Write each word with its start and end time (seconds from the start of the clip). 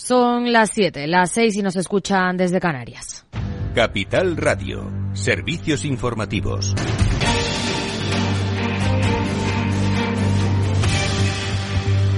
Son 0.00 0.52
las 0.52 0.70
7, 0.74 1.08
las 1.08 1.32
6 1.32 1.56
y 1.56 1.62
nos 1.62 1.74
escuchan 1.74 2.36
desde 2.36 2.60
Canarias. 2.60 3.26
Capital 3.74 4.36
Radio, 4.36 4.88
servicios 5.12 5.84
informativos. 5.84 6.72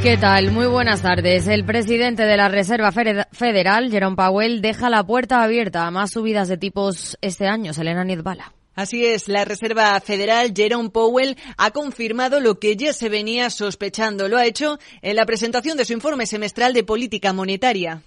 ¿Qué 0.03 0.19
tal? 0.19 0.53
Muy 0.53 0.67
buenas 0.67 1.01
tardes. 1.01 1.49
El 1.49 1.65
presidente 1.65 2.25
de 2.25 2.37
la 2.37 2.51
Reserva 2.51 2.93
Federal, 2.93 3.91
Jerome 3.91 4.15
Powell, 4.15 4.61
deja 4.61 4.91
la 4.91 5.03
puerta 5.03 5.43
abierta 5.43 5.87
a 5.87 5.91
más 5.91 6.11
subidas 6.11 6.49
de 6.49 6.59
tipos 6.59 7.17
este 7.23 7.47
año. 7.47 7.73
Selena 7.73 8.05
Nizbala. 8.05 8.53
Así 8.75 9.05
es, 9.05 9.29
la 9.29 9.45
Reserva 9.45 9.99
Federal 10.01 10.53
Jerome 10.55 10.91
Powell 10.91 11.37
ha 11.57 11.71
confirmado 11.73 12.41
lo 12.41 12.59
que 12.59 12.77
ya 12.77 12.93
se 12.93 13.09
venía 13.09 13.51
sospechando. 13.51 14.29
Lo 14.29 14.39
ha 14.39 14.47
hecho 14.47 14.79
en 15.03 15.17
la 15.17 15.27
presentación 15.27 15.77
de 15.77 15.85
su 15.85 15.93
informe 15.93 16.27
semestral 16.27 16.73
de 16.73 16.85
política 16.85 17.33
monetaria. 17.33 18.03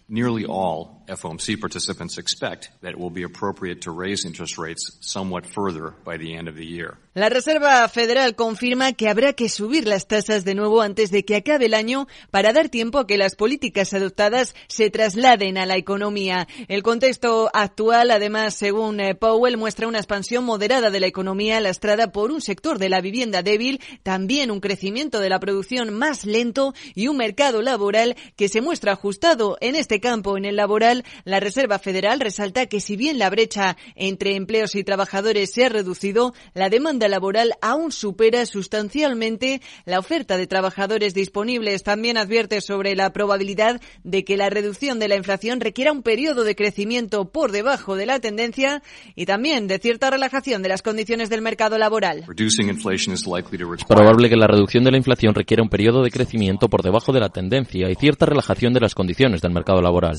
FOMC 1.07 1.59
participants 1.59 2.17
expect 2.17 2.69
that 2.81 2.91
it 2.91 2.97
will 2.97 3.11
be 3.11 3.23
appropriate 3.23 3.81
to 3.81 3.91
raise 3.91 4.25
interest 4.25 4.57
rates 4.57 4.97
somewhat 5.01 5.45
further 5.45 5.93
by 6.03 6.17
the 6.17 6.35
end 6.35 6.47
of 6.47 6.55
the 6.55 6.65
year. 6.65 6.97
La 7.15 7.29
Reserva 7.29 7.87
Federal 7.89 8.35
confirma 8.35 8.93
que 8.93 9.07
habrá 9.07 9.33
que 9.33 9.47
subir 9.47 9.87
las 9.87 10.07
tasas 10.07 10.45
de 10.45 10.55
nuevo 10.55 10.81
antes 10.81 11.11
de 11.11 11.23
que 11.23 11.35
acabe 11.35 11.67
el 11.67 11.75
año 11.75 12.07
para 12.31 12.53
dar 12.53 12.69
tiempo 12.69 12.97
a 12.97 13.05
que 13.05 13.19
las 13.19 13.35
políticas 13.35 13.93
adoptadas 13.93 14.55
se 14.67 14.89
trasladen 14.89 15.59
a 15.59 15.67
la 15.67 15.77
economía. 15.77 16.47
El 16.67 16.81
contexto 16.81 17.51
actual, 17.53 18.09
además, 18.09 18.55
según 18.55 18.99
eh, 18.99 19.13
Powell, 19.13 19.57
muestra 19.57 19.87
una 19.87 19.99
expansión 19.99 20.43
moderada 20.43 20.89
de 20.89 20.99
la 20.99 21.05
economía 21.05 21.59
lastrada 21.59 22.11
por 22.11 22.31
un 22.31 22.41
sector 22.41 22.79
de 22.79 22.89
la 22.89 23.01
vivienda 23.01 23.43
débil, 23.43 23.79
también 24.01 24.49
un 24.49 24.59
crecimiento 24.59 25.19
de 25.19 25.29
la 25.29 25.39
producción 25.39 25.93
más 25.93 26.25
lento 26.25 26.73
y 26.95 27.09
un 27.09 27.17
mercado 27.17 27.61
laboral 27.61 28.15
que 28.35 28.49
se 28.49 28.61
muestra 28.61 28.93
ajustado 28.93 29.57
en 29.61 29.75
este 29.75 29.99
campo, 29.99 30.35
en 30.35 30.45
el 30.45 30.55
laboral. 30.55 30.92
La 31.23 31.39
Reserva 31.39 31.79
Federal 31.79 32.19
resalta 32.19 32.67
que 32.67 32.79
si 32.79 32.95
bien 32.95 33.17
la 33.17 33.29
brecha 33.29 33.77
entre 33.95 34.35
empleos 34.35 34.75
y 34.75 34.83
trabajadores 34.83 35.51
se 35.51 35.65
ha 35.65 35.69
reducido, 35.69 36.33
la 36.53 36.69
demanda 36.69 37.07
laboral 37.07 37.53
aún 37.61 37.91
supera 37.91 38.45
sustancialmente 38.45 39.61
la 39.85 39.99
oferta 39.99 40.37
de 40.37 40.47
trabajadores 40.47 41.13
disponibles. 41.13 41.83
También 41.83 42.17
advierte 42.17 42.61
sobre 42.61 42.95
la 42.95 43.13
probabilidad 43.13 43.81
de 44.03 44.23
que 44.23 44.37
la 44.37 44.49
reducción 44.49 44.99
de 44.99 45.07
la 45.07 45.15
inflación 45.15 45.59
requiera 45.59 45.91
un 45.91 46.03
periodo 46.03 46.43
de 46.43 46.55
crecimiento 46.55 47.31
por 47.31 47.51
debajo 47.51 47.95
de 47.95 48.05
la 48.05 48.19
tendencia 48.19 48.83
y 49.15 49.25
también 49.25 49.67
de 49.67 49.79
cierta 49.79 50.09
relajación 50.09 50.61
de 50.61 50.69
las 50.69 50.81
condiciones 50.81 51.29
del 51.29 51.41
mercado 51.41 51.77
laboral. 51.77 52.25
Es 52.27 53.85
probable 53.87 54.29
que 54.29 54.35
la 54.35 54.47
reducción 54.47 54.83
de 54.83 54.91
la 54.91 54.97
inflación 54.97 55.33
requiera 55.33 55.63
un 55.63 55.69
periodo 55.69 56.03
de 56.03 56.11
crecimiento 56.11 56.69
por 56.69 56.83
debajo 56.83 57.13
de 57.13 57.19
la 57.19 57.29
tendencia 57.29 57.89
y 57.89 57.95
cierta 57.95 58.25
relajación 58.25 58.73
de 58.73 58.79
las 58.79 58.95
condiciones 58.95 59.41
del 59.41 59.51
mercado 59.51 59.81
laboral. 59.81 60.17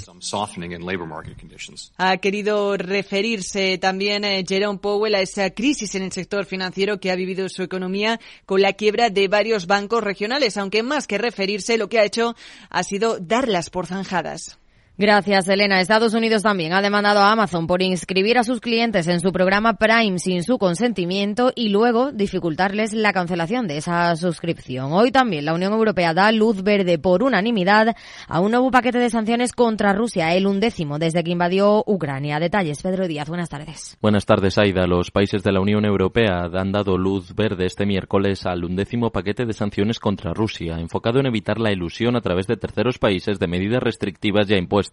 Ha 1.97 2.17
querido 2.19 2.77
referirse 2.77 3.79
también 3.79 4.25
eh, 4.25 4.45
Jerome 4.47 4.79
Powell 4.79 5.15
a 5.15 5.21
esa 5.21 5.51
crisis 5.51 5.95
en 5.95 6.03
el 6.03 6.13
sector 6.13 6.45
financiero 6.45 6.99
que 7.01 7.11
ha 7.11 7.17
vivido 7.17 7.49
su 7.49 7.63
economía 7.63 8.21
con 8.47 8.63
la 8.63 8.73
quiebra 8.73 9.11
de 9.11 9.29
varios 9.29 9.67
bancos 9.67 10.03
regionales, 10.03 10.57
aunque 10.57 10.83
más 10.83 11.07
que 11.07 11.19
referirse, 11.19 11.79
lo 11.79 11.89
que 11.89 11.99
ha 11.99 12.05
hecho 12.05 12.35
ha 12.71 12.83
sido 12.83 13.19
darlas 13.21 13.71
por 13.71 13.87
zanjadas. 13.87 14.59
Gracias, 14.97 15.49
Elena. 15.49 15.81
Estados 15.81 16.15
Unidos 16.15 16.45
también 16.45 16.73
ha 16.73 16.81
demandado 16.81 17.19
a 17.19 17.33
Amazon 17.33 17.67
por 17.67 17.83
inscribir 17.83 18.39
a 18.39 18.45
sus 18.45 18.61
clientes 18.61 19.09
en 19.09 19.19
su 19.19 19.33
programa 19.33 19.75
Prime 19.75 20.21
sin 20.21 20.45
su 20.45 20.57
consentimiento 20.57 21.51
y 21.57 21.71
luego 21.71 22.13
dificultarles 22.13 22.93
la 22.93 23.13
cancelación 23.13 23.67
de 23.67 23.79
esa 23.79 24.15
suscripción. 24.15 24.93
Hoy 24.93 25.11
también 25.11 25.47
la 25.47 25.53
Unión 25.53 25.73
Europea 25.73 26.15
da 26.15 26.31
luz 26.31 26.63
verde 26.63 27.01
por 27.01 27.25
unanimidad 27.25 27.97
a 28.29 28.39
un 28.39 28.53
nuevo 28.53 28.71
paquete 28.71 29.01
de 29.01 29.11
sanciones 29.11 29.51
contra 29.51 29.95
Rusia, 29.95 30.33
el 30.33 30.47
undécimo 30.47 31.01
desde 31.01 31.25
que 31.25 31.33
invadió 31.33 31.83
Ucrania. 31.89 32.39
Detalles, 32.39 32.81
Pedro 32.81 33.09
Díaz. 33.09 33.29
Buenas 33.29 33.49
tardes. 33.49 33.99
Buenas 34.01 34.27
tardes, 34.27 34.59
Aida. 34.59 34.87
Los 34.87 35.11
países 35.11 35.43
de 35.43 35.51
la 35.51 35.61
Unión 35.61 35.85
Europea 35.85 36.45
han 36.55 36.71
dado 36.71 36.97
luz 36.99 37.35
verde 37.35 37.67
este 37.67 37.85
miércoles 37.85 38.47
al 38.47 38.65
undécimo 38.65 39.11
paquete 39.11 39.45
de 39.45 39.55
sanciones 39.55 39.99
contra 39.99 40.33
Rusia, 40.33 40.79
enfocado 40.79 41.19
en 41.19 41.27
evitar 41.27 41.59
la 41.59 41.73
ilusión 41.73 42.15
a 42.15 42.21
través 42.21 42.47
de 42.47 42.57
terceros 42.57 42.99
países 42.99 43.41
de 43.41 43.49
medidas 43.49 43.83
restrictivas 43.83 44.47
ya 44.47 44.57
impuestas 44.57 44.84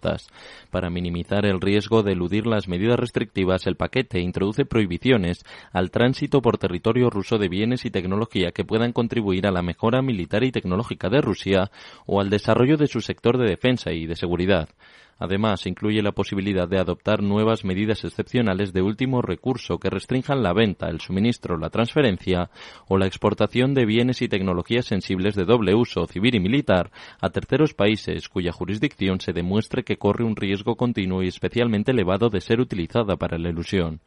para 0.70 0.90
minimizar 0.90 1.46
el 1.46 1.60
riesgo 1.60 2.02
de 2.02 2.12
eludir 2.12 2.46
las 2.46 2.68
medidas 2.68 2.98
restrictivas, 2.98 3.66
el 3.66 3.76
paquete 3.76 4.20
introduce 4.20 4.64
prohibiciones 4.64 5.44
al 5.72 5.90
tránsito 5.90 6.42
por 6.42 6.58
territorio 6.58 7.10
ruso 7.10 7.38
de 7.38 7.48
bienes 7.48 7.84
y 7.84 7.90
tecnología 7.90 8.52
que 8.52 8.64
puedan 8.64 8.92
contribuir 8.92 9.46
a 9.46 9.52
la 9.52 9.62
mejora 9.62 10.02
militar 10.02 10.44
y 10.44 10.52
tecnológica 10.52 11.08
de 11.08 11.20
Rusia 11.20 11.70
o 12.06 12.20
al 12.20 12.30
desarrollo 12.30 12.76
de 12.76 12.86
su 12.86 13.00
sector 13.00 13.38
de 13.38 13.48
defensa 13.48 13.92
y 13.92 14.06
de 14.06 14.16
seguridad. 14.16 14.68
Además, 15.22 15.66
incluye 15.66 16.02
la 16.02 16.10
posibilidad 16.10 16.66
de 16.66 16.80
adoptar 16.80 17.22
nuevas 17.22 17.64
medidas 17.64 18.02
excepcionales 18.02 18.72
de 18.72 18.82
último 18.82 19.22
recurso 19.22 19.78
que 19.78 19.88
restrinjan 19.88 20.42
la 20.42 20.52
venta, 20.52 20.88
el 20.88 21.00
suministro, 21.00 21.56
la 21.58 21.70
transferencia 21.70 22.50
o 22.88 22.98
la 22.98 23.06
exportación 23.06 23.72
de 23.72 23.86
bienes 23.86 24.20
y 24.20 24.28
tecnologías 24.28 24.86
sensibles 24.86 25.36
de 25.36 25.44
doble 25.44 25.76
uso 25.76 26.08
civil 26.08 26.34
y 26.34 26.40
militar 26.40 26.90
a 27.20 27.30
terceros 27.30 27.72
países 27.72 28.28
cuya 28.28 28.50
jurisdicción 28.50 29.20
se 29.20 29.32
demuestre 29.32 29.84
que 29.84 29.96
corre 29.96 30.24
un 30.24 30.34
riesgo 30.34 30.74
continuo 30.74 31.22
y 31.22 31.28
especialmente 31.28 31.92
elevado 31.92 32.28
de 32.28 32.40
ser 32.40 32.58
utilizada 32.58 33.14
para 33.14 33.38
la 33.38 33.50
ilusión. 33.50 34.00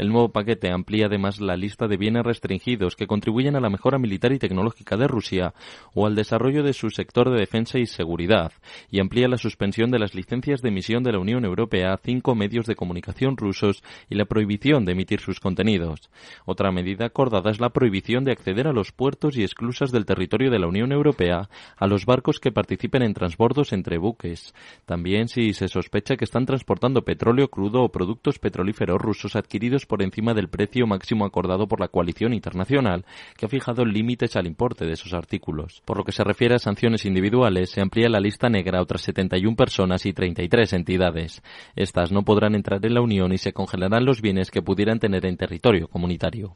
El 0.00 0.08
nuevo 0.08 0.30
paquete 0.30 0.72
amplía 0.72 1.08
además 1.08 1.42
la 1.42 1.58
lista 1.58 1.86
de 1.86 1.98
bienes 1.98 2.24
restringidos 2.24 2.96
que 2.96 3.06
contribuyen 3.06 3.54
a 3.54 3.60
la 3.60 3.68
mejora 3.68 3.98
militar 3.98 4.32
y 4.32 4.38
tecnológica 4.38 4.96
de 4.96 5.06
Rusia 5.06 5.52
o 5.92 6.06
al 6.06 6.14
desarrollo 6.14 6.62
de 6.62 6.72
su 6.72 6.88
sector 6.88 7.28
de 7.28 7.38
defensa 7.38 7.78
y 7.78 7.84
seguridad 7.84 8.50
y 8.90 9.00
amplía 9.00 9.28
la 9.28 9.36
suspensión 9.36 9.90
de 9.90 9.98
las 9.98 10.14
licencias 10.14 10.62
de 10.62 10.70
emisión 10.70 11.02
de 11.02 11.12
la 11.12 11.18
Unión 11.18 11.44
Europea 11.44 11.92
a 11.92 11.98
cinco 11.98 12.34
medios 12.34 12.64
de 12.64 12.76
comunicación 12.76 13.36
rusos 13.36 13.82
y 14.08 14.14
la 14.14 14.24
prohibición 14.24 14.86
de 14.86 14.92
emitir 14.92 15.20
sus 15.20 15.38
contenidos. 15.38 16.08
Otra 16.46 16.72
medida 16.72 17.04
acordada 17.04 17.50
es 17.50 17.60
la 17.60 17.68
prohibición 17.68 18.24
de 18.24 18.32
acceder 18.32 18.68
a 18.68 18.72
los 18.72 18.92
puertos 18.92 19.36
y 19.36 19.42
esclusas 19.42 19.92
del 19.92 20.06
territorio 20.06 20.50
de 20.50 20.60
la 20.60 20.66
Unión 20.66 20.92
Europea 20.92 21.50
a 21.76 21.86
los 21.86 22.06
barcos 22.06 22.40
que 22.40 22.52
participen 22.52 23.02
en 23.02 23.12
transbordos 23.12 23.74
entre 23.74 23.98
buques. 23.98 24.54
También 24.86 25.28
si 25.28 25.52
se 25.52 25.68
sospecha 25.68 26.16
que 26.16 26.24
están 26.24 26.46
transportando 26.46 27.04
petróleo 27.04 27.48
crudo 27.48 27.82
o 27.82 27.92
productos 27.92 28.38
petrolíferos 28.38 28.98
rusos 28.98 29.36
adquiridos 29.36 29.84
por 29.90 30.02
encima 30.02 30.32
del 30.32 30.48
precio 30.48 30.86
máximo 30.86 31.26
acordado 31.26 31.66
por 31.66 31.80
la 31.80 31.88
coalición 31.88 32.32
internacional, 32.32 33.04
que 33.36 33.46
ha 33.46 33.48
fijado 33.48 33.84
límites 33.84 34.36
al 34.36 34.46
importe 34.46 34.86
de 34.86 34.92
esos 34.92 35.12
artículos. 35.12 35.82
Por 35.84 35.98
lo 35.98 36.04
que 36.04 36.12
se 36.12 36.22
refiere 36.22 36.54
a 36.54 36.60
sanciones 36.60 37.04
individuales, 37.04 37.70
se 37.70 37.80
amplía 37.80 38.08
la 38.08 38.20
lista 38.20 38.48
negra 38.48 38.78
a 38.78 38.82
otras 38.82 39.02
71 39.02 39.56
personas 39.56 40.06
y 40.06 40.12
33 40.12 40.72
entidades. 40.74 41.42
Estas 41.74 42.12
no 42.12 42.22
podrán 42.22 42.54
entrar 42.54 42.86
en 42.86 42.94
la 42.94 43.00
Unión 43.00 43.32
y 43.32 43.38
se 43.38 43.52
congelarán 43.52 44.04
los 44.04 44.22
bienes 44.22 44.52
que 44.52 44.62
pudieran 44.62 45.00
tener 45.00 45.26
en 45.26 45.36
territorio 45.36 45.88
comunitario. 45.88 46.54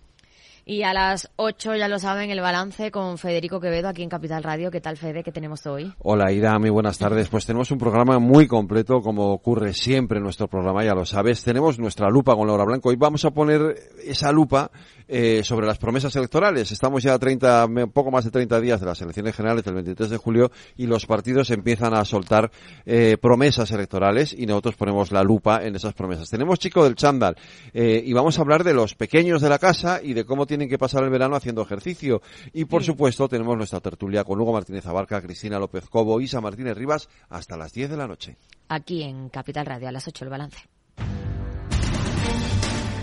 Y 0.67 0.83
a 0.83 0.95
las 0.95 1.31
8, 1.37 1.77
ya 1.77 1.89
lo 1.89 1.99
saben, 1.99 2.31
el 2.31 2.41
balance 2.41 2.91
con 2.91 3.19
Federico 3.19 3.61
Quevedo 3.61 3.87
aquí 3.87 4.03
en 4.03 4.09
Capital 4.09 4.43
Radio. 4.43 4.71
¿Qué 4.71 4.81
tal, 4.81 4.97
Fede? 4.97 5.23
¿Qué 5.23 5.31
tenemos 5.31 5.67
hoy? 5.67 5.93
Hola, 5.99 6.33
Ida. 6.33 6.59
Muy 6.59 6.71
buenas 6.71 6.97
tardes. 6.97 7.29
Pues 7.29 7.45
tenemos 7.45 7.71
un 7.71 7.77
programa 7.77 8.19
muy 8.19 8.47
completo, 8.47 9.03
como 9.03 9.31
ocurre 9.31 9.75
siempre 9.75 10.17
en 10.17 10.25
nuestro 10.25 10.49
programa, 10.49 10.83
ya 10.83 10.95
lo 10.95 11.05
sabes. 11.05 11.45
Tenemos 11.45 11.79
nuestra 11.79 12.09
lupa 12.09 12.35
con 12.35 12.47
Laura 12.47 12.65
Blanco. 12.65 12.89
Hoy 12.89 12.97
vamos 12.97 13.27
a 13.27 13.33
poner 13.33 13.77
esa 14.07 14.33
lupa 14.33 14.71
eh, 15.09 15.43
sobre 15.45 15.67
las 15.67 15.79
promesas 15.79 16.15
electorales. 16.17 16.73
Estamos 16.73 17.03
ya 17.03 17.15
a 17.15 17.19
30, 17.19 17.67
poco 17.93 18.11
más 18.11 18.25
de 18.25 18.31
30 18.31 18.61
días 18.61 18.81
de 18.81 18.87
las 18.87 19.01
elecciones 19.01 19.35
generales 19.35 19.65
del 19.65 19.75
23 19.75 20.11
de 20.11 20.17
julio 20.17 20.51
y 20.77 20.87
los 20.87 21.07
partidos 21.07 21.51
empiezan 21.51 21.95
a 21.95 22.05
soltar 22.05 22.51
eh, 22.87 23.17
promesas 23.21 23.71
electorales 23.71 24.35
y 24.37 24.47
nosotros 24.47 24.77
ponemos 24.77 25.13
la 25.13 25.23
lupa 25.23 25.65
en 25.65 25.77
esas 25.77 25.95
promesas. 25.95 26.31
Tenemos 26.31 26.59
Chico 26.59 26.85
del 26.85 26.95
Chándal 26.95 27.37
eh, 27.73 28.03
y 28.05 28.13
vamos 28.13 28.39
a 28.39 28.43
hablar 28.43 28.65
de 28.65 28.75
los 28.75 28.95
pequeños 28.95 29.43
de 29.43 29.49
la 29.49 29.59
casa 29.59 30.01
y 30.03 30.15
de 30.15 30.25
cómo 30.25 30.47
tienen 30.47 30.69
que 30.69 30.79
pasar 30.79 31.05
el 31.05 31.11
verano 31.11 31.37
haciendo 31.37 31.63
ejercicio. 31.63 32.23
Y 32.53 32.65
por 32.65 32.83
supuesto 32.83 33.29
tenemos 33.29 33.57
nuestra 33.57 33.81
tertulia 33.81 34.25
con 34.25 34.41
Hugo 34.41 34.53
Martínez 34.53 34.87
Abarca, 34.87 35.21
Cristina 35.21 35.59
López 35.59 35.89
Cobo, 35.89 36.21
Isa 36.21 36.41
Martínez 36.41 36.77
Rivas 36.77 37.09
hasta 37.29 37.57
las 37.57 37.73
10 37.73 37.91
de 37.91 37.97
la 37.97 38.07
noche. 38.07 38.37
Aquí 38.69 39.03
en 39.03 39.29
Capital 39.29 39.67
Radio 39.67 39.89
a 39.89 39.93
las 39.93 40.09
8 40.09 40.25
el 40.25 40.31
balance. 40.31 40.69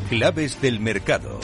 Claves 0.10 0.62
del 0.62 0.82
mercado. 0.82 1.40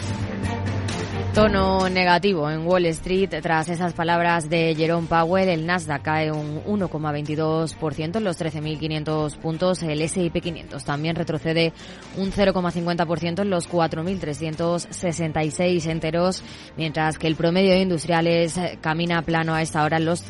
Tono 1.37 1.85
negativo 1.87 2.49
en 2.49 2.65
Wall 2.65 2.87
Street 2.87 3.29
tras 3.43 3.69
esas 3.69 3.93
palabras 3.93 4.49
de 4.49 4.73
Jerome 4.75 5.07
Powell. 5.07 5.49
El 5.49 5.67
Nasdaq 5.67 6.01
cae 6.01 6.31
un 6.31 6.63
1,22% 6.63 8.15
en 8.15 8.23
los 8.23 8.41
13.500 8.41 9.37
puntos. 9.37 9.83
El 9.83 10.01
S&P 10.01 10.41
500 10.41 10.83
también 10.83 11.15
retrocede 11.15 11.73
un 12.17 12.31
0,50% 12.31 13.43
en 13.43 13.51
los 13.51 13.69
4.366 13.69 15.85
enteros, 15.85 16.41
mientras 16.75 17.19
que 17.19 17.27
el 17.27 17.35
promedio 17.35 17.69
de 17.69 17.81
industriales 17.81 18.59
camina 18.81 19.21
plano 19.21 19.53
a 19.53 19.61
esta 19.61 19.83
hora 19.83 19.97
en 19.97 20.05
los 20.05 20.23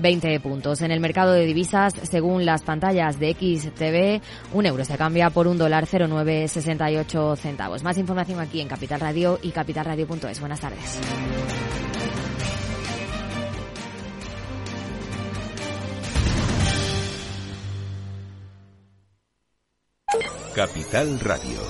20 0.00 0.40
puntos. 0.40 0.80
En 0.82 0.90
el 0.90 1.00
mercado 1.00 1.32
de 1.32 1.46
divisas, 1.46 1.94
según 2.02 2.44
las 2.44 2.62
pantallas 2.62 3.18
de 3.18 3.32
XTV, 3.34 4.22
un 4.56 4.66
euro 4.66 4.84
se 4.84 4.96
cambia 4.96 5.30
por 5.30 5.46
un 5.46 5.58
dólar 5.58 5.86
0,968 5.86 7.36
centavos. 7.36 7.82
Más 7.82 7.98
información 7.98 8.40
aquí 8.40 8.60
en 8.60 8.68
Capital 8.68 9.00
Radio 9.00 9.38
y 9.42 9.50
capitalradio.es. 9.50 10.40
Buenas 10.40 10.60
tardes. 10.60 11.00
Capital 20.54 21.20
Radio. 21.20 21.60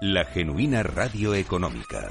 La 0.00 0.24
genuina 0.24 0.82
radio 0.82 1.34
económica. 1.34 2.10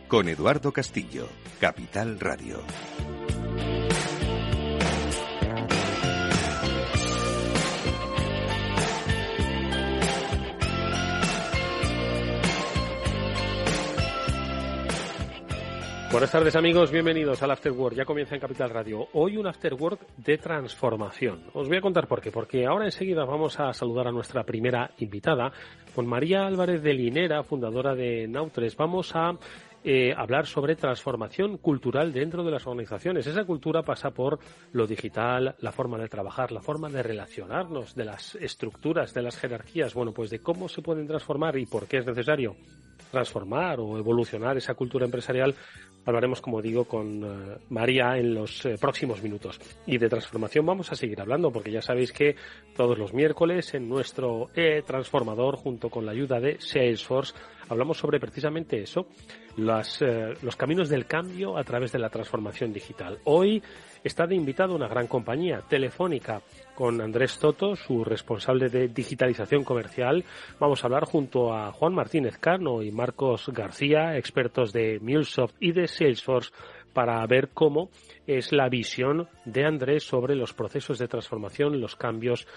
con 0.11 0.27
Eduardo 0.27 0.73
Castillo, 0.73 1.25
Capital 1.61 2.19
Radio. 2.19 2.57
Buenas 16.11 16.29
tardes 16.29 16.57
amigos, 16.57 16.91
bienvenidos 16.91 17.41
al 17.41 17.51
After 17.51 17.71
Work. 17.71 17.95
Ya 17.95 18.03
comienza 18.03 18.35
en 18.35 18.41
Capital 18.41 18.69
Radio. 18.69 19.07
Hoy 19.13 19.37
un 19.37 19.47
After 19.47 19.73
Work 19.75 20.05
de 20.17 20.37
transformación. 20.37 21.45
Os 21.53 21.69
voy 21.69 21.77
a 21.77 21.81
contar 21.81 22.09
por 22.09 22.19
qué. 22.19 22.31
Porque 22.31 22.65
ahora 22.65 22.83
enseguida 22.83 23.23
vamos 23.23 23.61
a 23.61 23.71
saludar 23.71 24.09
a 24.09 24.11
nuestra 24.11 24.43
primera 24.43 24.91
invitada, 24.97 25.53
con 25.95 26.05
María 26.05 26.45
Álvarez 26.45 26.83
de 26.83 26.93
Linera, 26.95 27.43
fundadora 27.43 27.95
de 27.95 28.27
Nautres. 28.27 28.75
Vamos 28.75 29.15
a 29.15 29.37
eh, 29.83 30.13
hablar 30.15 30.45
sobre 30.45 30.75
transformación 30.75 31.57
cultural 31.57 32.13
dentro 32.13 32.43
de 32.43 32.51
las 32.51 32.67
organizaciones. 32.67 33.25
Esa 33.27 33.45
cultura 33.45 33.83
pasa 33.83 34.11
por 34.11 34.39
lo 34.71 34.85
digital, 34.87 35.55
la 35.59 35.71
forma 35.71 35.97
de 35.97 36.07
trabajar, 36.07 36.51
la 36.51 36.61
forma 36.61 36.89
de 36.89 37.03
relacionarnos, 37.03 37.95
de 37.95 38.05
las 38.05 38.35
estructuras, 38.35 39.13
de 39.13 39.23
las 39.23 39.37
jerarquías. 39.37 39.93
Bueno, 39.93 40.11
pues 40.13 40.29
de 40.29 40.39
cómo 40.39 40.69
se 40.69 40.81
pueden 40.81 41.07
transformar 41.07 41.57
y 41.57 41.65
por 41.65 41.87
qué 41.87 41.97
es 41.97 42.05
necesario 42.05 42.55
transformar 43.11 43.79
o 43.79 43.97
evolucionar 43.97 44.57
esa 44.57 44.73
cultura 44.75 45.05
empresarial 45.05 45.55
hablaremos, 46.05 46.41
como 46.41 46.61
digo, 46.61 46.85
con 46.85 47.23
eh, 47.23 47.57
María 47.69 48.17
en 48.17 48.33
los 48.33 48.65
eh, 48.65 48.75
próximos 48.79 49.21
minutos. 49.21 49.59
Y 49.85 49.97
de 49.97 50.09
transformación 50.09 50.65
vamos 50.65 50.91
a 50.91 50.95
seguir 50.95 51.19
hablando, 51.21 51.51
porque 51.51 51.71
ya 51.71 51.81
sabéis 51.81 52.11
que 52.11 52.35
todos 52.75 52.97
los 52.97 53.13
miércoles 53.13 53.73
en 53.73 53.87
nuestro 53.87 54.49
e-transformador, 54.55 55.57
junto 55.57 55.89
con 55.89 56.05
la 56.05 56.11
ayuda 56.11 56.39
de 56.39 56.59
Salesforce, 56.59 57.33
hablamos 57.69 57.97
sobre 57.97 58.19
precisamente 58.19 58.81
eso, 58.81 59.07
eh, 59.57 60.33
los 60.41 60.55
caminos 60.55 60.89
del 60.89 61.05
cambio 61.05 61.57
a 61.57 61.63
través 61.63 61.91
de 61.91 61.99
la 61.99 62.09
transformación 62.09 62.73
digital. 62.73 63.19
Hoy 63.25 63.61
está 64.03 64.25
de 64.25 64.35
invitado 64.35 64.75
una 64.75 64.87
gran 64.87 65.07
compañía, 65.07 65.61
Telefónica, 65.67 66.41
con 66.75 67.01
Andrés 67.01 67.37
Toto, 67.37 67.75
su 67.75 68.03
responsable 68.03 68.69
de 68.69 68.87
digitalización 68.87 69.63
comercial. 69.63 70.23
Vamos 70.59 70.83
a 70.83 70.87
hablar 70.87 71.05
junto 71.05 71.53
a 71.53 71.71
Juan 71.71 71.93
Martínez 71.93 72.37
Carno 72.37 72.81
y 72.81 72.91
Marcos 72.91 73.49
García, 73.49 74.17
expertos 74.17 74.73
de 74.73 74.99
MuleSoft 75.01 75.55
y 75.59 75.71
de 75.71 75.87
Salesforce, 75.87 76.51
para 76.93 77.25
ver 77.25 77.49
cómo 77.53 77.89
es 78.27 78.51
la 78.51 78.69
visión 78.69 79.27
de 79.45 79.65
Andrés 79.65 80.03
sobre 80.03 80.35
los 80.35 80.53
procesos 80.53 80.99
de 80.99 81.07
transformación, 81.07 81.79
los 81.79 81.95
cambios 81.95 82.47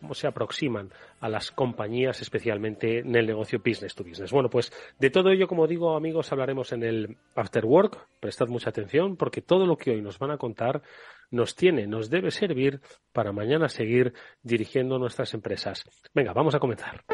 cómo 0.00 0.14
se 0.14 0.26
aproximan 0.26 0.90
a 1.20 1.28
las 1.28 1.50
compañías, 1.50 2.20
especialmente 2.20 3.00
en 3.00 3.14
el 3.14 3.26
negocio 3.26 3.60
business 3.64 3.94
to 3.94 4.02
business. 4.02 4.32
Bueno, 4.32 4.50
pues 4.50 4.72
de 4.98 5.10
todo 5.10 5.30
ello, 5.30 5.46
como 5.46 5.66
digo, 5.66 5.94
amigos, 5.94 6.32
hablaremos 6.32 6.72
en 6.72 6.82
el 6.82 7.16
After 7.34 7.64
Work. 7.64 8.08
Prestad 8.18 8.48
mucha 8.48 8.70
atención 8.70 9.16
porque 9.16 9.42
todo 9.42 9.66
lo 9.66 9.76
que 9.76 9.92
hoy 9.92 10.02
nos 10.02 10.18
van 10.18 10.30
a 10.30 10.38
contar 10.38 10.82
nos 11.30 11.54
tiene, 11.54 11.86
nos 11.86 12.10
debe 12.10 12.30
servir 12.30 12.80
para 13.12 13.32
mañana 13.32 13.68
seguir 13.68 14.14
dirigiendo 14.42 14.98
nuestras 14.98 15.34
empresas. 15.34 15.84
Venga, 16.14 16.32
vamos 16.32 16.54
a 16.54 16.58
comenzar. 16.58 17.04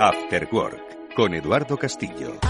After 0.00 0.48
Work 0.50 1.14
con 1.14 1.34
Eduardo 1.34 1.76
Castillo. 1.76 2.40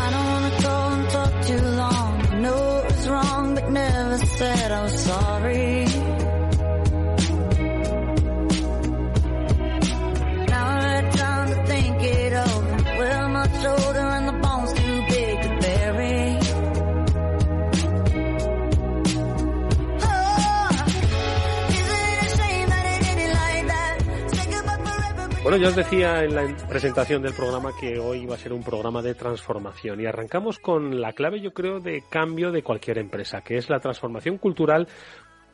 Bueno, 25.53 25.65
ya 25.65 25.69
os 25.69 25.77
decía 25.77 26.25
en 26.25 26.35
la 26.35 26.57
presentación 26.67 27.21
del 27.21 27.35
programa 27.35 27.73
que 27.79 27.99
hoy 27.99 28.21
iba 28.21 28.35
a 28.35 28.39
ser 28.39 28.55
un 28.55 28.63
programa 28.63 29.03
de 29.03 29.15
transformación 29.15 30.01
y 30.01 30.07
arrancamos 30.07 30.59
con 30.59 30.99
la 30.99 31.13
clave, 31.13 31.43
yo 31.43 31.53
creo, 31.53 31.79
de 31.79 32.05
cambio 32.09 32.51
de 32.51 32.63
cualquier 32.63 32.97
empresa, 32.97 33.43
que 33.43 33.59
es 33.59 33.69
la 33.69 33.79
transformación 33.79 34.39
cultural 34.39 34.89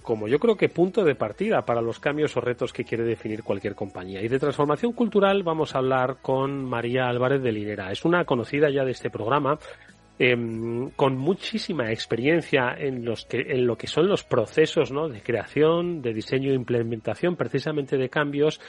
como 0.05 0.29
yo 0.29 0.39
creo 0.39 0.57
que 0.57 0.69
punto 0.69 1.03
de 1.03 1.17
partida 1.17 1.63
para 1.63 1.83
los 1.83 1.99
cambios 1.99 2.37
o 2.37 2.41
retos 2.41 2.73
que 2.73 2.85
quiere 2.85 3.03
definir 3.03 3.43
cualquier 3.43 3.75
compañía. 3.75 4.23
Y 4.23 4.29
de 4.29 4.39
transformación 4.39 4.93
cultural 4.93 5.43
vamos 5.43 5.75
a 5.75 5.79
hablar 5.79 6.19
con 6.23 6.65
María 6.65 7.09
Álvarez 7.09 7.43
de 7.43 7.51
Linera. 7.51 7.91
Es 7.91 8.05
una 8.05 8.25
conocida 8.25 8.71
ya 8.71 8.85
de 8.85 8.93
este 8.93 9.11
programa, 9.11 9.59
em, 10.21 10.91
con 10.91 11.17
muchísima 11.17 11.91
experiencia 11.91 12.73
en, 12.79 13.05
los 13.05 13.25
que, 13.25 13.41
en 13.41 13.67
lo 13.67 13.77
que 13.77 13.89
son 13.89 14.07
los 14.07 14.23
procesos 14.23 14.91
de 14.91 15.23
creación, 15.23 16.03
de 16.03 16.15
diseño 16.15 16.53
e 16.53 16.55
implementación 16.55 17.35
precisamente 17.35 17.97
de 17.97 18.09
cambios 18.09 18.61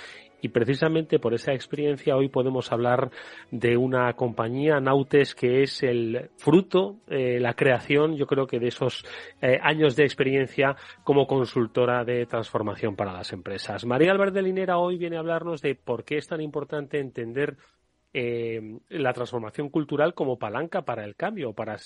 y 0.42 0.50
precisamente 0.50 1.20
por 1.20 1.34
esa 1.34 1.54
experiencia 1.54 2.16
hoy 2.16 2.30
podemos 2.30 2.72
hablar 2.72 3.12
de 3.52 3.78
una 3.78 4.14
compañía, 4.14 4.80
Nautes, 4.80 5.36
que 5.36 5.64
es 5.64 5.84
el 5.84 6.30
fruto, 6.38 6.98
eh, 7.08 7.40
la 7.40 7.54
creación, 7.54 8.16
yo 8.16 8.26
creo 8.26 8.48
que 8.48 8.60
de 8.60 8.68
esos 8.68 9.04
eh, 9.42 9.60
años 9.62 9.96
de 9.96 10.04
experiencia 10.04 10.76
como 11.04 11.28
consultora 11.28 12.04
de 12.04 12.26
transformación 12.26 12.96
para 12.96 13.14
las 13.14 13.34
empresas. 13.34 13.86
María 13.86 14.12
Álvarez 14.12 14.34
de 14.34 14.42
Linera 14.42 14.78
hoy 14.78 14.98
viene 14.98 15.18
a 15.18 15.20
hablarnos 15.20 15.62
de 15.62 15.76
por 15.76 16.04
qué 16.04 16.18
es 16.18 16.28
tan 16.28 16.42
importante 16.42 17.00
entender 17.00 17.58
eh, 18.14 18.80
la 18.90 19.14
transformación 19.14 19.70
cultural 19.70 20.14
como 20.14 20.40
palanca 20.40 20.84
para 20.84 21.04
el 21.04 21.16
cambio, 21.16 21.54
para 21.54 21.78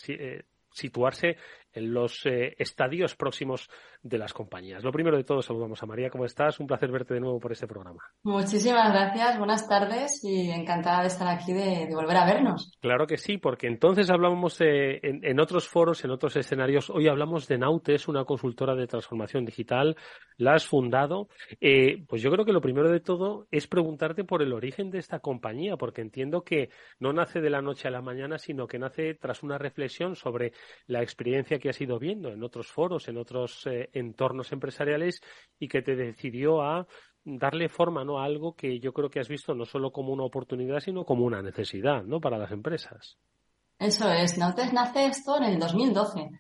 situarse 0.72 1.38
en 1.74 1.94
los 1.94 2.26
estadios 2.26 3.16
próximos 3.16 3.70
de 4.04 4.18
las 4.18 4.34
compañías. 4.34 4.84
Lo 4.84 4.92
primero 4.92 5.16
de 5.16 5.24
todo, 5.24 5.42
saludamos 5.42 5.82
a 5.82 5.86
María. 5.86 6.10
¿Cómo 6.10 6.26
estás? 6.26 6.60
Un 6.60 6.68
placer 6.68 6.92
verte 6.92 7.14
de 7.14 7.22
nuevo 7.22 7.40
por 7.40 7.54
este 7.54 7.68
programa. 7.68 8.02
Muchísimas 8.24 8.92
gracias, 8.92 9.38
buenas 9.38 9.68
tardes 9.68 10.24
y 10.24 10.52
encantada 10.52 11.02
de 11.02 11.08
estar 11.08 11.28
aquí, 11.28 11.54
de, 11.54 11.88
volver 11.94 12.18
a 12.18 12.26
vernos. 12.26 12.72
Claro 12.82 13.08
que 13.08 13.18
sí, 13.18 13.38
porque 13.38 13.68
entonces 13.68 14.10
hablamos 14.10 14.58
en, 14.60 15.40
otros 15.40 15.68
foros, 15.68 16.04
en 16.04 16.12
otros 16.12 16.36
escenarios. 16.36 16.90
Hoy 16.90 17.08
hablamos 17.08 17.48
de 17.48 17.58
Nautes, 17.58 18.08
una 18.10 18.26
consultora 18.26 18.76
de 18.76 18.88
transformación 18.88 19.46
digital. 19.46 19.96
La 20.38 20.54
has 20.54 20.66
fundado. 20.66 21.30
Eh, 21.62 22.04
pues 22.08 22.22
yo 22.22 22.30
creo 22.32 22.44
que 22.44 22.52
lo 22.52 22.62
primero 22.62 22.92
de 22.92 23.00
todo 23.00 23.48
es 23.52 23.68
preguntarte 23.68 24.26
por 24.26 24.42
el 24.42 24.52
origen 24.52 24.92
de 24.92 25.00
esta 25.00 25.20
compañía, 25.20 25.78
porque 25.78 26.02
entiendo 26.02 26.44
que 26.44 26.70
no 27.00 27.14
nace 27.14 27.40
de 27.40 27.50
la 27.50 27.62
noche 27.62 27.88
a 27.88 27.92
la 27.92 28.02
mañana, 28.02 28.38
sino 28.38 28.68
que 28.68 28.80
nace 28.80 29.14
tras 29.14 29.44
una 29.44 29.58
reflexión 29.58 30.16
sobre 30.16 30.52
la 30.88 31.02
experiencia 31.02 31.60
que 31.64 31.70
has 31.70 31.80
ido 31.80 31.98
viendo 31.98 32.28
en 32.28 32.44
otros 32.44 32.68
foros, 32.68 33.08
en 33.08 33.18
otros 33.18 33.66
eh, 33.68 33.90
entornos 33.94 34.52
empresariales 34.52 35.22
y 35.58 35.70
que 35.70 35.82
te 35.82 35.96
decidió 35.96 36.62
a 36.62 36.86
darle 37.24 37.70
forma 37.70 38.04
¿no? 38.04 38.20
a 38.20 38.26
algo 38.26 38.54
que 38.54 38.82
yo 38.82 38.92
creo 38.92 39.10
que 39.10 39.22
has 39.22 39.30
visto 39.30 39.56
no 39.56 39.64
solo 39.64 39.90
como 39.94 40.12
una 40.12 40.26
oportunidad, 40.26 40.82
sino 40.82 41.06
como 41.06 41.24
una 41.24 41.42
necesidad 41.42 42.04
¿no? 42.04 42.20
para 42.20 42.38
las 42.38 42.52
empresas. 42.52 43.18
Eso 43.80 44.12
es. 44.12 44.38
Nautes 44.38 44.74
nace 44.74 45.06
esto 45.06 45.38
en 45.38 45.44
el 45.46 45.58
2012. 45.58 46.32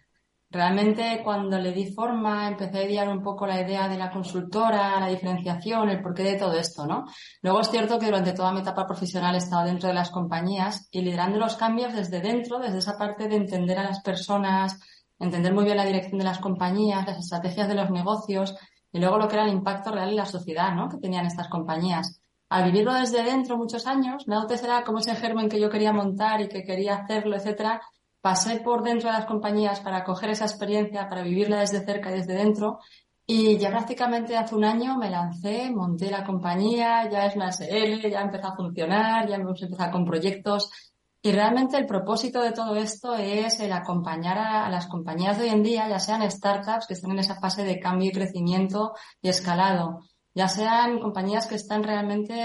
Realmente 0.53 1.22
cuando 1.24 1.58
le 1.58 1.72
di 1.72 1.92
forma 1.94 2.48
empecé 2.50 2.80
a 2.80 2.84
idear 2.84 3.10
un 3.10 3.24
poco 3.24 3.48
la 3.48 3.60
idea 3.60 3.88
de 3.88 3.98
la 3.98 4.12
consultora, 4.12 5.00
la 5.00 5.08
diferenciación, 5.08 5.89
el 5.89 6.03
porqué 6.03 6.22
de 6.24 6.38
todo 6.38 6.53
esto, 6.53 6.86
¿no? 6.86 7.06
Luego 7.42 7.62
es 7.62 7.72
cierto 7.72 7.98
que 7.98 8.06
durante 8.06 8.34
toda 8.34 8.51
mi 8.51 8.60
etapa 8.60 8.86
profesional 8.86 9.34
he 9.34 9.39
estado 9.39 9.65
dentro 9.65 9.88
de 9.88 9.96
las 9.96 10.12
compañías 10.12 10.89
y 10.92 11.01
liderando 11.01 11.39
los 11.39 11.56
cambios 11.56 11.94
desde 11.94 12.22
dentro, 12.22 12.60
desde 12.60 12.77
esa 12.77 13.00
parte 13.00 13.27
de 13.27 13.38
entender 13.38 13.80
a 13.80 13.84
las 13.84 14.03
personas, 14.03 14.80
entender 15.24 15.53
muy 15.53 15.65
bien 15.65 15.77
la 15.77 15.86
dirección 15.86 16.20
de 16.20 16.25
las 16.25 16.39
compañías, 16.39 17.06
las 17.06 17.18
estrategias 17.18 17.68
de 17.68 17.75
los 17.75 17.89
negocios 17.89 18.56
y 18.92 19.00
luego 19.00 19.18
lo 19.18 19.27
que 19.27 19.36
era 19.36 19.46
el 19.46 19.53
impacto 19.53 19.92
real 19.92 20.10
en 20.10 20.15
la 20.15 20.25
sociedad, 20.25 20.74
¿no? 20.75 20.89
Que 20.89 20.98
tenían 20.98 21.25
estas 21.25 21.50
compañías. 21.50 22.22
Al 22.50 22.65
vivirlo 22.65 22.94
desde 22.94 23.24
dentro 23.24 23.58
muchos 23.58 23.88
años, 23.88 24.25
antes 24.27 24.63
era 24.63 24.84
como 24.84 25.00
ese 25.00 25.15
germen 25.15 25.50
que 25.50 25.60
yo 25.60 25.70
quería 25.70 25.92
montar 25.92 26.42
y 26.42 26.48
que 26.48 26.63
quería 26.63 26.96
hacerlo, 26.98 27.36
etcétera, 27.36 27.82
pasé 28.22 28.60
por 28.60 28.84
dentro 28.84 29.10
de 29.10 29.18
las 29.18 29.25
compañías 29.25 29.80
para 29.80 30.03
coger 30.03 30.30
esa 30.30 30.46
experiencia, 30.46 31.10
para 31.10 31.24
vivirla 31.24 31.62
desde 31.62 31.84
cerca 31.84 32.12
y 32.12 32.20
desde 32.20 32.36
dentro. 32.36 32.80
Y 33.25 33.58
ya 33.58 33.70
prácticamente 33.70 34.38
hace 34.38 34.53
un 34.53 34.65
año 34.65 34.98
me 34.98 35.10
lancé, 35.10 35.72
monté 35.72 36.12
la 36.12 36.24
compañía, 36.24 37.10
ya 37.10 37.25
es 37.25 37.36
una 37.36 37.51
SL, 37.51 38.10
ya 38.10 38.22
empezó 38.22 38.48
a 38.48 38.56
funcionar, 38.56 39.27
ya 39.27 39.38
hemos 39.38 39.62
empezado 39.62 39.92
con 39.92 40.06
proyectos. 40.06 40.92
Y 41.25 41.32
realmente 41.32 41.77
el 41.77 41.86
propósito 41.86 42.42
de 42.42 42.51
todo 42.51 42.75
esto 42.75 43.15
es 43.15 43.62
el 43.62 43.72
acompañar 43.72 44.38
a, 44.38 44.70
las 44.70 44.88
compañías 44.88 45.38
de 45.38 45.46
hoy 45.46 45.51
en 45.51 45.63
día, 45.63 45.88
ya 45.88 45.98
sean 45.98 46.30
startups 46.30 46.86
que 46.86 46.96
están 46.96 47.12
en 47.12 47.20
esa 47.20 47.39
fase 47.39 47.63
de 47.63 47.80
cambio 47.80 48.10
y 48.10 48.12
crecimiento 48.12 48.92
y 49.22 49.30
escalado, 49.30 50.01
ya 50.36 50.50
sean 50.50 51.00
compañías 51.00 51.48
que 51.48 51.56
están 51.56 51.82
realmente 51.82 52.36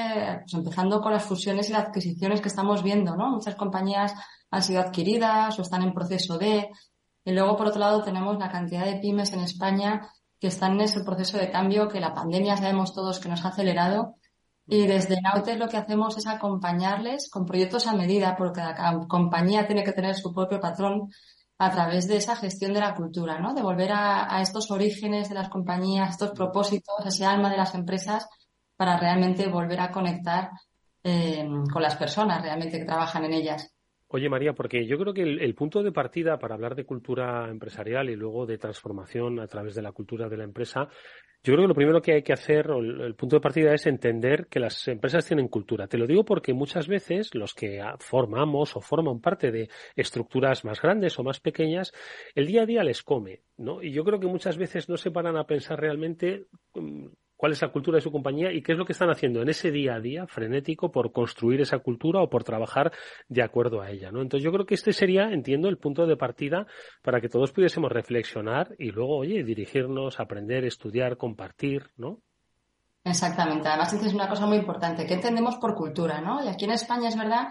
pues, 0.42 0.54
empezando 0.54 1.00
con 1.00 1.12
las 1.12 1.24
fusiones 1.24 1.68
y 1.68 1.72
las 1.72 1.88
adquisiciones 1.88 2.40
que 2.40 2.46
estamos 2.46 2.84
viendo, 2.84 3.16
¿no? 3.16 3.30
Muchas 3.30 3.56
compañías 3.56 4.14
han 4.48 4.62
sido 4.62 4.80
adquiridas 4.80 5.58
o 5.58 5.62
están 5.62 5.82
en 5.82 5.92
proceso 5.92 6.38
de. 6.38 6.68
Y 7.24 7.32
luego, 7.32 7.56
por 7.56 7.66
otro 7.66 7.80
lado, 7.80 8.04
tenemos 8.04 8.38
la 8.38 8.48
cantidad 8.48 8.84
de 8.84 9.00
pymes 9.00 9.32
en 9.32 9.40
España 9.40 10.08
que 10.38 10.46
están 10.46 10.74
en 10.74 10.82
ese 10.82 11.02
proceso 11.02 11.36
de 11.36 11.50
cambio 11.50 11.88
que 11.88 11.98
la 11.98 12.14
pandemia 12.14 12.56
sabemos 12.56 12.94
todos 12.94 13.18
que 13.18 13.28
nos 13.28 13.44
ha 13.44 13.48
acelerado. 13.48 14.14
Y 14.70 14.86
desde 14.86 15.20
Nautes 15.22 15.58
lo 15.58 15.66
que 15.66 15.78
hacemos 15.78 16.18
es 16.18 16.26
acompañarles 16.26 17.30
con 17.30 17.46
proyectos 17.46 17.86
a 17.86 17.94
medida, 17.94 18.36
porque 18.36 18.60
cada 18.60 18.98
compañía 19.08 19.66
tiene 19.66 19.82
que 19.82 19.92
tener 19.92 20.14
su 20.14 20.34
propio 20.34 20.60
patrón 20.60 21.10
a 21.56 21.70
través 21.70 22.06
de 22.06 22.18
esa 22.18 22.36
gestión 22.36 22.74
de 22.74 22.80
la 22.80 22.94
cultura, 22.94 23.40
¿no? 23.40 23.54
De 23.54 23.62
volver 23.62 23.90
a, 23.92 24.40
estos 24.42 24.70
orígenes 24.70 25.30
de 25.30 25.36
las 25.36 25.48
compañías, 25.48 26.10
estos 26.10 26.32
propósitos, 26.32 26.94
ese 27.06 27.24
alma 27.24 27.50
de 27.50 27.56
las 27.56 27.74
empresas, 27.74 28.28
para 28.76 28.98
realmente 28.98 29.48
volver 29.48 29.80
a 29.80 29.90
conectar 29.90 30.50
eh, 31.02 31.48
con 31.72 31.82
las 31.82 31.96
personas 31.96 32.42
realmente 32.42 32.78
que 32.78 32.84
trabajan 32.84 33.24
en 33.24 33.32
ellas. 33.32 33.72
Oye, 34.10 34.30
María, 34.30 34.54
porque 34.54 34.86
yo 34.86 34.96
creo 34.98 35.12
que 35.12 35.22
el, 35.22 35.54
punto 35.54 35.82
de 35.82 35.92
partida 35.92 36.38
para 36.38 36.54
hablar 36.54 36.74
de 36.74 36.86
cultura 36.86 37.50
empresarial 37.50 38.08
y 38.08 38.16
luego 38.16 38.46
de 38.46 38.56
transformación 38.56 39.38
a 39.38 39.46
través 39.46 39.74
de 39.74 39.82
la 39.82 39.92
cultura 39.92 40.30
de 40.30 40.38
la 40.38 40.44
empresa, 40.44 40.88
yo 41.42 41.52
creo 41.52 41.64
que 41.64 41.68
lo 41.68 41.74
primero 41.74 42.00
que 42.00 42.14
hay 42.14 42.22
que 42.22 42.32
hacer, 42.32 42.70
o 42.70 42.78
el, 42.78 43.14
punto 43.16 43.36
de 43.36 43.42
partida 43.42 43.74
es 43.74 43.86
entender 43.86 44.46
que 44.46 44.60
las 44.60 44.88
empresas 44.88 45.26
tienen 45.26 45.48
cultura. 45.48 45.88
Te 45.88 45.98
lo 45.98 46.06
digo 46.06 46.24
porque 46.24 46.54
muchas 46.54 46.88
veces 46.88 47.34
los 47.34 47.52
que 47.52 47.82
formamos 47.98 48.74
o 48.76 48.80
forman 48.80 49.20
parte 49.20 49.52
de 49.52 49.68
estructuras 49.94 50.64
más 50.64 50.80
grandes 50.80 51.18
o 51.18 51.22
más 51.22 51.38
pequeñas, 51.40 51.92
el 52.34 52.46
día 52.46 52.62
a 52.62 52.66
día 52.66 52.82
les 52.84 53.02
come, 53.02 53.42
¿no? 53.58 53.82
Y 53.82 53.92
yo 53.92 54.04
creo 54.04 54.18
que 54.18 54.26
muchas 54.26 54.56
veces 54.56 54.88
no 54.88 54.96
se 54.96 55.10
paran 55.10 55.36
a 55.36 55.44
pensar 55.44 55.78
realmente 55.78 56.46
mm, 56.74 57.08
cuál 57.38 57.52
es 57.52 57.62
la 57.62 57.68
cultura 57.68 57.96
de 57.96 58.02
su 58.02 58.10
compañía 58.10 58.52
y 58.52 58.62
qué 58.62 58.72
es 58.72 58.78
lo 58.78 58.84
que 58.84 58.92
están 58.92 59.10
haciendo 59.10 59.40
en 59.40 59.48
ese 59.48 59.70
día 59.70 59.94
a 59.94 60.00
día 60.00 60.26
frenético 60.26 60.90
por 60.90 61.12
construir 61.12 61.60
esa 61.60 61.78
cultura 61.78 62.20
o 62.20 62.28
por 62.28 62.42
trabajar 62.42 62.92
de 63.28 63.42
acuerdo 63.42 63.80
a 63.80 63.90
ella, 63.90 64.10
¿no? 64.10 64.20
Entonces 64.20 64.44
yo 64.44 64.50
creo 64.50 64.66
que 64.66 64.74
este 64.74 64.92
sería, 64.92 65.30
entiendo, 65.30 65.68
el 65.68 65.78
punto 65.78 66.06
de 66.06 66.16
partida 66.16 66.66
para 67.00 67.20
que 67.20 67.28
todos 67.28 67.52
pudiésemos 67.52 67.92
reflexionar 67.92 68.74
y 68.76 68.90
luego, 68.90 69.16
oye, 69.18 69.44
dirigirnos, 69.44 70.18
aprender, 70.18 70.64
estudiar, 70.64 71.16
compartir, 71.16 71.90
¿no? 71.96 72.18
Exactamente. 73.04 73.68
Además 73.68 73.92
dices 73.92 74.12
una 74.12 74.28
cosa 74.28 74.44
muy 74.44 74.56
importante, 74.56 75.06
¿qué 75.06 75.14
entendemos 75.14 75.56
por 75.56 75.76
cultura, 75.76 76.20
no? 76.20 76.44
Y 76.44 76.48
aquí 76.48 76.64
en 76.64 76.72
España 76.72 77.08
es 77.08 77.16
verdad 77.16 77.50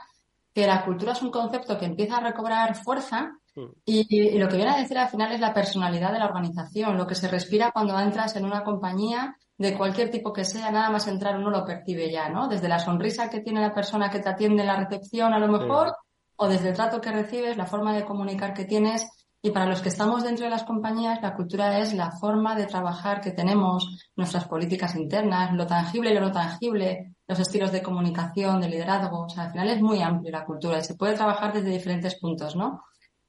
que 0.54 0.68
la 0.68 0.84
cultura 0.84 1.14
es 1.14 1.22
un 1.22 1.32
concepto 1.32 1.78
que 1.78 1.86
empieza 1.86 2.18
a 2.18 2.30
recobrar 2.30 2.76
fuerza. 2.76 3.40
Y, 3.86 4.06
y, 4.10 4.38
lo 4.38 4.48
que 4.48 4.58
viene 4.58 4.72
a 4.72 4.78
decir 4.78 4.98
al 4.98 5.10
final 5.10 5.32
es 5.32 5.40
la 5.40 5.54
personalidad 5.54 6.12
de 6.12 6.20
la 6.20 6.26
organización, 6.26 6.98
lo 6.98 7.08
que 7.08 7.16
se 7.16 7.28
respira 7.28 7.72
cuando 7.72 8.00
entras 8.00 8.36
en 8.36 8.46
una 8.46 8.64
compañía 8.64 9.36
de 9.58 9.76
cualquier 9.76 10.12
tipo 10.12 10.32
que 10.32 10.46
sea, 10.46 10.70
nada 10.72 10.90
más 10.90 11.08
entrar 11.08 11.38
uno 11.38 11.50
lo 11.50 11.66
percibe 11.66 12.12
ya, 12.12 12.30
¿no? 12.30 12.48
Desde 12.48 12.68
la 12.68 12.80
sonrisa 12.80 13.30
que 13.30 13.40
tiene 13.40 13.62
la 13.62 13.74
persona 13.74 14.10
que 14.10 14.20
te 14.20 14.30
atiende 14.30 14.62
en 14.62 14.68
la 14.68 14.78
recepción 14.78 15.34
a 15.34 15.40
lo 15.40 15.48
mejor, 15.48 15.96
o 16.36 16.48
desde 16.48 16.70
el 16.70 16.76
trato 16.76 17.02
que 17.02 17.12
recibes, 17.12 17.58
la 17.58 17.66
forma 17.66 17.96
de 17.96 18.06
comunicar 18.06 18.54
que 18.54 18.66
tienes. 18.66 19.10
Y 19.42 19.52
para 19.52 19.66
los 19.66 19.82
que 19.82 19.90
estamos 19.90 20.24
dentro 20.24 20.46
de 20.46 20.52
las 20.52 20.64
compañías, 20.64 21.22
la 21.22 21.36
cultura 21.36 21.80
es 21.80 21.94
la 21.94 22.12
forma 22.12 22.56
de 22.56 22.66
trabajar 22.66 23.22
que 23.22 23.32
tenemos, 23.32 24.12
nuestras 24.16 24.46
políticas 24.46 24.96
internas, 24.96 25.54
lo 25.54 25.66
tangible 25.66 26.12
y 26.12 26.14
lo 26.14 26.22
no 26.22 26.32
tangible, 26.32 27.16
los 27.28 27.40
estilos 27.40 27.72
de 27.72 27.82
comunicación, 27.82 28.62
de 28.62 28.70
liderazgo. 28.70 29.26
O 29.26 29.30
sea, 29.30 29.46
al 29.46 29.52
final 29.52 29.70
es 29.70 29.82
muy 29.82 30.02
amplio 30.02 30.32
la 30.32 30.46
cultura 30.46 30.80
y 30.80 30.84
se 30.84 30.96
puede 30.96 31.16
trabajar 31.16 31.54
desde 31.54 31.70
diferentes 31.70 32.20
puntos, 32.20 32.56
¿no? 32.56 32.84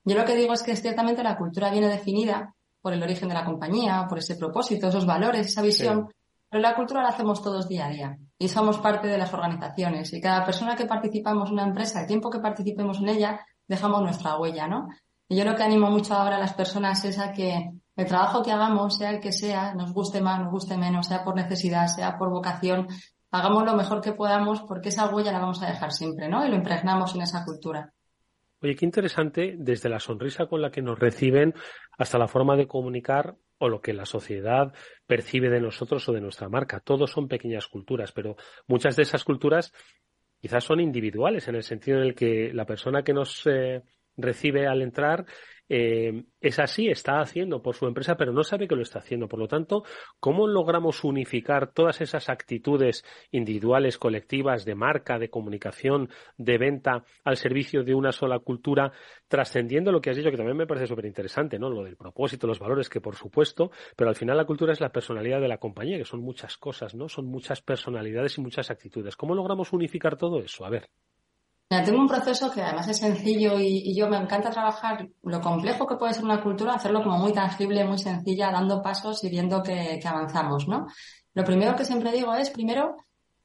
Yo 0.08 0.16
lo 0.16 0.24
que 0.24 0.34
digo 0.34 0.54
es 0.54 0.62
que 0.62 0.74
ciertamente 0.74 1.22
la 1.22 1.36
cultura 1.36 1.70
viene 1.70 1.86
definida 1.86 2.54
por 2.80 2.94
el 2.94 3.02
origen 3.02 3.28
de 3.28 3.34
la 3.34 3.44
compañía, 3.44 4.06
por 4.08 4.18
ese 4.18 4.36
propósito, 4.36 4.88
esos 4.88 5.04
valores, 5.04 5.48
esa 5.48 5.60
visión, 5.60 6.08
pero 6.48 6.62
la 6.62 6.74
cultura 6.74 7.02
la 7.02 7.10
hacemos 7.10 7.42
todos 7.42 7.68
día 7.68 7.86
a 7.86 7.90
día 7.90 8.18
y 8.38 8.48
somos 8.48 8.78
parte 8.78 9.06
de 9.06 9.18
las 9.18 9.34
organizaciones 9.34 10.10
y 10.14 10.20
cada 10.22 10.46
persona 10.46 10.76
que 10.76 10.86
participamos 10.86 11.48
en 11.48 11.54
una 11.54 11.64
empresa, 11.64 12.00
el 12.00 12.06
tiempo 12.06 12.30
que 12.30 12.38
participemos 12.38 13.00
en 13.00 13.10
ella, 13.10 13.40
dejamos 13.66 14.00
nuestra 14.00 14.38
huella, 14.38 14.66
¿no? 14.66 14.88
Y 15.28 15.36
yo 15.36 15.44
lo 15.44 15.54
que 15.54 15.62
animo 15.62 15.90
mucho 15.90 16.14
ahora 16.14 16.36
a 16.36 16.40
las 16.40 16.54
personas 16.54 17.04
es 17.04 17.18
a 17.18 17.32
que 17.32 17.70
el 17.94 18.06
trabajo 18.06 18.42
que 18.42 18.50
hagamos, 18.50 18.96
sea 18.96 19.10
el 19.10 19.20
que 19.20 19.32
sea, 19.32 19.74
nos 19.74 19.92
guste 19.92 20.22
más, 20.22 20.40
nos 20.40 20.50
guste 20.50 20.78
menos, 20.78 21.06
sea 21.06 21.22
por 21.22 21.36
necesidad, 21.36 21.86
sea 21.88 22.16
por 22.16 22.30
vocación, 22.30 22.86
hagamos 23.30 23.64
lo 23.64 23.74
mejor 23.74 24.00
que 24.00 24.12
podamos 24.12 24.62
porque 24.62 24.88
esa 24.88 25.14
huella 25.14 25.32
la 25.32 25.40
vamos 25.40 25.60
a 25.62 25.66
dejar 25.66 25.92
siempre, 25.92 26.30
¿no? 26.30 26.46
Y 26.46 26.48
lo 26.48 26.56
impregnamos 26.56 27.14
en 27.14 27.20
esa 27.20 27.44
cultura. 27.44 27.92
Oye, 28.60 28.74
qué 28.74 28.84
interesante, 28.84 29.54
desde 29.56 29.88
la 29.88 30.00
sonrisa 30.00 30.46
con 30.46 30.60
la 30.60 30.70
que 30.70 30.82
nos 30.82 30.98
reciben 30.98 31.54
hasta 31.96 32.18
la 32.18 32.26
forma 32.26 32.56
de 32.56 32.66
comunicar 32.66 33.36
o 33.58 33.68
lo 33.68 33.80
que 33.80 33.92
la 33.92 34.04
sociedad 34.04 34.72
percibe 35.06 35.48
de 35.48 35.60
nosotros 35.60 36.08
o 36.08 36.12
de 36.12 36.20
nuestra 36.20 36.48
marca. 36.48 36.80
Todos 36.80 37.10
son 37.10 37.28
pequeñas 37.28 37.68
culturas, 37.68 38.10
pero 38.10 38.36
muchas 38.66 38.96
de 38.96 39.02
esas 39.02 39.22
culturas 39.22 39.72
quizás 40.40 40.64
son 40.64 40.80
individuales 40.80 41.46
en 41.46 41.54
el 41.54 41.62
sentido 41.62 41.98
en 41.98 42.04
el 42.04 42.14
que 42.14 42.52
la 42.52 42.66
persona 42.66 43.02
que 43.04 43.12
nos 43.12 43.46
eh, 43.46 43.82
recibe 44.16 44.66
al 44.66 44.82
entrar 44.82 45.24
eh, 45.68 46.24
es 46.40 46.58
así, 46.58 46.88
está 46.88 47.20
haciendo 47.20 47.62
por 47.62 47.74
su 47.74 47.86
empresa, 47.86 48.16
pero 48.16 48.32
no 48.32 48.44
sabe 48.44 48.68
que 48.68 48.76
lo 48.76 48.82
está 48.82 49.00
haciendo. 49.00 49.28
Por 49.28 49.38
lo 49.38 49.48
tanto, 49.48 49.84
¿cómo 50.20 50.46
logramos 50.46 51.04
unificar 51.04 51.72
todas 51.72 52.00
esas 52.00 52.28
actitudes 52.28 53.04
individuales, 53.30 53.98
colectivas, 53.98 54.64
de 54.64 54.74
marca, 54.74 55.18
de 55.18 55.30
comunicación, 55.30 56.08
de 56.36 56.58
venta 56.58 57.04
al 57.24 57.36
servicio 57.36 57.84
de 57.84 57.94
una 57.94 58.12
sola 58.12 58.38
cultura, 58.38 58.92
trascendiendo 59.26 59.92
lo 59.92 60.00
que 60.00 60.10
has 60.10 60.16
dicho, 60.16 60.30
que 60.30 60.36
también 60.36 60.56
me 60.56 60.66
parece 60.66 60.86
súper 60.86 61.06
interesante, 61.06 61.58
¿no? 61.58 61.68
Lo 61.70 61.84
del 61.84 61.96
propósito, 61.96 62.46
los 62.46 62.58
valores, 62.58 62.88
que 62.88 63.00
por 63.00 63.16
supuesto, 63.16 63.70
pero 63.96 64.10
al 64.10 64.16
final 64.16 64.36
la 64.36 64.44
cultura 64.44 64.72
es 64.72 64.80
la 64.80 64.90
personalidad 64.90 65.40
de 65.40 65.48
la 65.48 65.58
compañía, 65.58 65.98
que 65.98 66.04
son 66.04 66.20
muchas 66.20 66.56
cosas, 66.56 66.94
¿no? 66.94 67.08
Son 67.08 67.26
muchas 67.26 67.60
personalidades 67.60 68.38
y 68.38 68.40
muchas 68.40 68.70
actitudes. 68.70 69.16
¿Cómo 69.16 69.34
logramos 69.34 69.72
unificar 69.72 70.16
todo 70.16 70.40
eso? 70.40 70.64
A 70.64 70.70
ver 70.70 70.88
tengo 71.68 72.00
un 72.00 72.08
proceso 72.08 72.50
que 72.50 72.62
además 72.62 72.88
es 72.88 72.98
sencillo 72.98 73.58
y, 73.60 73.94
yo 73.94 74.08
me 74.08 74.16
encanta 74.16 74.50
trabajar 74.50 75.06
lo 75.22 75.40
complejo 75.40 75.86
que 75.86 75.96
puede 75.96 76.14
ser 76.14 76.24
una 76.24 76.42
cultura, 76.42 76.74
hacerlo 76.74 77.02
como 77.02 77.18
muy 77.18 77.32
tangible, 77.32 77.84
muy 77.84 77.98
sencilla, 77.98 78.50
dando 78.50 78.80
pasos 78.80 79.22
y 79.24 79.28
viendo 79.28 79.62
que, 79.62 80.00
avanzamos, 80.02 80.66
¿no? 80.66 80.86
Lo 81.34 81.44
primero 81.44 81.76
que 81.76 81.84
siempre 81.84 82.10
digo 82.10 82.34
es, 82.34 82.48
primero, 82.50 82.96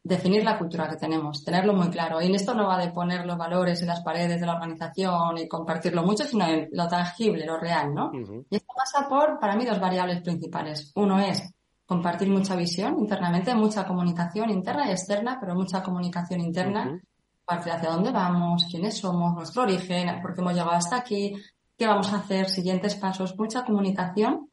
definir 0.01 0.43
la 0.43 0.57
cultura 0.57 0.89
que 0.89 0.95
tenemos, 0.95 1.43
tenerlo 1.43 1.73
muy 1.73 1.89
claro. 1.89 2.21
Y 2.21 2.27
en 2.27 2.35
esto 2.35 2.53
no 2.53 2.65
va 2.65 2.77
de 2.77 2.91
poner 2.91 3.25
los 3.25 3.37
valores 3.37 3.81
en 3.81 3.89
las 3.89 4.01
paredes 4.01 4.39
de 4.39 4.45
la 4.45 4.53
organización 4.53 5.37
y 5.37 5.47
compartirlo 5.47 6.03
mucho, 6.03 6.23
sino 6.23 6.47
en 6.47 6.69
lo 6.71 6.87
tangible, 6.87 7.45
lo 7.45 7.57
real, 7.57 7.93
¿no? 7.93 8.09
Y 8.49 8.55
esto 8.55 8.73
pasa 8.73 9.07
por, 9.09 9.37
para 9.37 9.57
mí, 9.57 9.65
dos 9.65 9.81
variables 9.81 10.21
principales. 10.21 10.93
Uno 10.95 11.19
es 11.19 11.53
compartir 11.85 12.29
mucha 12.29 12.55
visión 12.55 12.97
internamente, 12.99 13.53
mucha 13.53 13.85
comunicación 13.85 14.49
interna 14.49 14.87
y 14.87 14.91
externa, 14.91 15.37
pero 15.41 15.55
mucha 15.55 15.83
comunicación 15.83 16.39
interna 16.39 17.01
hacia 17.47 17.77
dónde 17.89 18.12
vamos, 18.12 18.65
quiénes 18.69 18.97
somos, 18.97 19.33
nuestro 19.33 19.63
origen, 19.63 20.21
por 20.21 20.33
qué 20.33 20.41
hemos 20.41 20.53
llegado 20.53 20.71
hasta 20.71 20.97
aquí, 20.97 21.35
qué 21.77 21.88
vamos 21.88 22.12
a 22.13 22.17
hacer, 22.17 22.50
siguientes 22.50 22.95
pasos, 22.95 23.38
mucha 23.38 23.65
comunicación. 23.65 24.50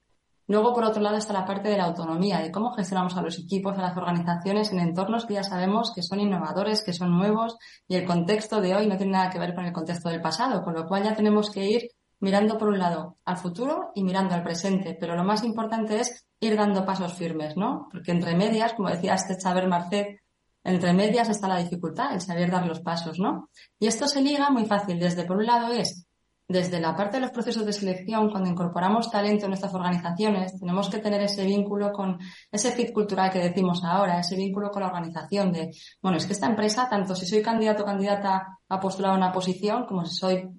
Luego, 0.46 0.74
por 0.74 0.84
otro 0.84 1.00
lado, 1.00 1.16
está 1.16 1.32
la 1.32 1.46
parte 1.46 1.68
de 1.68 1.76
la 1.76 1.84
autonomía, 1.84 2.40
de 2.40 2.50
cómo 2.50 2.72
gestionamos 2.72 3.16
a 3.16 3.22
los 3.22 3.38
equipos, 3.38 3.78
a 3.78 3.82
las 3.82 3.96
organizaciones 3.96 4.72
en 4.72 4.80
entornos 4.80 5.24
que 5.24 5.34
ya 5.34 5.44
sabemos 5.44 5.92
que 5.94 6.02
son 6.02 6.18
innovadores, 6.18 6.82
que 6.82 6.92
son 6.92 7.16
nuevos 7.16 7.56
y 7.86 7.94
el 7.94 8.04
contexto 8.04 8.60
de 8.60 8.74
hoy 8.74 8.88
no 8.88 8.96
tiene 8.96 9.12
nada 9.12 9.30
que 9.30 9.38
ver 9.38 9.54
con 9.54 9.64
el 9.64 9.72
contexto 9.72 10.08
del 10.08 10.20
pasado, 10.20 10.64
con 10.64 10.74
lo 10.74 10.88
cual 10.88 11.04
ya 11.04 11.14
tenemos 11.14 11.50
que 11.50 11.70
ir 11.70 11.90
mirando 12.18 12.58
por 12.58 12.68
un 12.68 12.78
lado 12.80 13.18
al 13.24 13.36
futuro 13.36 13.92
y 13.94 14.02
mirando 14.02 14.34
al 14.34 14.42
presente, 14.42 14.96
pero 14.98 15.14
lo 15.14 15.22
más 15.22 15.44
importante 15.44 16.00
es 16.00 16.26
ir 16.40 16.56
dando 16.56 16.84
pasos 16.84 17.12
firmes, 17.14 17.56
¿no? 17.56 17.88
Porque 17.90 18.10
entre 18.10 18.34
medias, 18.34 18.74
como 18.74 18.90
decía 18.90 19.14
este 19.14 19.38
Chaber 19.38 19.68
Marcet, 19.68 20.20
entre 20.64 20.92
medias 20.92 21.28
está 21.28 21.48
la 21.48 21.58
dificultad, 21.58 22.12
el 22.12 22.20
saber 22.20 22.50
dar 22.50 22.66
los 22.66 22.80
pasos, 22.80 23.18
¿no? 23.18 23.50
Y 23.78 23.86
esto 23.86 24.06
se 24.06 24.20
liga 24.20 24.50
muy 24.50 24.66
fácil. 24.66 24.98
Desde 24.98 25.24
por 25.24 25.38
un 25.38 25.46
lado 25.46 25.72
es 25.72 26.06
desde 26.50 26.80
la 26.80 26.96
parte 26.96 27.18
de 27.18 27.20
los 27.20 27.30
procesos 27.30 27.64
de 27.64 27.72
selección, 27.72 28.28
cuando 28.28 28.50
incorporamos 28.50 29.08
talento 29.08 29.44
en 29.44 29.50
nuestras 29.50 29.72
organizaciones, 29.72 30.58
tenemos 30.58 30.90
que 30.90 30.98
tener 30.98 31.22
ese 31.22 31.44
vínculo 31.44 31.92
con 31.92 32.18
ese 32.50 32.72
fit 32.72 32.92
cultural 32.92 33.30
que 33.30 33.38
decimos 33.38 33.84
ahora, 33.84 34.18
ese 34.18 34.34
vínculo 34.34 34.68
con 34.72 34.82
la 34.82 34.88
organización 34.88 35.52
de, 35.52 35.70
bueno, 36.02 36.18
es 36.18 36.26
que 36.26 36.32
esta 36.32 36.48
empresa, 36.48 36.88
tanto 36.90 37.14
si 37.14 37.24
soy 37.24 37.40
candidato 37.40 37.84
o 37.84 37.86
candidata 37.86 38.58
a 38.68 38.80
postular 38.80 39.16
una 39.16 39.30
posición, 39.30 39.86
como 39.86 40.04
si 40.04 40.16
soy 40.16 40.50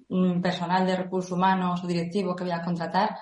personal 0.42 0.86
de 0.86 0.96
recursos 0.96 1.30
humanos 1.30 1.84
o 1.84 1.86
directivo 1.86 2.34
que 2.34 2.44
voy 2.44 2.54
a 2.54 2.62
contratar, 2.62 3.14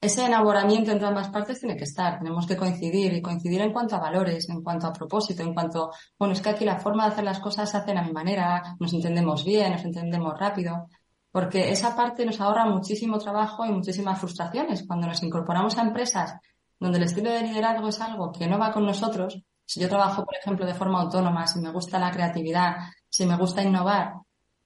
ese 0.00 0.24
enamoramiento 0.24 0.90
entre 0.90 1.06
ambas 1.06 1.28
partes 1.28 1.60
tiene 1.60 1.76
que 1.76 1.84
estar, 1.84 2.18
tenemos 2.18 2.46
que 2.46 2.56
coincidir 2.56 3.12
y 3.12 3.20
coincidir 3.20 3.60
en 3.60 3.72
cuanto 3.72 3.96
a 3.96 4.00
valores, 4.00 4.48
en 4.48 4.62
cuanto 4.62 4.86
a 4.86 4.92
propósito, 4.92 5.42
en 5.42 5.52
cuanto, 5.52 5.90
bueno, 6.18 6.32
es 6.32 6.40
que 6.40 6.48
aquí 6.48 6.64
la 6.64 6.78
forma 6.78 7.04
de 7.04 7.12
hacer 7.12 7.24
las 7.24 7.40
cosas 7.40 7.70
se 7.70 7.76
hacen 7.76 7.98
a 7.98 8.02
mi 8.02 8.12
manera, 8.12 8.76
nos 8.78 8.92
entendemos 8.94 9.44
bien, 9.44 9.72
nos 9.72 9.84
entendemos 9.84 10.38
rápido 10.38 10.88
porque 11.30 11.70
esa 11.70 11.94
parte 11.94 12.24
nos 12.26 12.40
ahorra 12.40 12.66
muchísimo 12.66 13.18
trabajo 13.18 13.64
y 13.64 13.70
muchísimas 13.70 14.18
frustraciones. 14.18 14.84
Cuando 14.86 15.06
nos 15.06 15.22
incorporamos 15.22 15.78
a 15.78 15.82
empresas 15.82 16.34
donde 16.78 16.98
el 16.98 17.04
estilo 17.04 17.30
de 17.30 17.42
liderazgo 17.42 17.88
es 17.88 18.00
algo 18.00 18.32
que 18.32 18.48
no 18.48 18.58
va 18.58 18.72
con 18.72 18.84
nosotros, 18.84 19.42
si 19.64 19.80
yo 19.80 19.88
trabajo, 19.88 20.24
por 20.24 20.34
ejemplo, 20.34 20.66
de 20.66 20.74
forma 20.74 21.00
autónoma, 21.00 21.46
si 21.46 21.60
me 21.60 21.70
gusta 21.70 21.98
la 21.98 22.10
creatividad, 22.10 22.76
si 23.08 23.26
me 23.26 23.36
gusta 23.36 23.62
innovar, 23.62 24.14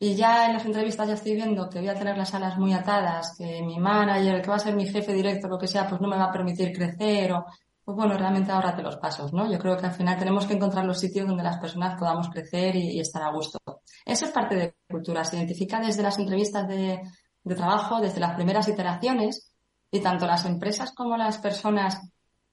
y 0.05 0.15
ya 0.15 0.45
en 0.47 0.53
las 0.53 0.67
entrevistas 0.67 1.09
ya 1.09 1.15
estoy 1.15 1.35
viendo 1.35 1.71
que 1.71 1.79
voy 1.79 1.89
a 1.89 1.95
tener 1.95 2.19
las 2.19 2.35
alas 2.35 2.59
muy 2.59 2.75
atadas, 2.75 3.35
que 3.39 3.63
mi 3.63 3.79
manager, 3.79 4.43
que 4.43 4.51
va 4.51 4.57
a 4.57 4.59
ser 4.59 4.75
mi 4.77 4.87
jefe 4.87 5.15
directo, 5.15 5.49
lo 5.49 5.59
que 5.59 5.67
sea, 5.67 5.89
pues 5.89 5.99
no 5.99 6.09
me 6.09 6.19
va 6.19 6.25
a 6.25 6.33
permitir 6.33 6.77
crecer 6.77 7.33
o 7.33 7.47
pues 7.83 7.97
bueno, 7.97 8.17
realmente 8.17 8.53
ahórrate 8.53 8.83
los 8.83 8.97
pasos, 8.97 9.33
¿no? 9.33 9.51
Yo 9.51 9.59
creo 9.59 9.79
que 9.79 9.87
al 9.87 9.93
final 9.93 10.19
tenemos 10.19 10.47
que 10.47 10.55
encontrar 10.55 10.85
los 10.85 10.99
sitios 10.99 11.27
donde 11.27 11.43
las 11.43 11.59
personas 11.59 11.99
podamos 11.99 12.29
crecer 12.29 12.77
y, 12.77 13.01
estar 13.01 13.23
a 13.23 13.31
gusto. 13.31 13.59
Eso 14.05 14.27
es 14.27 14.31
parte 14.31 14.55
de 14.57 14.75
cultura, 14.91 15.25
se 15.25 15.37
identifica 15.37 15.81
desde 15.81 16.03
las 16.03 16.19
entrevistas 16.19 16.69
de, 16.69 17.01
trabajo, 17.57 18.01
desde 18.01 18.21
las 18.21 18.35
primeras 18.35 18.69
iteraciones, 18.69 19.53
y 19.91 20.01
tanto 20.01 20.27
las 20.27 20.45
empresas 20.45 20.93
como 20.93 21.17
las 21.17 21.39
personas 21.39 22.01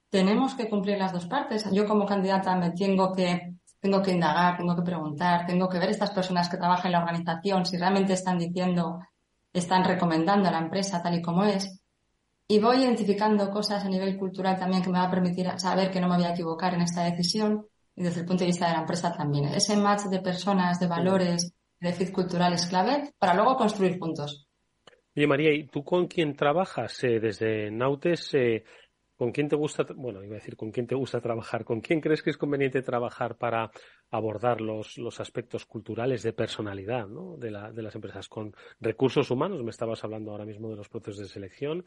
tenemos 0.10 0.53
que 0.53 0.70
cumplir 0.70 0.98
las 0.98 1.12
dos 1.12 1.27
partes. 1.27 1.65
Yo 1.72 1.86
como 1.86 2.05
candidata 2.05 2.55
me 2.55 2.72
tengo 2.72 3.13
que, 3.13 3.55
tengo 3.81 4.01
que 4.01 4.11
indagar, 4.11 4.57
tengo 4.57 4.75
que 4.75 4.83
preguntar, 4.83 5.45
tengo 5.45 5.67
que 5.67 5.79
ver 5.79 5.89
estas 5.89 6.11
personas 6.11 6.47
que 6.47 6.57
trabajan 6.57 6.88
en 6.88 6.91
la 6.93 7.00
organización 7.00 7.65
si 7.65 7.77
realmente 7.77 8.13
están 8.13 8.38
diciendo, 8.38 9.00
están 9.51 9.83
recomendando 9.83 10.47
a 10.47 10.51
la 10.51 10.59
empresa 10.59 11.01
tal 11.01 11.15
y 11.15 11.21
como 11.21 11.43
es 11.43 11.81
y 12.51 12.59
voy 12.59 12.83
identificando 12.83 13.50
cosas 13.50 13.85
a 13.85 13.88
nivel 13.88 14.17
cultural 14.17 14.59
también 14.59 14.83
que 14.83 14.89
me 14.89 15.00
va 15.00 15.05
a 15.05 15.09
permitir 15.09 15.47
saber 15.57 15.89
que 15.89 16.01
no 16.01 16.09
me 16.09 16.17
voy 16.17 16.25
a 16.25 16.33
equivocar 16.33 16.73
en 16.73 16.81
esta 16.81 17.05
decisión 17.05 17.65
y 17.95 18.03
desde 18.03 18.21
el 18.21 18.25
punto 18.25 18.41
de 18.41 18.47
vista 18.47 18.67
de 18.67 18.73
la 18.73 18.81
empresa 18.81 19.13
también. 19.15 19.45
Ese 19.45 19.77
match 19.77 20.01
de 20.09 20.19
personas, 20.19 20.77
de 20.77 20.88
valores, 20.88 21.53
de 21.79 21.93
fit 21.93 22.11
cultural 22.11 22.51
es 22.51 22.67
clave 22.67 23.13
para 23.17 23.35
luego 23.35 23.55
construir 23.55 23.97
juntos. 23.97 24.50
Oye, 25.15 25.27
María, 25.27 25.53
¿y 25.53 25.65
tú 25.67 25.83
con 25.83 26.07
quién 26.07 26.35
trabajas 26.35 27.01
eh, 27.05 27.21
desde 27.21 27.71
Nautes? 27.71 28.33
Eh, 28.33 28.65
¿Con 29.21 29.31
quién 29.31 29.47
te 29.47 29.55
gusta, 29.55 29.85
bueno, 29.95 30.23
iba 30.23 30.33
a 30.33 30.39
decir, 30.39 30.55
con 30.55 30.71
quién 30.71 30.87
te 30.87 30.95
gusta 30.95 31.21
trabajar? 31.21 31.63
¿Con 31.63 31.79
quién 31.79 32.01
crees 32.01 32.23
que 32.23 32.31
es 32.31 32.37
conveniente 32.37 32.81
trabajar 32.81 33.37
para 33.37 33.69
abordar 34.09 34.61
los, 34.61 34.97
los 34.97 35.19
aspectos 35.19 35.67
culturales 35.67 36.23
de 36.23 36.33
personalidad 36.33 37.05
¿no? 37.07 37.37
de, 37.37 37.51
la, 37.51 37.71
de 37.71 37.83
las 37.83 37.93
empresas? 37.93 38.27
¿Con 38.27 38.55
recursos 38.79 39.29
humanos? 39.29 39.63
Me 39.63 39.69
estabas 39.69 40.03
hablando 40.03 40.31
ahora 40.31 40.45
mismo 40.45 40.71
de 40.71 40.75
los 40.75 40.89
procesos 40.89 41.19
de 41.19 41.27
selección 41.27 41.85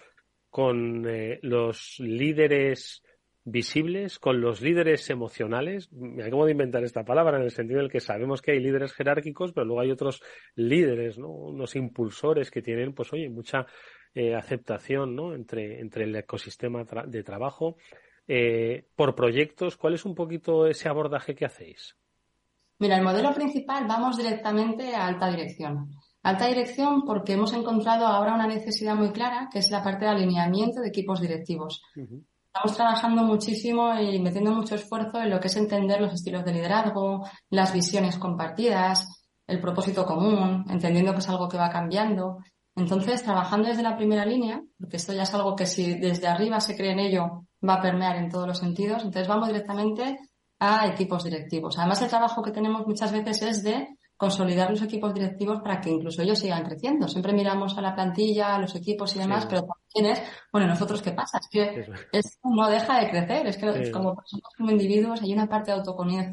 con 0.49 1.09
eh, 1.09 1.41
los 1.43 1.97
líderes 1.99 3.03
visibles, 3.43 4.21
con 4.21 4.41
los 4.41 4.63
líderes 4.63 5.11
emocionales. 5.11 5.93
Me 5.93 6.23
acabo 6.23 6.47
de 6.47 6.53
inventar 6.53 6.85
esta 6.85 7.05
palabra 7.05 7.39
en 7.39 7.43
el 7.43 7.51
sentido 7.51 7.81
en 7.81 7.87
el 7.87 7.91
que 7.91 7.99
sabemos 7.99 8.43
que 8.43 8.53
hay 8.53 8.61
líderes 8.61 8.93
jerárquicos, 8.93 9.53
pero 9.53 9.67
luego 9.67 9.81
hay 9.81 9.91
otros 9.91 10.23
líderes, 10.55 11.19
¿no? 11.19 11.31
Unos 11.31 11.75
impulsores 11.75 12.53
que 12.53 12.63
tienen, 12.63 12.95
pues 12.95 13.13
oye, 13.13 13.29
mucha 13.29 13.67
eh, 14.15 14.35
aceptación, 14.35 15.17
¿no? 15.17 15.35
Entre, 15.35 15.81
entre 15.81 16.05
el 16.05 16.15
ecosistema 16.17 16.85
de 17.07 17.23
trabajo. 17.23 17.77
Eh, 18.27 18.87
por 18.97 19.15
proyectos, 19.15 19.77
¿cuál 19.77 19.95
es 19.95 20.05
un 20.05 20.15
poquito 20.15 20.67
ese 20.67 20.89
abordaje 20.89 21.35
que 21.35 21.45
hacéis? 21.45 21.97
Mira, 22.79 22.97
el 22.97 23.05
modelo 23.05 23.35
principal 23.35 23.87
vamos 23.87 24.17
directamente 24.17 24.95
a 24.95 25.07
alta 25.07 25.31
dirección. 25.31 25.91
Alta 26.23 26.47
dirección 26.47 27.05
porque 27.05 27.35
hemos 27.35 27.53
encontrado 27.53 28.07
ahora 28.07 28.35
una 28.35 28.47
necesidad 28.47 28.95
muy 28.95 29.11
clara, 29.11 29.49
que 29.53 29.59
es 29.59 29.71
la 29.71 29.83
parte 29.83 30.07
de 30.07 30.13
alineamiento 30.13 30.81
de 30.81 30.89
equipos 30.89 31.21
directivos. 31.21 31.83
Estamos 31.95 32.77
trabajando 32.77 33.23
muchísimo 33.23 33.99
y 34.01 34.19
metiendo 34.21 34.53
mucho 34.53 34.75
esfuerzo 34.77 35.21
en 35.21 35.31
lo 35.31 35.39
que 35.39 35.49
es 35.49 35.57
entender 35.57 36.01
los 36.01 36.15
estilos 36.15 36.45
de 36.45 36.53
liderazgo, 36.53 37.27
las 37.51 37.73
visiones 37.73 38.17
compartidas, 38.17 39.25
el 39.47 39.61
propósito 39.61 40.07
común, 40.07 40.65
entendiendo 40.71 41.13
que 41.13 41.19
es 41.19 41.29
algo 41.29 41.49
que 41.49 41.59
va 41.59 41.69
cambiando. 41.69 42.39
Entonces, 42.77 43.23
trabajando 43.23 43.69
desde 43.69 43.83
la 43.83 43.97
primera 43.97 44.27
línea, 44.27 44.63
porque 44.79 44.97
esto 44.97 45.13
ya 45.13 45.23
es 45.23 45.35
algo 45.35 45.55
que 45.55 45.67
si 45.67 45.95
desde 45.95 46.27
arriba 46.27 46.61
se 46.61 46.77
cree 46.77 46.93
en 46.93 46.99
ello, 46.99 47.47
va 47.67 47.75
a 47.75 47.83
permear 47.83 48.17
en 48.17 48.29
todos 48.29 48.49
los 48.49 48.59
sentidos. 48.59 49.05
Entonces, 49.05 49.29
vamos 49.29 49.49
directamente 49.49 50.19
a 50.59 50.87
equipos 50.87 51.25
directivos. 51.25 51.79
Además, 51.79 52.03
el 52.03 52.09
trabajo 52.09 52.43
que 52.43 52.51
tenemos 52.51 52.87
muchas 52.87 53.13
veces 53.13 53.43
es 53.43 53.63
de 53.63 53.97
consolidar 54.17 54.71
los 54.71 54.83
equipos 54.83 55.13
directivos 55.13 55.61
para 55.61 55.81
que 55.81 55.91
incluso 55.91 56.23
ellos 56.23 56.39
sigan 56.39 56.65
creciendo. 56.65 57.09
Siempre 57.09 57.33
miramos 57.33 57.77
a 57.77 57.83
la 57.83 57.95
plantilla, 57.95 58.55
a 58.55 58.59
los 58.59 58.75
equipos 58.75 59.15
y 59.17 59.19
demás, 59.19 59.47
pero 59.47 59.63
también 59.63 60.13
es, 60.13 60.23
bueno, 60.53 60.69
nosotros 60.69 61.03
qué 61.03 61.13
pasa, 61.13 61.39
es 61.39 61.49
que 61.49 61.87
esto 62.13 62.49
no 62.49 62.69
deja 62.69 63.01
de 63.01 63.11
crecer, 63.11 63.47
es 63.47 63.57
que 63.57 63.91
como 63.91 64.15
personas, 64.15 64.51
como 64.57 64.71
individuos, 64.71 65.21
hay 65.23 65.33
una 65.33 65.49
parte 65.49 65.73
de 65.73 65.81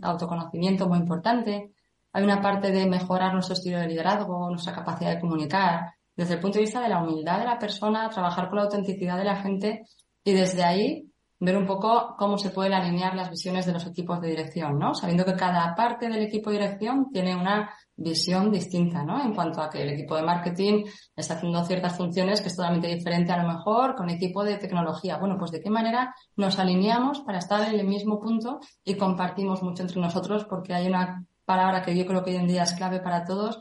autoconocimiento 0.04 0.88
muy 0.88 1.00
importante, 1.00 1.74
hay 2.14 2.24
una 2.24 2.42
parte 2.42 2.72
de 2.72 2.86
mejorar 2.86 3.34
nuestro 3.34 3.54
estilo 3.54 3.80
de 3.80 3.88
liderazgo, 3.88 4.50
nuestra 4.50 4.74
capacidad 4.74 5.16
de 5.16 5.20
comunicar, 5.20 5.94
desde 6.16 6.36
el 6.36 6.40
punto 6.40 6.58
de 6.58 6.66
vista 6.66 6.82
de 6.82 6.90
la 6.90 7.02
humildad 7.02 7.40
de 7.40 7.46
la 7.46 7.60
persona, 7.60 8.10
trabajar 8.10 8.50
con 8.50 8.58
la 8.58 8.64
autenticidad 8.64 9.18
de 9.18 9.26
la 9.26 9.38
gente 9.38 9.84
y 10.24 10.34
desde 10.34 10.64
ahí 10.64 11.12
ver 11.42 11.58
un 11.58 11.66
poco 11.66 12.16
cómo 12.20 12.38
se 12.38 12.52
pueden 12.52 12.74
alinear 12.74 13.16
las 13.16 13.32
visiones 13.32 13.66
de 13.66 13.74
los 13.74 13.88
equipos 13.88 14.22
de 14.22 14.30
dirección, 14.30 14.78
¿no? 14.78 14.94
Sabiendo 14.94 15.26
que 15.26 15.34
cada 15.34 15.74
parte 15.76 16.08
del 16.08 16.22
equipo 16.22 16.52
de 16.52 16.60
dirección 16.60 17.10
tiene 17.12 17.36
una 17.36 17.72
visión 17.96 18.52
distinta, 18.52 19.04
¿no? 19.04 19.24
En 19.24 19.34
cuanto 19.34 19.60
a 19.60 19.68
que 19.68 19.82
el 19.82 19.90
equipo 19.90 20.16
de 20.16 20.22
marketing 20.22 20.84
está 21.16 21.34
haciendo 21.34 21.64
ciertas 21.66 21.98
funciones 21.98 22.42
que 22.42 22.48
es 22.50 22.56
totalmente 22.56 22.88
diferente 22.88 23.32
a 23.32 23.42
lo 23.42 23.52
mejor 23.52 23.96
con 23.96 24.12
equipo 24.12 24.44
de 24.44 24.58
tecnología. 24.58 25.18
Bueno, 25.18 25.38
pues 25.40 25.50
de 25.50 25.62
qué 25.62 25.72
manera 25.72 26.14
nos 26.36 26.60
alineamos 26.60 27.22
para 27.22 27.40
estar 27.40 27.68
en 27.68 27.80
el 27.80 27.88
mismo 27.88 28.20
punto 28.20 28.60
y 28.84 28.94
compartimos 28.94 29.64
mucho 29.64 29.82
entre 29.82 30.00
nosotros 30.00 30.46
porque 30.46 30.76
hay 30.76 30.86
una 30.86 31.26
palabra 31.44 31.82
que 31.82 31.98
yo 31.98 32.06
creo 32.06 32.24
que 32.24 32.32
hoy 32.32 32.38
en 32.38 32.48
día 32.48 32.64
es 32.64 32.74
clave 32.74 33.00
para 33.00 33.26
todos 33.26 33.60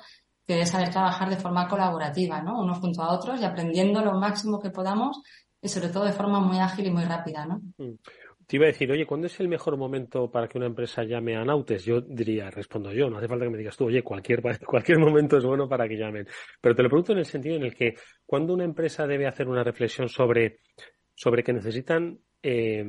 que 0.58 0.66
saber 0.66 0.90
trabajar 0.90 1.30
de 1.30 1.36
forma 1.36 1.68
colaborativa, 1.68 2.42
¿no? 2.42 2.60
Unos 2.60 2.78
junto 2.78 3.02
a 3.02 3.12
otros 3.12 3.40
y 3.40 3.44
aprendiendo 3.44 4.04
lo 4.04 4.14
máximo 4.14 4.58
que 4.58 4.70
podamos 4.70 5.22
y 5.62 5.68
sobre 5.68 5.90
todo 5.90 6.04
de 6.04 6.12
forma 6.12 6.40
muy 6.40 6.58
ágil 6.58 6.86
y 6.86 6.90
muy 6.90 7.04
rápida, 7.04 7.46
¿no? 7.46 7.60
Mm. 7.78 7.94
Te 8.46 8.56
iba 8.56 8.64
a 8.64 8.72
decir, 8.72 8.90
oye, 8.90 9.06
¿cuándo 9.06 9.28
es 9.28 9.38
el 9.38 9.46
mejor 9.46 9.76
momento 9.76 10.28
para 10.28 10.48
que 10.48 10.58
una 10.58 10.66
empresa 10.66 11.04
llame 11.04 11.36
a 11.36 11.44
Nautes? 11.44 11.84
Yo 11.84 12.00
diría, 12.00 12.50
respondo 12.50 12.92
yo, 12.92 13.08
no 13.08 13.18
hace 13.18 13.28
falta 13.28 13.44
que 13.44 13.50
me 13.52 13.58
digas 13.58 13.76
tú, 13.76 13.84
oye, 13.84 14.02
cualquier, 14.02 14.42
cualquier 14.66 14.98
momento 14.98 15.36
es 15.36 15.44
bueno 15.44 15.68
para 15.68 15.86
que 15.86 15.96
llamen. 15.96 16.26
Pero 16.60 16.74
te 16.74 16.82
lo 16.82 16.88
pregunto 16.88 17.12
en 17.12 17.18
el 17.18 17.26
sentido 17.26 17.54
en 17.54 17.62
el 17.62 17.76
que, 17.76 17.94
cuando 18.26 18.52
una 18.52 18.64
empresa 18.64 19.06
debe 19.06 19.28
hacer 19.28 19.46
una 19.46 19.62
reflexión 19.62 20.08
sobre, 20.08 20.58
sobre 21.14 21.44
que 21.44 21.52
necesitan 21.52 22.18
eh, 22.42 22.84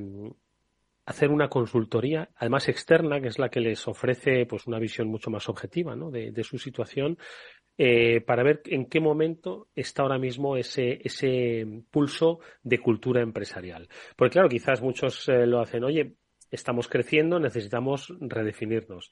hacer 1.06 1.30
una 1.30 1.50
consultoría, 1.50 2.30
además 2.36 2.70
externa, 2.70 3.20
que 3.20 3.28
es 3.28 3.40
la 3.40 3.50
que 3.50 3.60
les 3.60 3.88
ofrece 3.88 4.46
pues 4.46 4.68
una 4.68 4.80
visión 4.80 5.08
mucho 5.08 5.30
más 5.30 5.50
objetiva 5.50 5.96
de, 5.96 6.44
su 6.44 6.58
situación, 6.58 7.18
eh, 7.78 8.22
para 8.22 8.44
ver 8.44 8.62
en 8.66 8.86
qué 8.86 9.00
momento 9.00 9.70
está 9.76 10.04
ahora 10.04 10.20
mismo 10.20 10.58
ese, 10.58 11.00
ese 11.04 11.66
pulso 11.90 12.40
de 12.62 12.80
cultura 12.80 13.22
empresarial. 13.22 13.88
Porque 14.16 14.34
claro, 14.34 14.50
quizás 14.50 14.82
muchos 14.82 15.28
eh, 15.30 15.48
lo 15.48 15.60
hacen, 15.60 15.84
oye, 15.84 16.16
estamos 16.52 16.88
creciendo, 16.88 17.40
necesitamos 17.40 18.14
redefinirnos. 18.20 19.12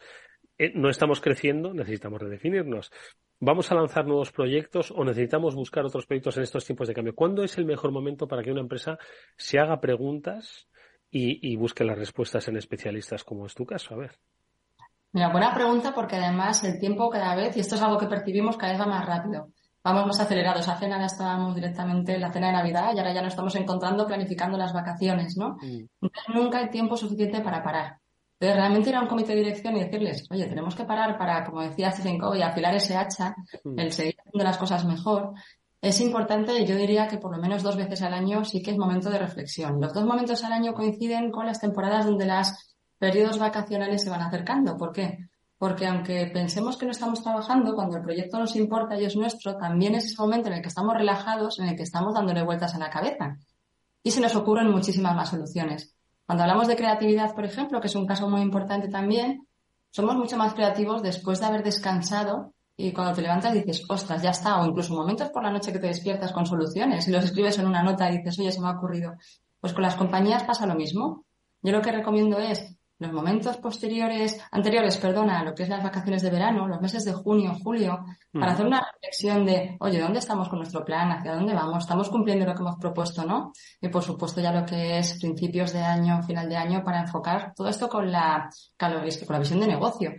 Eh, 0.57 0.73
no 0.75 0.89
estamos 0.89 1.21
creciendo, 1.21 1.73
necesitamos 1.73 2.21
redefinirnos. 2.21 2.91
¿Vamos 3.39 3.71
a 3.71 3.75
lanzar 3.75 4.05
nuevos 4.05 4.33
proyectos 4.33 4.91
o 4.91 5.05
necesitamos 5.05 5.55
buscar 5.55 5.85
otros 5.85 6.05
proyectos 6.05 6.35
en 6.35 6.43
estos 6.43 6.65
tiempos 6.65 6.89
de 6.89 6.93
cambio? 6.93 7.15
¿Cuándo 7.15 7.43
es 7.43 7.57
el 7.57 7.63
mejor 7.63 7.91
momento 7.91 8.27
para 8.27 8.43
que 8.43 8.51
una 8.51 8.59
empresa 8.59 8.99
se 9.37 9.57
haga 9.57 9.79
preguntas 9.79 10.68
y, 11.11 11.51
y 11.51 11.55
busque 11.55 11.83
las 11.83 11.97
respuestas 11.97 12.47
en 12.47 12.57
especialistas 12.57 13.23
como 13.23 13.45
es 13.45 13.55
tu 13.55 13.65
caso? 13.65 13.93
A 13.93 13.97
ver. 13.97 14.19
Mira, 15.11 15.29
buena 15.29 15.53
pregunta 15.53 15.93
porque 15.93 16.17
además 16.17 16.63
el 16.63 16.79
tiempo 16.79 17.09
cada 17.09 17.35
vez, 17.35 17.57
y 17.57 17.61
esto 17.61 17.75
es 17.75 17.81
algo 17.81 17.97
que 17.97 18.05
percibimos, 18.05 18.57
cada 18.57 18.73
vez 18.73 18.81
va 18.81 18.85
más 18.85 19.05
rápido. 19.05 19.49
Vamos 19.83 20.05
más 20.05 20.19
acelerados. 20.19 20.67
Hace 20.67 20.87
nada 20.87 21.05
estábamos 21.05 21.55
directamente 21.55 22.13
en 22.13 22.21
la 22.21 22.31
cena 22.31 22.47
de 22.47 22.53
Navidad 22.53 22.93
y 22.93 22.99
ahora 22.99 23.13
ya 23.13 23.21
nos 23.21 23.33
estamos 23.33 23.55
encontrando 23.55 24.05
planificando 24.05 24.57
las 24.57 24.73
vacaciones, 24.73 25.37
¿no? 25.37 25.57
Mm. 25.61 26.07
nunca 26.33 26.59
hay 26.59 26.69
tiempo 26.69 26.95
suficiente 26.95 27.41
para 27.41 27.63
parar. 27.63 27.97
Entonces, 28.39 28.57
realmente 28.57 28.89
ir 28.89 28.95
a 28.95 29.01
un 29.01 29.07
comité 29.07 29.33
de 29.33 29.39
dirección 29.39 29.75
y 29.75 29.81
decirles, 29.81 30.25
oye, 30.29 30.45
tenemos 30.47 30.73
que 30.73 30.85
parar 30.85 31.17
para, 31.17 31.43
como 31.43 31.61
decía 31.61 31.91
Stephen 31.91 32.17
Covey, 32.17 32.41
afilar 32.41 32.73
ese 32.75 32.95
hacha, 32.95 33.35
mm. 33.63 33.79
el 33.79 33.91
seguir 33.91 34.15
haciendo 34.19 34.43
las 34.43 34.57
cosas 34.57 34.85
mejor. 34.85 35.33
Es 35.81 36.01
importante, 36.01 36.65
yo 36.65 36.75
diría 36.75 37.07
que 37.07 37.17
por 37.17 37.35
lo 37.35 37.41
menos 37.41 37.63
dos 37.63 37.77
veces 37.77 38.01
al 38.01 38.13
año 38.13 38.43
sí 38.43 38.61
que 38.61 38.71
es 38.71 38.77
momento 38.77 39.09
de 39.09 39.19
reflexión. 39.19 39.79
Los 39.79 39.93
dos 39.93 40.05
momentos 40.05 40.43
al 40.43 40.51
año 40.51 40.73
coinciden 40.73 41.31
con 41.31 41.45
las 41.45 41.59
temporadas 41.59 42.05
donde 42.05 42.25
las 42.25 42.75
periodos 42.97 43.39
vacacionales 43.39 44.03
se 44.03 44.09
van 44.09 44.21
acercando. 44.21 44.75
¿Por 44.75 44.91
qué? 44.91 45.29
porque 45.59 45.85
aunque 45.85 46.25
pensemos 46.33 46.77
que 46.77 46.85
no 46.85 46.91
estamos 46.91 47.21
trabajando, 47.21 47.75
cuando 47.75 47.97
el 47.97 48.01
proyecto 48.01 48.39
nos 48.39 48.55
importa 48.55 48.97
y 48.97 49.03
es 49.03 49.17
nuestro, 49.17 49.57
también 49.57 49.93
es 49.93 50.05
ese 50.05 50.21
momento 50.21 50.47
en 50.47 50.53
el 50.55 50.61
que 50.61 50.69
estamos 50.69 50.95
relajados, 50.95 51.59
en 51.59 51.67
el 51.67 51.75
que 51.75 51.83
estamos 51.83 52.13
dándole 52.13 52.43
vueltas 52.43 52.73
a 52.75 52.79
la 52.79 52.89
cabeza. 52.89 53.37
Y 54.01 54.11
se 54.11 54.21
nos 54.21 54.33
ocurren 54.37 54.71
muchísimas 54.71 55.13
más 55.13 55.29
soluciones. 55.29 55.93
Cuando 56.25 56.43
hablamos 56.43 56.69
de 56.69 56.77
creatividad, 56.77 57.35
por 57.35 57.43
ejemplo, 57.43 57.81
que 57.81 57.87
es 57.87 57.95
un 57.95 58.07
caso 58.07 58.29
muy 58.29 58.39
importante 58.39 58.87
también, 58.87 59.45
somos 59.91 60.15
mucho 60.15 60.37
más 60.37 60.53
creativos 60.53 61.03
después 61.03 61.41
de 61.41 61.47
haber 61.47 61.63
descansado 61.63 62.53
y 62.81 62.93
cuando 62.93 63.13
te 63.13 63.21
levantas 63.21 63.53
dices, 63.53 63.83
ostras, 63.89 64.21
ya 64.21 64.29
está, 64.29 64.61
o 64.61 64.65
incluso 64.65 64.93
momentos 64.93 65.29
por 65.31 65.43
la 65.43 65.51
noche 65.51 65.73
que 65.73 65.79
te 65.79 65.87
despiertas 65.87 66.31
con 66.31 66.45
soluciones 66.45 67.05
y 67.09 67.11
los 67.11 67.25
escribes 67.25 67.59
en 67.59 67.67
una 67.67 67.83
nota 67.83 68.09
y 68.09 68.19
dices, 68.19 68.39
oye, 68.39 68.53
se 68.53 68.61
me 68.61 68.67
ha 68.67 68.77
ocurrido. 68.77 69.15
Pues 69.59 69.73
con 69.73 69.81
las 69.81 69.95
compañías 69.95 70.43
pasa 70.43 70.65
lo 70.65 70.75
mismo. 70.75 71.25
Yo 71.61 71.73
lo 71.73 71.81
que 71.81 71.91
recomiendo 71.91 72.39
es 72.39 72.77
los 72.99 73.11
momentos 73.11 73.57
posteriores, 73.57 74.39
anteriores, 74.51 74.95
perdona, 74.95 75.43
lo 75.43 75.53
que 75.53 75.63
es 75.63 75.69
las 75.69 75.83
vacaciones 75.83 76.21
de 76.21 76.29
verano, 76.29 76.69
los 76.69 76.79
meses 76.79 77.03
de 77.03 77.11
junio, 77.11 77.53
julio, 77.61 77.99
para 78.31 78.53
hacer 78.53 78.65
una 78.65 78.81
reflexión 78.93 79.45
de, 79.45 79.75
oye, 79.81 79.99
¿dónde 79.99 80.19
estamos 80.19 80.47
con 80.47 80.59
nuestro 80.59 80.85
plan? 80.85 81.11
¿Hacia 81.11 81.35
dónde 81.35 81.53
vamos? 81.53 81.83
¿Estamos 81.83 82.09
cumpliendo 82.09 82.45
lo 82.45 82.55
que 82.55 82.61
hemos 82.61 82.77
propuesto, 82.77 83.25
no? 83.25 83.51
Y 83.81 83.89
por 83.89 84.03
supuesto 84.03 84.39
ya 84.39 84.53
lo 84.53 84.65
que 84.65 84.99
es 84.99 85.19
principios 85.19 85.73
de 85.73 85.81
año, 85.81 86.23
final 86.23 86.47
de 86.47 86.55
año, 86.55 86.81
para 86.81 87.01
enfocar 87.01 87.53
todo 87.53 87.67
esto 87.67 87.89
con 87.89 88.09
la, 88.09 88.49
con 88.77 88.93
la 88.93 89.39
visión 89.39 89.59
de 89.59 89.67
negocio. 89.67 90.13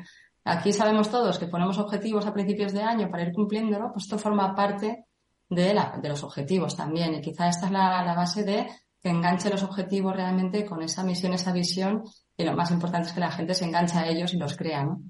Aquí 0.45 0.73
sabemos 0.73 1.11
todos 1.11 1.39
que 1.39 1.47
ponemos 1.47 1.79
objetivos 1.79 2.27
a 2.27 2.33
principios 2.33 2.73
de 2.73 2.83
año 2.83 3.11
para 3.11 3.23
ir 3.23 3.33
cumpliéndolo, 3.33 3.93
pues 3.93 4.05
esto 4.05 4.19
forma 4.19 4.55
parte 4.55 5.07
de, 5.49 5.75
la, 5.75 5.99
de 6.01 6.09
los 6.09 6.23
objetivos 6.25 6.77
también. 6.77 7.15
Y 7.15 7.21
quizá 7.21 7.49
esta 7.49 7.67
es 7.67 7.73
la, 7.73 8.03
la 8.05 8.15
base 8.15 8.45
de 8.45 8.67
que 9.03 9.09
enganche 9.09 9.51
los 9.51 9.63
objetivos 9.63 10.15
realmente 10.15 10.65
con 10.65 10.83
esa 10.83 11.03
misión, 11.03 11.33
esa 11.33 11.53
visión 11.53 12.05
y 12.37 12.45
lo 12.45 12.55
más 12.55 12.71
importante 12.71 13.09
es 13.09 13.15
que 13.15 13.21
la 13.21 13.31
gente 13.31 13.55
se 13.55 13.65
engancha 13.65 14.01
a 14.01 14.09
ellos 14.09 14.33
y 14.35 14.39
los 14.39 14.57
crea, 14.57 14.85
¿no? 14.85 15.03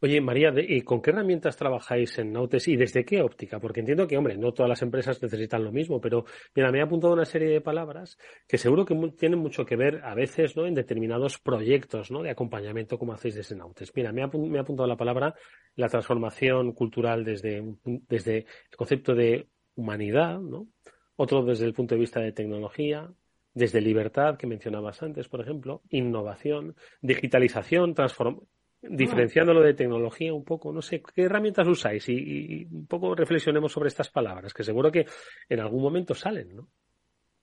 Oye, 0.00 0.20
María, 0.20 0.52
¿y 0.56 0.82
con 0.82 1.00
qué 1.00 1.10
herramientas 1.10 1.56
trabajáis 1.56 2.18
en 2.18 2.32
Nautes 2.32 2.68
y 2.68 2.76
desde 2.76 3.04
qué 3.04 3.22
óptica? 3.22 3.58
Porque 3.58 3.80
entiendo 3.80 4.06
que, 4.06 4.18
hombre, 4.18 4.36
no 4.36 4.52
todas 4.52 4.68
las 4.68 4.82
empresas 4.82 5.22
necesitan 5.22 5.64
lo 5.64 5.72
mismo, 5.72 6.00
pero 6.00 6.26
mira, 6.54 6.70
me 6.70 6.78
he 6.78 6.82
apuntado 6.82 7.14
una 7.14 7.24
serie 7.24 7.48
de 7.48 7.60
palabras 7.60 8.18
que 8.46 8.58
seguro 8.58 8.84
que 8.84 8.94
tienen 9.16 9.38
mucho 9.38 9.64
que 9.64 9.76
ver 9.76 10.02
a 10.04 10.14
veces, 10.14 10.56
¿no? 10.56 10.66
En 10.66 10.74
determinados 10.74 11.38
proyectos, 11.38 12.10
¿no? 12.10 12.22
De 12.22 12.30
acompañamiento 12.30 12.98
como 12.98 13.14
hacéis 13.14 13.36
desde 13.36 13.56
Nautes. 13.56 13.92
Mira, 13.94 14.12
me, 14.12 14.26
me 14.26 14.58
he 14.58 14.60
apuntado 14.60 14.86
la 14.86 14.96
palabra 14.96 15.34
la 15.76 15.88
transformación 15.88 16.72
cultural 16.72 17.24
desde, 17.24 17.64
desde 17.84 18.38
el 18.38 18.76
concepto 18.76 19.14
de 19.14 19.48
humanidad, 19.74 20.38
¿no? 20.38 20.68
Otro 21.16 21.44
desde 21.44 21.66
el 21.66 21.74
punto 21.74 21.94
de 21.94 22.00
vista 22.00 22.20
de 22.20 22.32
tecnología, 22.32 23.10
desde 23.54 23.80
libertad, 23.80 24.36
que 24.36 24.46
mencionabas 24.46 25.02
antes, 25.02 25.28
por 25.28 25.40
ejemplo, 25.40 25.82
innovación, 25.88 26.76
digitalización, 27.00 27.94
transformación, 27.94 28.48
diferenciándolo 28.90 29.60
de 29.62 29.74
tecnología 29.74 30.32
un 30.32 30.44
poco, 30.44 30.72
no 30.72 30.82
sé, 30.82 31.02
¿qué 31.02 31.22
herramientas 31.22 31.66
usáis? 31.66 32.08
Y, 32.08 32.66
un 32.70 32.86
poco 32.86 33.14
reflexionemos 33.14 33.72
sobre 33.72 33.88
estas 33.88 34.10
palabras, 34.10 34.52
que 34.52 34.64
seguro 34.64 34.90
que 34.90 35.06
en 35.48 35.60
algún 35.60 35.82
momento 35.82 36.14
salen, 36.14 36.56
¿no? 36.56 36.68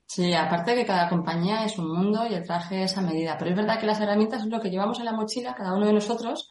Sí, 0.06 0.34
aparte 0.34 0.75
que 0.75 0.86
cada 0.86 1.08
compañía 1.08 1.63
es 1.63 1.77
un 1.77 1.88
mundo 1.88 2.27
y 2.30 2.34
el 2.34 2.43
traje 2.43 2.84
es 2.84 2.97
a 2.97 3.01
medida, 3.01 3.38
pero 3.38 3.51
es 3.51 3.56
verdad 3.56 3.80
que 3.80 3.86
las 3.86 4.01
herramientas 4.01 4.41
es 4.41 4.49
lo 4.49 4.60
que 4.60 4.69
llevamos 4.69 4.99
en 4.99 5.06
la 5.06 5.13
mochila, 5.13 5.56
cada 5.56 5.73
uno 5.73 5.88
de 5.88 5.93
nosotros, 5.93 6.49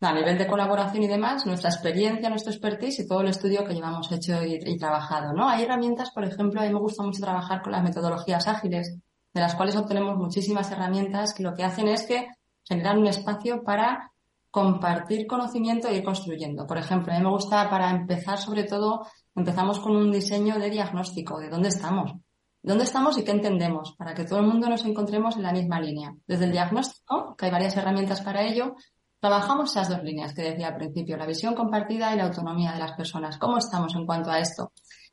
a 0.00 0.14
nivel 0.14 0.38
de 0.38 0.46
colaboración 0.46 1.02
y 1.02 1.08
demás, 1.08 1.44
nuestra 1.46 1.70
experiencia, 1.70 2.28
nuestro 2.30 2.52
expertise 2.52 3.00
y 3.00 3.08
todo 3.08 3.20
el 3.20 3.28
estudio 3.28 3.64
que 3.64 3.74
llevamos 3.74 4.10
hecho 4.12 4.42
y, 4.42 4.78
trabajado, 4.78 5.32
¿no? 5.32 5.48
Hay 5.48 5.64
herramientas, 5.64 6.10
por 6.10 6.24
ejemplo, 6.24 6.60
a 6.60 6.64
mí 6.64 6.72
me 6.72 6.78
gusta 6.78 7.02
mucho 7.02 7.20
trabajar 7.20 7.60
con 7.62 7.72
las 7.72 7.82
metodologías 7.82 8.46
ágiles, 8.46 8.96
de 9.32 9.40
las 9.40 9.54
cuales 9.54 9.76
obtenemos 9.76 10.16
muchísimas 10.16 10.70
herramientas 10.70 11.34
que 11.34 11.42
lo 11.42 11.54
que 11.54 11.64
hacen 11.64 11.88
es 11.88 12.06
que 12.06 12.28
generan 12.64 12.98
un 12.98 13.06
espacio 13.06 13.62
para 13.62 14.12
compartir 14.56 15.26
conocimiento 15.26 15.86
e 15.86 15.96
ir 15.98 16.02
construyendo. 16.02 16.66
Por 16.66 16.78
ejemplo, 16.78 17.12
a 17.12 17.18
mí 17.18 17.22
me 17.22 17.28
gusta 17.28 17.68
para 17.68 17.90
empezar, 17.90 18.38
sobre 18.38 18.64
todo, 18.64 19.06
empezamos 19.34 19.78
con 19.80 19.94
un 19.94 20.10
diseño 20.10 20.58
de 20.58 20.70
diagnóstico, 20.70 21.38
de 21.38 21.50
dónde 21.50 21.68
estamos. 21.68 22.14
¿Dónde 22.62 22.84
estamos 22.84 23.18
y 23.18 23.22
qué 23.22 23.32
entendemos? 23.32 23.94
Para 23.98 24.14
que 24.14 24.24
todo 24.24 24.38
el 24.38 24.46
mundo 24.46 24.66
nos 24.70 24.82
encontremos 24.86 25.36
en 25.36 25.42
la 25.42 25.52
misma 25.52 25.78
línea. 25.78 26.14
Desde 26.26 26.46
el 26.46 26.52
diagnóstico, 26.52 27.36
que 27.36 27.44
hay 27.44 27.52
varias 27.52 27.76
herramientas 27.76 28.22
para 28.22 28.44
ello, 28.44 28.76
Trabajamos 29.18 29.70
esas 29.70 29.88
dos 29.88 30.02
líneas 30.04 30.34
que 30.34 30.42
decía 30.42 30.68
al 30.68 30.76
principio, 30.76 31.16
la 31.16 31.26
visión 31.26 31.54
compartida 31.54 32.12
y 32.12 32.16
la 32.16 32.24
autonomía 32.24 32.72
de 32.72 32.78
las 32.78 32.92
personas. 32.92 33.38
¿Cómo 33.38 33.56
estamos 33.56 33.94
en 33.94 34.04
cuanto 34.04 34.30
a 34.30 34.38
esto? 34.38 34.72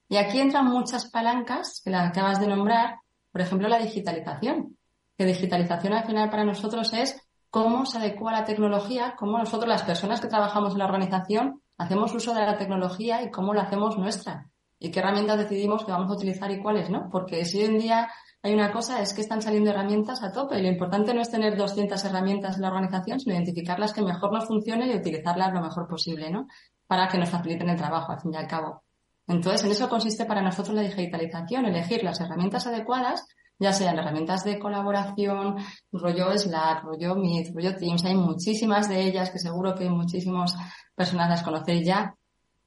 Y 0.10 0.18
aquí 0.18 0.40
entran 0.40 0.66
muchas 0.66 1.10
palancas 1.10 1.82
que 1.84 1.90
las 1.90 2.10
acabas 2.10 2.40
de 2.40 2.48
nombrar, 2.48 2.98
por 3.32 3.42
ejemplo, 3.42 3.70
la 3.70 3.80
digitalización. 3.80 4.78
Que 5.18 5.26
digitalización 5.26 5.94
al 5.94 6.06
final 6.06 6.30
para 6.30 6.44
nosotros 6.44 6.92
es 6.94 7.23
cómo 7.54 7.86
se 7.86 8.00
adecua 8.00 8.32
la 8.32 8.46
tecnología, 8.46 9.14
cómo 9.16 9.38
nosotros, 9.38 9.70
las 9.70 9.84
personas 9.84 10.20
que 10.20 10.28
trabajamos 10.28 10.74
en 10.74 10.80
la 10.80 10.86
organización, 10.86 11.62
hacemos 11.78 12.12
uso 12.16 12.34
de 12.34 12.42
la 12.42 12.58
tecnología 12.58 13.22
y 13.22 13.30
cómo 13.30 13.54
la 13.54 13.62
hacemos 13.62 13.96
nuestra. 13.96 14.50
Y 14.80 14.90
qué 14.90 15.02
herramientas 15.02 15.38
decidimos 15.38 15.86
que 15.86 15.92
vamos 15.92 16.10
a 16.10 16.16
utilizar 16.16 16.50
y 16.50 16.60
cuáles 16.64 16.90
no. 16.90 17.12
Porque 17.12 17.46
si 17.46 17.60
hoy 17.60 17.66
en 17.66 17.78
día 17.78 18.10
hay 18.42 18.56
una 18.56 18.72
cosa, 18.72 19.04
es 19.04 19.14
que 19.14 19.22
están 19.22 19.44
saliendo 19.44 19.70
herramientas 19.70 20.24
a 20.24 20.32
tope 20.32 20.58
y 20.58 20.64
lo 20.64 20.68
importante 20.68 21.14
no 21.14 21.22
es 21.22 21.30
tener 21.30 21.56
200 21.56 22.04
herramientas 22.04 22.56
en 22.56 22.64
la 22.64 22.70
organización, 22.70 23.20
sino 23.20 23.36
identificar 23.36 23.78
las 23.78 23.94
que 23.94 24.02
mejor 24.02 24.34
nos 24.34 24.48
funcionen 24.48 24.90
y 24.90 24.96
utilizarlas 24.96 25.54
lo 25.54 25.62
mejor 25.62 25.88
posible, 25.88 26.32
¿no? 26.32 26.48
Para 26.88 27.08
que 27.08 27.20
nos 27.20 27.30
faciliten 27.30 27.70
el 27.70 27.78
trabajo, 27.78 28.14
al 28.14 28.20
fin 28.20 28.34
y 28.34 28.38
al 28.38 28.48
cabo. 28.48 28.82
Entonces, 29.28 29.64
en 29.64 29.72
eso 29.74 29.88
consiste 29.88 30.26
para 30.26 30.42
nosotros 30.42 30.76
la 30.76 30.82
digitalización, 30.82 31.68
elegir 31.68 32.04
las 32.04 32.20
herramientas 32.20 32.66
adecuadas, 32.66 33.28
ya 33.64 33.74
sean 33.74 33.98
herramientas 33.98 34.44
de 34.44 34.60
colaboración, 34.60 35.56
rollo 35.92 36.38
Slack, 36.38 36.84
rollo 36.84 37.16
Meet, 37.16 37.56
rollo 37.56 37.76
Teams, 37.76 38.06
hay 38.06 38.16
muchísimas 38.16 38.90
de 38.90 39.02
ellas 39.02 39.32
que 39.32 39.40
seguro 39.40 39.74
que 39.74 39.90
muchísimas 39.90 40.56
personas 40.94 41.30
las 41.30 41.44
conocéis 41.44 41.88
ya, 41.88 42.16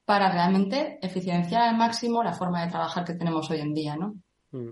para 0.03 0.31
realmente 0.31 0.99
eficienciar 1.01 1.61
al 1.63 1.77
máximo 1.77 2.23
la 2.23 2.33
forma 2.33 2.63
de 2.63 2.71
trabajar 2.71 3.05
que 3.05 3.13
tenemos 3.13 3.49
hoy 3.51 3.59
en 3.59 3.73
día, 3.73 3.95
¿no? 3.95 4.15
Mm. 4.51 4.71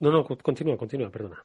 no, 0.00 0.10
no, 0.10 0.24
continúa, 0.24 0.76
continúa, 0.76 1.10
perdona. 1.10 1.44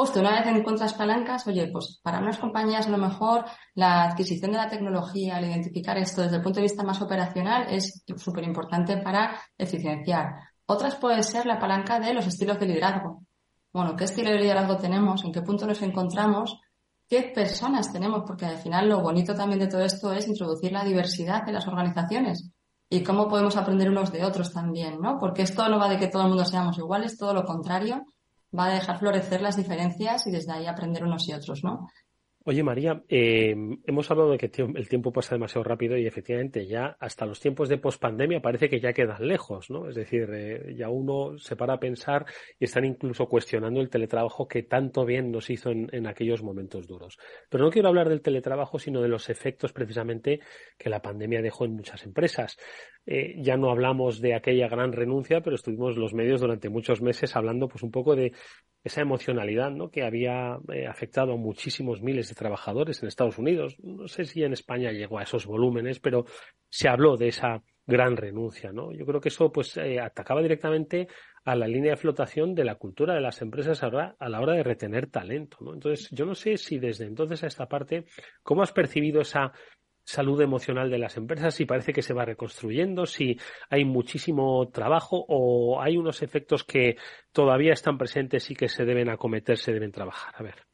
Justo, 0.00 0.20
una 0.20 0.40
vez 0.40 0.46
encuentras 0.46 0.94
palancas, 0.94 1.46
oye, 1.46 1.68
pues 1.70 2.00
para 2.02 2.20
unas 2.20 2.38
compañías 2.38 2.86
a 2.86 2.90
lo 2.90 2.96
mejor 2.96 3.44
la 3.74 4.04
adquisición 4.04 4.52
de 4.52 4.56
la 4.56 4.70
tecnología, 4.70 5.38
el 5.38 5.50
identificar 5.50 5.98
esto 5.98 6.22
desde 6.22 6.36
el 6.36 6.42
punto 6.42 6.60
de 6.60 6.62
vista 6.62 6.82
más 6.82 7.02
operacional 7.02 7.66
es 7.68 8.02
súper 8.16 8.44
importante 8.44 8.96
para 8.96 9.38
eficienciar. 9.58 10.32
Otras 10.72 10.94
puede 10.94 11.24
ser 11.24 11.46
la 11.46 11.58
palanca 11.58 11.98
de 11.98 12.14
los 12.14 12.28
estilos 12.28 12.60
de 12.60 12.66
liderazgo. 12.66 13.24
Bueno, 13.72 13.96
¿qué 13.96 14.04
estilo 14.04 14.30
de 14.30 14.38
liderazgo 14.38 14.76
tenemos? 14.76 15.24
¿En 15.24 15.32
qué 15.32 15.42
punto 15.42 15.66
nos 15.66 15.82
encontramos? 15.82 16.60
¿Qué 17.08 17.22
personas 17.34 17.92
tenemos? 17.92 18.22
Porque 18.24 18.46
al 18.46 18.56
final 18.56 18.88
lo 18.88 19.00
bonito 19.00 19.34
también 19.34 19.58
de 19.58 19.66
todo 19.66 19.80
esto 19.80 20.12
es 20.12 20.28
introducir 20.28 20.70
la 20.70 20.84
diversidad 20.84 21.42
en 21.48 21.54
las 21.54 21.66
organizaciones 21.66 22.52
y 22.88 23.02
cómo 23.02 23.26
podemos 23.26 23.56
aprender 23.56 23.90
unos 23.90 24.12
de 24.12 24.24
otros 24.24 24.52
también, 24.52 25.00
¿no? 25.00 25.18
Porque 25.18 25.42
esto 25.42 25.68
no 25.68 25.80
va 25.80 25.88
de 25.88 25.98
que 25.98 26.06
todo 26.06 26.22
el 26.22 26.28
mundo 26.28 26.44
seamos 26.44 26.78
iguales, 26.78 27.18
todo 27.18 27.34
lo 27.34 27.44
contrario, 27.44 28.04
va 28.56 28.66
a 28.66 28.74
dejar 28.74 29.00
florecer 29.00 29.42
las 29.42 29.56
diferencias 29.56 30.24
y 30.28 30.30
desde 30.30 30.52
ahí 30.52 30.66
aprender 30.68 31.02
unos 31.02 31.28
y 31.28 31.32
otros, 31.32 31.64
¿no? 31.64 31.88
Oye, 32.50 32.64
María, 32.64 33.00
eh, 33.08 33.54
hemos 33.86 34.10
hablado 34.10 34.32
de 34.32 34.38
que 34.38 34.50
el 34.74 34.88
tiempo 34.88 35.12
pasa 35.12 35.36
demasiado 35.36 35.62
rápido 35.62 35.96
y 35.96 36.04
efectivamente 36.04 36.66
ya 36.66 36.96
hasta 36.98 37.24
los 37.24 37.38
tiempos 37.38 37.68
de 37.68 37.78
pospandemia 37.78 38.42
parece 38.42 38.68
que 38.68 38.80
ya 38.80 38.92
quedan 38.92 39.28
lejos, 39.28 39.70
¿no? 39.70 39.88
Es 39.88 39.94
decir, 39.94 40.28
eh, 40.32 40.74
ya 40.76 40.88
uno 40.88 41.38
se 41.38 41.54
para 41.54 41.74
a 41.74 41.78
pensar 41.78 42.26
y 42.58 42.64
están 42.64 42.84
incluso 42.84 43.28
cuestionando 43.28 43.80
el 43.80 43.88
teletrabajo 43.88 44.48
que 44.48 44.64
tanto 44.64 45.04
bien 45.04 45.30
nos 45.30 45.48
hizo 45.48 45.70
en, 45.70 46.08
aquellos 46.08 46.42
momentos 46.42 46.88
duros. 46.88 47.20
Pero 47.48 47.62
no 47.62 47.70
quiero 47.70 47.86
hablar 47.86 48.08
del 48.08 48.20
teletrabajo, 48.20 48.80
sino 48.80 49.00
de 49.00 49.06
los 49.06 49.30
efectos 49.30 49.72
precisamente 49.72 50.40
que 50.76 50.90
la 50.90 51.02
pandemia 51.02 51.42
dejó 51.42 51.66
en 51.66 51.76
muchas 51.76 52.04
empresas. 52.04 52.58
Eh, 53.06 53.36
ya 53.38 53.56
no 53.56 53.70
hablamos 53.70 54.20
de 54.20 54.34
aquella 54.34 54.68
gran 54.68 54.92
renuncia, 54.92 55.40
pero 55.40 55.54
estuvimos 55.54 55.96
los 55.96 56.14
medios 56.14 56.40
durante 56.40 56.68
muchos 56.68 57.00
meses 57.00 57.36
hablando 57.36 57.68
pues 57.68 57.84
un 57.84 57.92
poco 57.92 58.16
de 58.16 58.32
esa 58.82 59.02
emocionalidad 59.02 59.70
¿no? 59.70 59.90
que 59.90 60.02
había 60.02 60.58
eh, 60.72 60.86
afectado 60.86 61.34
a 61.34 61.36
muchísimos 61.36 62.02
miles 62.02 62.28
de 62.28 62.34
trabajadores 62.40 63.02
en 63.02 63.08
Estados 63.08 63.38
Unidos. 63.38 63.76
No 63.82 64.08
sé 64.08 64.24
si 64.24 64.42
en 64.42 64.54
España 64.54 64.90
llegó 64.90 65.18
a 65.18 65.24
esos 65.24 65.46
volúmenes, 65.46 66.00
pero 66.00 66.24
se 66.70 66.88
habló 66.88 67.16
de 67.18 67.28
esa 67.28 67.62
gran 67.86 68.16
renuncia. 68.16 68.72
¿no? 68.72 68.92
Yo 68.92 69.04
creo 69.04 69.20
que 69.20 69.28
eso 69.28 69.52
pues 69.52 69.76
eh, 69.76 70.00
atacaba 70.00 70.40
directamente 70.40 71.06
a 71.44 71.54
la 71.54 71.68
línea 71.68 71.92
de 71.92 71.96
flotación 71.98 72.54
de 72.54 72.64
la 72.64 72.76
cultura 72.76 73.14
de 73.14 73.20
las 73.20 73.42
empresas 73.42 73.82
a 73.82 74.28
la 74.28 74.40
hora 74.40 74.54
de 74.54 74.62
retener 74.62 75.08
talento. 75.08 75.58
¿no? 75.60 75.74
Entonces, 75.74 76.08
yo 76.10 76.24
no 76.24 76.34
sé 76.34 76.56
si 76.56 76.78
desde 76.78 77.04
entonces 77.04 77.44
a 77.44 77.46
esta 77.46 77.68
parte, 77.68 78.06
¿cómo 78.42 78.62
has 78.62 78.72
percibido 78.72 79.20
esa 79.20 79.52
salud 80.02 80.40
emocional 80.40 80.90
de 80.90 80.98
las 80.98 81.16
empresas, 81.16 81.54
si 81.54 81.66
parece 81.66 81.92
que 81.92 82.02
se 82.02 82.14
va 82.14 82.24
reconstruyendo, 82.24 83.06
si 83.06 83.38
hay 83.68 83.84
muchísimo 83.84 84.68
trabajo 84.70 85.24
o 85.28 85.80
hay 85.80 85.96
unos 85.96 86.22
efectos 86.22 86.64
que 86.64 86.96
todavía 87.32 87.72
están 87.72 87.96
presentes 87.96 88.50
y 88.50 88.56
que 88.56 88.68
se 88.68 88.84
deben 88.84 89.08
acometer, 89.08 89.56
se 89.56 89.72
deben 89.72 89.92
trabajar. 89.92 90.34
A 90.36 90.42
ver. 90.42 90.69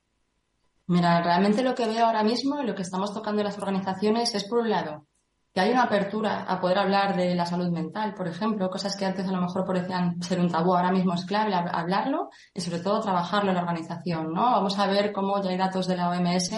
Mira, 0.88 1.20
realmente 1.20 1.62
lo 1.62 1.75
que 1.75 1.87
veo 1.87 2.07
ahora 2.07 2.22
mismo 2.22 2.61
y 2.62 2.66
lo 2.66 2.75
que 2.75 2.83
estamos 2.83 3.12
tocando 3.12 3.40
en 3.40 3.46
las 3.46 3.59
organizaciones 3.59 4.35
es, 4.35 4.44
por 4.44 4.61
un 4.61 4.70
lado, 4.70 5.07
que 5.53 5.61
hay 5.61 5.70
una 5.70 5.85
apertura 5.85 6.42
a 6.42 6.61
poder 6.61 6.79
hablar 6.79 7.16
de 7.16 7.35
la 7.35 7.46
salud 7.46 7.70
mental, 7.70 8.14
por 8.14 8.29
ejemplo, 8.29 8.70
cosas 8.70 8.94
que 8.94 9.07
antes 9.07 9.27
a 9.27 9.33
lo 9.33 9.40
mejor 9.40 9.64
parecían 9.64 10.22
ser 10.22 10.38
un 10.38 10.51
tabú, 10.51 10.75
ahora 10.75 10.92
mismo 10.92 11.14
es 11.14 11.25
clave 11.25 11.55
hablarlo 11.55 12.29
y 12.55 12.61
sobre 12.61 12.81
todo 12.81 13.01
trabajarlo 13.01 13.51
en 13.51 13.57
la 13.57 13.62
organización, 13.62 14.33
¿no? 14.33 14.42
Vamos 14.42 14.79
a 14.79 14.87
ver 14.87 15.12
cómo 15.12 15.42
ya 15.42 15.51
hay 15.51 15.57
datos 15.57 15.87
de 15.87 15.96
la 15.96 16.11
OMS 16.11 16.51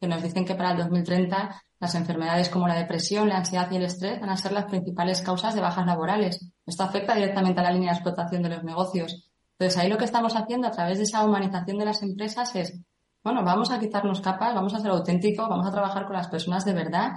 que 0.00 0.08
nos 0.08 0.22
dicen 0.22 0.44
que 0.44 0.54
para 0.54 0.72
el 0.72 0.78
2030 0.78 1.62
las 1.78 1.94
enfermedades 1.94 2.48
como 2.48 2.66
la 2.66 2.74
depresión, 2.74 3.28
la 3.28 3.36
ansiedad 3.36 3.70
y 3.70 3.76
el 3.76 3.84
estrés 3.84 4.20
van 4.20 4.30
a 4.30 4.36
ser 4.36 4.52
las 4.52 4.64
principales 4.64 5.22
causas 5.22 5.54
de 5.54 5.60
bajas 5.60 5.86
laborales. 5.86 6.50
Esto 6.66 6.82
afecta 6.82 7.14
directamente 7.14 7.60
a 7.60 7.64
la 7.64 7.70
línea 7.70 7.90
de 7.90 7.96
explotación 7.96 8.42
de 8.42 8.48
los 8.48 8.64
negocios. 8.64 9.30
Entonces, 9.58 9.78
ahí 9.78 9.88
lo 9.88 9.98
que 9.98 10.04
estamos 10.04 10.34
haciendo 10.36 10.68
a 10.68 10.70
través 10.70 10.98
de 10.98 11.04
esa 11.04 11.24
humanización 11.24 11.78
de 11.78 11.84
las 11.84 12.02
empresas 12.02 12.54
es, 12.54 12.80
bueno, 13.28 13.44
vamos 13.44 13.70
a 13.70 13.78
quitarnos 13.78 14.20
capas, 14.20 14.54
vamos 14.54 14.74
a 14.74 14.80
ser 14.80 14.90
auténticos, 14.90 15.48
vamos 15.48 15.66
a 15.66 15.70
trabajar 15.70 16.06
con 16.06 16.14
las 16.14 16.28
personas 16.28 16.64
de 16.64 16.72
verdad, 16.72 17.12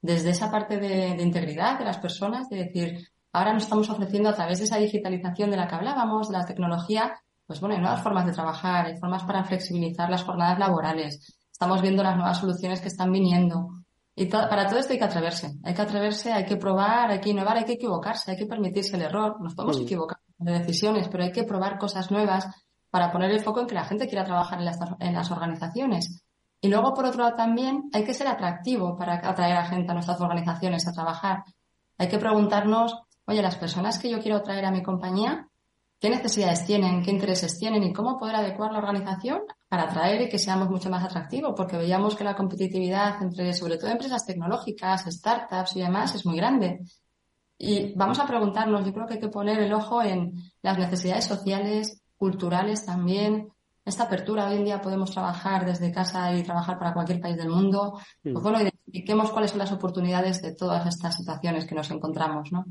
desde 0.00 0.30
esa 0.30 0.50
parte 0.50 0.78
de, 0.78 1.16
de 1.16 1.22
integridad 1.22 1.78
de 1.78 1.84
las 1.84 1.98
personas, 1.98 2.48
de 2.48 2.64
decir, 2.64 3.08
ahora 3.32 3.52
nos 3.52 3.64
estamos 3.64 3.90
ofreciendo 3.90 4.28
a 4.28 4.34
través 4.34 4.58
de 4.58 4.64
esa 4.64 4.78
digitalización 4.78 5.50
de 5.50 5.56
la 5.56 5.66
que 5.66 5.74
hablábamos, 5.74 6.28
de 6.28 6.38
la 6.38 6.46
tecnología, 6.46 7.14
pues 7.46 7.60
bueno, 7.60 7.74
hay 7.74 7.80
nuevas 7.80 8.02
formas 8.02 8.26
de 8.26 8.32
trabajar, 8.32 8.86
hay 8.86 8.96
formas 8.96 9.24
para 9.24 9.44
flexibilizar 9.44 10.08
las 10.08 10.22
jornadas 10.22 10.58
laborales. 10.58 11.36
Estamos 11.50 11.82
viendo 11.82 12.02
las 12.02 12.16
nuevas 12.16 12.38
soluciones 12.38 12.80
que 12.80 12.88
están 12.88 13.10
viniendo. 13.10 13.70
Y 14.14 14.26
para 14.26 14.68
todo 14.68 14.78
esto 14.78 14.92
hay 14.92 14.98
que 14.98 15.04
atreverse. 15.04 15.52
Hay 15.64 15.74
que 15.74 15.82
atreverse, 15.82 16.32
hay 16.32 16.44
que 16.44 16.56
probar, 16.56 17.10
hay 17.10 17.20
que 17.20 17.30
innovar, 17.30 17.56
hay 17.56 17.64
que 17.64 17.72
equivocarse, 17.72 18.30
hay 18.30 18.36
que 18.36 18.46
permitirse 18.46 18.96
el 18.96 19.02
error. 19.02 19.40
Nos 19.40 19.54
podemos 19.54 19.80
equivocar 19.80 20.18
de 20.38 20.58
decisiones, 20.58 21.08
pero 21.08 21.24
hay 21.24 21.32
que 21.32 21.44
probar 21.44 21.78
cosas 21.78 22.10
nuevas 22.10 22.46
para 22.96 23.12
poner 23.12 23.30
el 23.30 23.40
foco 23.40 23.60
en 23.60 23.66
que 23.66 23.74
la 23.74 23.84
gente 23.84 24.08
quiera 24.08 24.24
trabajar 24.24 24.58
en 24.58 25.14
las, 25.14 25.30
organizaciones. 25.30 26.24
Y 26.62 26.68
luego, 26.68 26.94
por 26.94 27.04
otro 27.04 27.24
lado, 27.24 27.36
también 27.36 27.90
hay 27.92 28.04
que 28.04 28.14
ser 28.14 28.26
atractivo 28.26 28.96
para 28.96 29.16
atraer 29.16 29.54
a 29.54 29.66
gente 29.66 29.90
a 29.90 29.92
nuestras 29.92 30.18
organizaciones 30.18 30.88
a 30.88 30.92
trabajar. 30.92 31.44
Hay 31.98 32.08
que 32.08 32.16
preguntarnos, 32.16 32.98
oye, 33.26 33.42
las 33.42 33.56
personas 33.56 33.98
que 33.98 34.08
yo 34.08 34.18
quiero 34.18 34.40
traer 34.40 34.64
a 34.64 34.70
mi 34.70 34.82
compañía, 34.82 35.46
qué 36.00 36.08
necesidades 36.08 36.64
tienen, 36.64 37.02
qué 37.02 37.10
intereses 37.10 37.58
tienen 37.58 37.82
y 37.82 37.92
cómo 37.92 38.16
poder 38.16 38.36
adecuar 38.36 38.72
la 38.72 38.78
organización 38.78 39.42
para 39.68 39.82
atraer 39.82 40.22
y 40.22 40.30
que 40.30 40.38
seamos 40.38 40.70
mucho 40.70 40.88
más 40.88 41.04
atractivos, 41.04 41.52
porque 41.54 41.76
veíamos 41.76 42.16
que 42.16 42.24
la 42.24 42.34
competitividad 42.34 43.22
entre, 43.22 43.52
sobre 43.52 43.76
todo, 43.76 43.90
empresas 43.90 44.24
tecnológicas, 44.24 45.04
startups 45.04 45.76
y 45.76 45.80
demás 45.80 46.14
es 46.14 46.24
muy 46.24 46.36
grande. 46.38 46.80
Y 47.58 47.92
vamos 47.92 48.18
a 48.20 48.26
preguntarnos, 48.26 48.86
yo 48.86 48.94
creo 48.94 49.06
que 49.06 49.14
hay 49.14 49.20
que 49.20 49.28
poner 49.28 49.60
el 49.60 49.74
ojo 49.74 50.02
en 50.02 50.32
las 50.62 50.78
necesidades 50.78 51.26
sociales, 51.26 52.02
culturales 52.16 52.84
también. 52.84 53.48
Esta 53.84 54.04
apertura, 54.04 54.48
hoy 54.48 54.56
en 54.56 54.64
día 54.64 54.80
podemos 54.80 55.12
trabajar 55.12 55.64
desde 55.64 55.92
casa 55.92 56.34
y 56.34 56.42
trabajar 56.42 56.78
para 56.78 56.92
cualquier 56.92 57.20
país 57.20 57.36
del 57.36 57.48
mundo. 57.48 58.00
Pues 58.22 58.42
bueno, 58.42 58.60
identifiquemos 58.60 59.30
cuáles 59.30 59.50
son 59.50 59.60
las 59.60 59.70
oportunidades 59.72 60.42
de 60.42 60.54
todas 60.54 60.86
estas 60.86 61.16
situaciones 61.16 61.66
que 61.66 61.74
nos 61.74 61.90
encontramos, 61.90 62.50
¿no? 62.50 62.64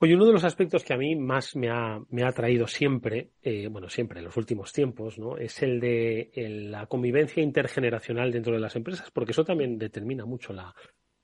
Oye, 0.00 0.14
uno 0.14 0.26
de 0.26 0.32
los 0.32 0.44
aspectos 0.44 0.84
que 0.84 0.94
a 0.94 0.96
mí 0.96 1.16
más 1.16 1.56
me 1.56 1.70
ha, 1.70 2.00
me 2.10 2.22
ha 2.22 2.28
atraído 2.28 2.68
siempre, 2.68 3.32
eh, 3.42 3.66
bueno, 3.66 3.88
siempre 3.88 4.20
en 4.20 4.26
los 4.26 4.36
últimos 4.36 4.72
tiempos, 4.72 5.18
¿no? 5.18 5.36
Es 5.36 5.60
el 5.62 5.80
de 5.80 6.30
la 6.70 6.86
convivencia 6.86 7.42
intergeneracional 7.42 8.30
dentro 8.30 8.54
de 8.54 8.60
las 8.60 8.76
empresas, 8.76 9.10
porque 9.10 9.32
eso 9.32 9.44
también 9.44 9.76
determina 9.76 10.24
mucho 10.24 10.52
la, 10.52 10.72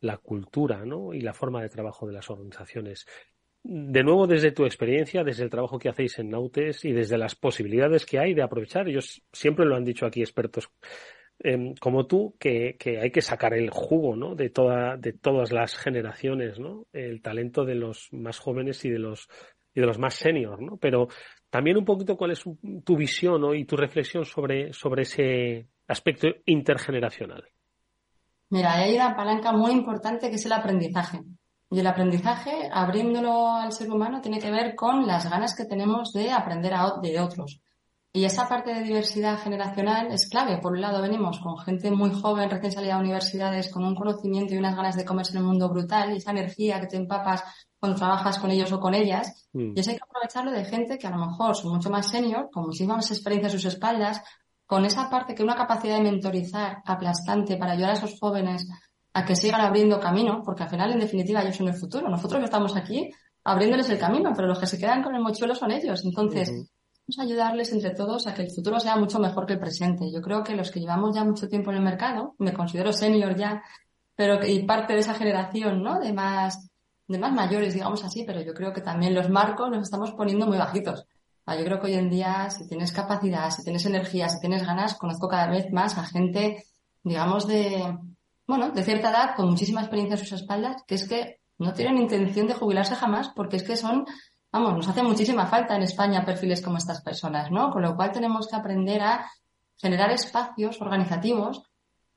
la 0.01 0.19
cultura, 0.19 0.85
¿no? 0.85 1.15
Y 1.15 1.21
la 1.21 1.33
forma 1.33 1.63
de 1.63 1.69
trabajo 1.69 2.07
de 2.07 2.13
las 2.15 2.29
organizaciones. 2.31 3.07
De 3.67 4.03
nuevo, 4.03 4.27
desde 4.27 4.53
tu 4.53 4.65
experiencia, 4.67 5.25
desde 5.25 5.43
el 5.43 5.51
trabajo 5.51 5.79
que 5.79 5.89
hacéis 5.89 6.19
en 6.19 6.29
Nautes 6.29 6.85
y 6.85 6.93
desde 6.93 7.17
las 7.17 7.35
posibilidades 7.35 8.05
que 8.05 8.19
hay 8.19 8.35
de 8.35 8.43
aprovechar, 8.43 8.89
ellos 8.89 9.23
siempre 9.33 9.65
lo 9.65 9.75
han 9.75 9.85
dicho 9.85 10.05
aquí 10.05 10.21
expertos 10.21 10.71
Em, 11.41 11.75
como 11.75 12.07
tú, 12.07 12.37
que, 12.39 12.77
hay 13.01 13.11
que 13.11 13.21
sacar 13.21 13.55
el 13.55 13.71
jugo, 13.71 14.15
¿no? 14.17 14.35
De 14.35 14.51
toda, 14.51 14.97
de 14.97 15.13
todas 15.13 15.53
las 15.53 15.77
generaciones, 15.77 16.59
¿no? 16.59 16.87
El 16.93 17.21
talento 17.23 17.65
de 17.65 17.75
los 17.75 18.09
más 18.13 18.39
jóvenes 18.39 18.85
y 18.85 18.91
de 18.91 18.99
los 18.99 19.29
y 19.75 19.81
de 19.81 19.87
los 19.87 19.99
más 19.99 20.15
seniors, 20.15 20.61
¿no? 20.61 20.77
Pero 20.77 21.09
también 21.51 21.77
un 21.77 21.85
poquito 21.85 22.17
cuál 22.17 22.31
es 22.31 22.45
tu 22.85 22.97
visión 22.97 23.43
y 23.57 23.65
tu 23.65 23.77
reflexión 23.77 24.25
sobre, 24.25 24.73
sobre 24.73 25.03
ese 25.03 25.67
aspecto 25.89 26.29
intergeneracional. 26.47 27.45
Mira, 28.51 28.75
hay 28.75 28.95
una 28.95 29.17
palanca 29.17 29.53
muy 29.53 29.73
importante 29.73 30.31
que 30.31 30.37
es 30.37 30.47
el 30.47 30.53
aprendizaje. 30.53 31.23
Y 31.75 31.81
el 31.81 31.89
aprendizaje, 31.89 32.71
abriéndolo 32.73 33.51
al 33.51 33.73
ser 33.73 33.91
humano, 33.91 34.21
tiene 34.21 34.39
que 34.39 34.49
ver 34.49 34.77
con 34.77 35.09
las 35.09 35.29
ganas 35.29 35.57
que 35.57 35.65
tenemos 35.65 36.13
de 36.13 36.31
aprender 36.31 36.73
de 37.03 37.19
otros. 37.19 37.61
Y 38.13 38.25
esa 38.25 38.49
parte 38.49 38.73
de 38.73 38.85
diversidad 38.85 39.41
generacional 39.41 40.13
es 40.13 40.29
clave. 40.29 40.59
Por 40.59 40.75
un 40.75 40.81
lado, 40.81 41.03
venimos 41.03 41.41
con 41.41 41.59
gente 41.59 41.91
muy 41.91 42.13
joven, 42.13 42.49
recién 42.49 42.71
salida 42.71 42.95
de 42.95 43.01
universidades, 43.01 43.73
con 43.73 43.85
un 43.85 43.97
conocimiento 43.97 44.55
y 44.55 44.59
unas 44.59 44.77
ganas 44.77 44.95
de 44.95 45.05
comerse 45.05 45.33
en 45.33 45.39
el 45.39 45.47
mundo 45.47 45.69
brutal 45.69 46.13
y 46.13 46.19
esa 46.19 46.31
energía 46.31 46.81
que 46.81 46.87
te 46.87 46.97
empapas 46.97 47.43
cuando 47.77 47.99
trabajas 47.99 48.39
con 48.39 48.53
ellos 48.53 48.71
o 48.71 48.79
con 48.79 48.95
ellas. 48.95 49.49
Mm. 49.53 49.73
Y 49.75 49.81
eso 49.81 49.91
hay 49.91 49.97
que 49.97 50.05
aprovecharlo 50.05 50.53
de 50.53 50.65
gente 50.65 50.97
que 50.97 51.09
a 51.09 51.11
lo 51.11 51.27
mejor 51.27 51.57
son 51.57 51.73
mucho 51.73 51.91
más 51.91 52.07
senior, 52.09 52.51
con 52.53 52.67
muchísimas 52.67 53.11
experiencias 53.11 53.53
a 53.53 53.57
sus 53.57 53.65
espaldas, 53.65 54.23
con 54.65 54.85
esa 54.85 55.11
parte 55.11 55.35
que 55.35 55.43
una 55.43 55.57
capacidad 55.57 55.97
de 55.97 56.05
mentorizar 56.05 56.83
aplastante 56.85 57.57
para 57.57 57.73
ayudar 57.73 57.91
a 57.91 57.95
esos 57.95 58.17
jóvenes 58.21 58.65
a 59.15 59.25
que 59.25 59.37
sigan 59.37 59.61
abriendo 59.61 59.99
camino, 59.99 60.43
porque 60.45 60.65
al 60.65 60.69
final, 60.69 60.93
en 60.93 61.01
definitiva, 61.01 61.43
ellos 61.43 61.57
son 61.57 61.69
el 61.69 61.75
futuro. 61.75 62.09
Nosotros 62.09 62.43
estamos 62.43 62.77
aquí 62.77 63.11
abriéndoles 63.45 63.89
el 63.91 63.99
camino, 63.99 64.33
pero 64.35 64.49
los 64.49 64.59
que 64.59 64.67
se 64.67 64.79
quedan 64.79 65.03
con 65.03 65.15
el 65.15 65.23
mochuelo 65.23 65.55
son 65.55 65.71
ellos. 65.71 66.05
Entonces, 66.05 66.53
Vamos 67.07 67.19
a 67.19 67.23
ayudarles 67.23 67.71
entre 67.71 67.91
todos 67.91 68.27
a 68.27 68.33
que 68.33 68.41
el 68.41 68.51
futuro 68.51 68.81
sea 68.81 68.97
mucho 68.97 69.19
mejor 69.19 69.45
que 69.45 69.53
el 69.53 69.59
presente. 69.59 70.11
Yo 70.11 70.23
creo 70.23 70.43
que 70.43 70.57
los 70.57 70.71
que 70.71 70.81
llevamos 70.81 71.15
ya 71.15 71.23
mucho 71.23 71.49
tiempo 71.49 71.71
en 71.71 71.77
el 71.77 71.83
mercado, 71.83 72.35
me 72.39 72.55
considero 72.55 72.95
senior 72.95 73.37
ya, 73.37 73.63
pero 74.17 74.41
que, 74.41 74.51
y 74.51 74.65
parte 74.65 74.95
de 74.95 75.01
esa 75.01 75.13
generación, 75.13 75.83
¿no? 75.83 76.01
De 76.01 76.15
más, 76.15 76.71
de 77.07 77.19
más 77.19 77.31
mayores, 77.31 77.75
digamos 77.75 78.03
así, 78.05 78.25
pero 78.25 78.41
yo 78.41 78.55
creo 78.55 78.73
que 78.73 78.81
también 78.81 79.15
los 79.15 79.29
marcos 79.29 79.69
nos 79.71 79.83
estamos 79.83 80.13
poniendo 80.13 80.47
muy 80.47 80.57
bajitos. 80.57 81.05
Yo 81.47 81.65
creo 81.65 81.79
que 81.79 81.89
hoy 81.89 81.95
en 81.95 82.09
día, 82.09 82.49
si 82.49 82.67
tienes 82.67 82.91
capacidad, 82.91 83.51
si 83.51 83.63
tienes 83.63 83.85
energía, 83.85 84.31
si 84.31 84.41
tienes 84.41 84.67
ganas, 84.67 84.95
conozco 84.95 85.29
cada 85.29 85.51
vez 85.51 85.71
más 85.73 85.99
a 85.99 86.05
gente, 86.05 86.65
digamos, 87.03 87.47
de, 87.47 87.99
bueno, 88.47 88.71
de 88.71 88.83
cierta 88.83 89.11
edad, 89.11 89.35
con 89.37 89.49
muchísima 89.51 89.81
experiencia 89.81 90.15
en 90.15 90.21
sus 90.21 90.33
espaldas, 90.33 90.83
que 90.87 90.97
es 90.97 91.09
que 91.09 91.41
no 91.59 91.73
tienen 91.73 91.99
intención 91.99 92.47
de 92.47 92.55
jubilarse 92.55 92.95
jamás, 92.95 93.31
porque 93.35 93.57
es 93.57 93.63
que 93.63 93.77
son 93.77 94.05
vamos, 94.55 94.73
nos 94.77 94.89
hace 94.89 95.03
muchísima 95.03 95.47
falta 95.47 95.75
en 95.75 95.83
España 95.83 96.25
perfiles 96.25 96.63
como 96.63 96.79
estas 96.79 97.03
personas, 97.03 97.51
¿no? 97.51 97.73
Con 97.73 97.83
lo 97.83 97.97
cual 97.97 98.13
tenemos 98.13 98.47
que 98.47 98.55
aprender 98.55 99.03
a 99.03 99.29
generar 99.77 100.13
espacios 100.13 100.81
organizativos 100.81 101.63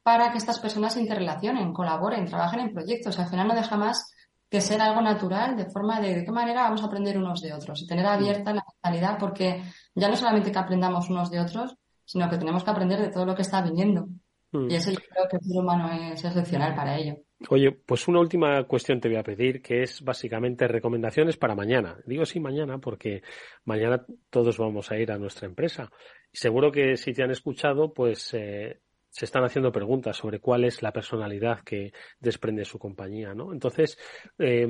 para 0.03 0.31
que 0.31 0.37
estas 0.37 0.59
personas 0.59 0.93
se 0.93 1.01
interrelacionen, 1.01 1.73
colaboren, 1.73 2.27
trabajen 2.27 2.59
en 2.59 2.73
proyectos. 2.73 3.17
Al 3.17 3.27
final 3.27 3.47
no 3.47 3.55
deja 3.55 3.75
más 3.75 4.13
que 4.51 4.61
ser 4.61 4.79
algo 4.81 5.01
natural, 5.01 5.57
de 5.57 5.65
forma 5.65 5.99
de 5.99 6.13
de 6.13 6.25
qué 6.25 6.31
manera 6.31 6.61
vamos 6.61 6.83
a 6.83 6.85
aprender 6.85 7.17
unos 7.17 7.41
de 7.41 7.53
otros 7.53 7.81
y 7.81 7.87
tener 7.87 8.05
abierta 8.05 8.53
la 8.53 8.63
mentalidad, 8.71 9.17
porque 9.17 9.63
ya 9.95 10.07
no 10.07 10.15
solamente 10.15 10.51
que 10.51 10.59
aprendamos 10.59 11.09
unos 11.09 11.31
de 11.31 11.39
otros, 11.39 11.75
sino 12.05 12.29
que 12.29 12.37
tenemos 12.37 12.63
que 12.63 12.69
aprender 12.69 13.01
de 13.01 13.09
todo 13.09 13.25
lo 13.25 13.33
que 13.33 13.41
está 13.41 13.63
viniendo. 13.63 14.09
Mm. 14.51 14.71
Y 14.71 14.75
eso 14.75 14.91
yo 14.91 14.97
creo 14.97 15.27
que 15.29 15.37
el 15.37 15.43
ser 15.43 15.57
humano 15.57 15.91
es 15.91 16.23
excepcional 16.23 16.75
para 16.75 16.97
ello. 16.97 17.17
Oye, 17.49 17.71
pues 17.71 18.07
una 18.07 18.19
última 18.19 18.63
cuestión 18.63 18.99
te 18.99 19.09
voy 19.09 19.17
a 19.17 19.23
pedir, 19.23 19.61
que 19.61 19.83
es 19.83 20.01
básicamente 20.01 20.67
recomendaciones 20.67 21.37
para 21.37 21.55
mañana. 21.55 21.97
Digo 22.05 22.25
sí 22.25 22.39
mañana 22.39 22.79
porque 22.79 23.21
mañana 23.63 24.05
todos 24.29 24.57
vamos 24.57 24.91
a 24.91 24.97
ir 24.97 25.11
a 25.11 25.19
nuestra 25.19 25.47
empresa. 25.47 25.91
Y 26.31 26.37
seguro 26.37 26.71
que 26.71 26.97
si 26.97 27.13
te 27.13 27.23
han 27.23 27.31
escuchado, 27.31 27.93
pues 27.93 28.33
eh, 28.33 28.79
se 29.09 29.25
están 29.25 29.43
haciendo 29.43 29.71
preguntas 29.71 30.17
sobre 30.17 30.39
cuál 30.39 30.63
es 30.63 30.81
la 30.81 30.91
personalidad 30.91 31.61
que 31.61 31.93
desprende 32.19 32.65
su 32.65 32.79
compañía, 32.79 33.35
¿no? 33.35 33.53
Entonces, 33.53 33.99
eh, 34.39 34.67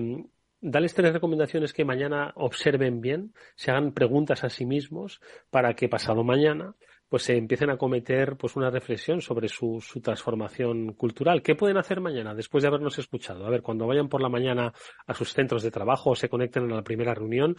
dales 0.60 0.94
tres 0.94 1.14
recomendaciones 1.14 1.72
que 1.72 1.86
mañana 1.86 2.34
observen 2.36 3.00
bien, 3.00 3.34
se 3.56 3.72
hagan 3.72 3.94
preguntas 3.94 4.44
a 4.44 4.50
sí 4.50 4.66
mismos 4.66 5.22
para 5.50 5.74
que 5.74 5.88
pasado 5.88 6.24
mañana 6.24 6.76
pues 7.10 7.24
se 7.24 7.38
empiecen 7.38 7.70
a 7.70 7.78
cometer 7.78 8.36
pues 8.38 8.56
una 8.56 8.70
reflexión 8.70 9.22
sobre 9.22 9.48
su, 9.48 9.80
su, 9.82 10.02
transformación 10.02 10.94
cultural. 10.94 11.42
¿Qué 11.42 11.56
pueden 11.56 11.78
hacer 11.78 12.02
mañana 12.02 12.36
después 12.36 12.62
de 12.62 12.68
habernos 12.68 13.00
escuchado? 13.00 13.46
A 13.46 13.50
ver, 13.50 13.62
cuando 13.62 13.88
vayan 13.88 14.10
por 14.10 14.22
la 14.22 14.30
mañana 14.30 14.74
a 15.06 15.14
sus 15.14 15.34
centros 15.34 15.64
de 15.64 15.72
trabajo 15.72 16.12
o 16.12 16.16
se 16.16 16.30
conecten 16.30 16.72
a 16.72 16.76
la 16.76 16.84
primera 16.84 17.14
reunión, 17.14 17.56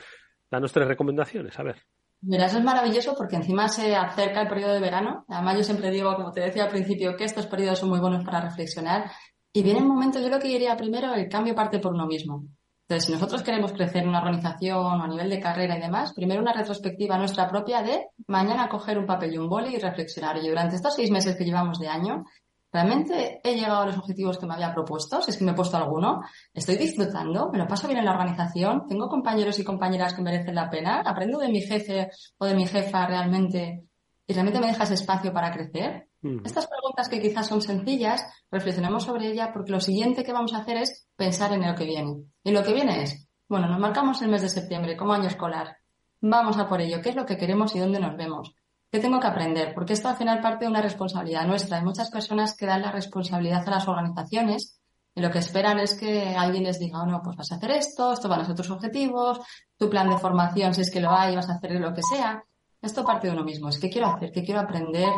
danos 0.50 0.72
tres 0.72 0.86
recomendaciones. 0.86 1.58
A 1.58 1.62
ver. 1.62 1.76
Mira, 2.20 2.46
eso 2.46 2.58
es 2.58 2.64
maravilloso 2.64 3.14
porque 3.16 3.36
encima 3.36 3.68
se 3.68 3.94
acerca 3.94 4.42
el 4.42 4.48
periodo 4.48 4.74
de 4.74 4.80
verano. 4.80 5.24
Además, 5.28 5.56
yo 5.56 5.62
siempre 5.62 5.90
digo, 5.90 6.14
como 6.16 6.32
te 6.32 6.40
decía 6.40 6.64
al 6.64 6.70
principio, 6.70 7.16
que 7.16 7.24
estos 7.24 7.46
periodos 7.46 7.78
son 7.78 7.90
muy 7.90 8.00
buenos 8.00 8.24
para 8.24 8.40
reflexionar. 8.40 9.10
Y 9.52 9.62
viene 9.62 9.80
un 9.80 9.88
momento, 9.88 10.20
yo 10.20 10.28
lo 10.28 10.38
que 10.38 10.48
diría 10.48 10.76
primero, 10.76 11.14
el 11.14 11.28
cambio 11.28 11.54
parte 11.54 11.78
por 11.78 11.94
uno 11.94 12.06
mismo. 12.06 12.44
Entonces, 12.88 13.06
si 13.06 13.12
nosotros 13.12 13.42
queremos 13.42 13.74
crecer 13.74 14.02
en 14.02 14.08
una 14.08 14.20
organización 14.20 14.78
o 14.78 15.04
a 15.04 15.06
nivel 15.06 15.28
de 15.28 15.40
carrera 15.40 15.76
y 15.76 15.80
demás, 15.80 16.14
primero 16.14 16.40
una 16.40 16.54
retrospectiva 16.54 17.18
nuestra 17.18 17.46
propia 17.46 17.82
de 17.82 18.06
mañana 18.26 18.66
coger 18.66 18.96
un 18.96 19.04
papel 19.04 19.34
y 19.34 19.36
un 19.36 19.46
boli 19.46 19.74
y 19.74 19.78
reflexionar. 19.78 20.38
Y 20.38 20.48
durante 20.48 20.76
estos 20.76 20.94
seis 20.94 21.10
meses 21.10 21.36
que 21.36 21.44
llevamos 21.44 21.78
de 21.78 21.88
año, 21.88 22.24
¿realmente 22.72 23.42
he 23.44 23.54
llegado 23.56 23.82
a 23.82 23.86
los 23.86 23.98
objetivos 23.98 24.38
que 24.38 24.46
me 24.46 24.54
había 24.54 24.72
propuesto? 24.72 25.20
Si 25.20 25.32
es 25.32 25.36
que 25.36 25.44
me 25.44 25.50
he 25.50 25.54
puesto 25.54 25.76
alguno, 25.76 26.22
estoy 26.54 26.76
disfrutando, 26.76 27.50
me 27.52 27.58
lo 27.58 27.68
paso 27.68 27.86
bien 27.88 27.98
en 27.98 28.06
la 28.06 28.12
organización, 28.12 28.86
tengo 28.88 29.10
compañeros 29.10 29.58
y 29.58 29.64
compañeras 29.64 30.14
que 30.14 30.22
merecen 30.22 30.54
la 30.54 30.70
pena, 30.70 31.02
aprendo 31.04 31.38
de 31.40 31.48
mi 31.48 31.60
jefe 31.60 32.08
o 32.38 32.46
de 32.46 32.54
mi 32.54 32.66
jefa 32.66 33.06
realmente 33.06 33.84
y 34.26 34.32
realmente 34.32 34.60
me 34.60 34.68
dejas 34.68 34.90
espacio 34.92 35.30
para 35.34 35.52
crecer. 35.52 36.07
Estas 36.22 36.66
preguntas 36.66 37.08
que 37.08 37.20
quizás 37.20 37.46
son 37.46 37.62
sencillas, 37.62 38.24
reflexionemos 38.50 39.04
sobre 39.04 39.28
ellas 39.28 39.50
porque 39.52 39.70
lo 39.70 39.80
siguiente 39.80 40.24
que 40.24 40.32
vamos 40.32 40.52
a 40.52 40.58
hacer 40.58 40.78
es 40.78 41.06
pensar 41.14 41.52
en 41.52 41.66
lo 41.66 41.74
que 41.74 41.84
viene. 41.84 42.24
Y 42.42 42.50
lo 42.50 42.64
que 42.64 42.72
viene 42.72 43.02
es, 43.02 43.28
bueno, 43.48 43.68
nos 43.68 43.78
marcamos 43.78 44.20
el 44.22 44.28
mes 44.28 44.42
de 44.42 44.48
septiembre 44.48 44.96
como 44.96 45.12
año 45.12 45.28
escolar. 45.28 45.76
Vamos 46.20 46.58
a 46.58 46.68
por 46.68 46.80
ello. 46.80 47.00
¿Qué 47.00 47.10
es 47.10 47.16
lo 47.16 47.24
que 47.24 47.36
queremos 47.36 47.74
y 47.76 47.78
dónde 47.78 48.00
nos 48.00 48.16
vemos? 48.16 48.52
¿Qué 48.90 48.98
tengo 48.98 49.20
que 49.20 49.26
aprender? 49.26 49.74
Porque 49.74 49.92
esto 49.92 50.08
al 50.08 50.16
final 50.16 50.40
parte 50.40 50.64
de 50.64 50.70
una 50.70 50.82
responsabilidad 50.82 51.46
nuestra. 51.46 51.76
Hay 51.76 51.84
muchas 51.84 52.10
personas 52.10 52.56
que 52.56 52.66
dan 52.66 52.82
la 52.82 52.90
responsabilidad 52.90 53.62
a 53.68 53.70
las 53.70 53.86
organizaciones 53.86 54.80
y 55.14 55.20
lo 55.20 55.30
que 55.30 55.38
esperan 55.38 55.78
es 55.78 55.94
que 55.94 56.34
alguien 56.36 56.64
les 56.64 56.78
diga, 56.78 57.02
oh, 57.02 57.06
no, 57.06 57.20
pues 57.22 57.36
vas 57.36 57.52
a 57.52 57.56
hacer 57.56 57.72
esto, 57.72 58.12
esto 58.12 58.28
van 58.28 58.40
a 58.40 58.44
ser 58.44 58.54
tus 58.54 58.70
objetivos, 58.70 59.40
tu 59.76 59.90
plan 59.90 60.08
de 60.08 60.16
formación, 60.16 60.74
si 60.74 60.80
es 60.80 60.90
que 60.90 61.00
lo 61.00 61.10
hay, 61.10 61.34
vas 61.34 61.48
a 61.50 61.54
hacer 61.54 61.72
lo 61.72 61.92
que 61.92 62.02
sea. 62.02 62.42
Esto 62.80 63.04
parte 63.04 63.26
de 63.26 63.32
uno 63.32 63.44
mismo. 63.44 63.68
Es 63.68 63.78
qué 63.78 63.90
quiero 63.90 64.08
hacer, 64.08 64.30
qué 64.32 64.42
quiero 64.42 64.60
aprender, 64.60 65.10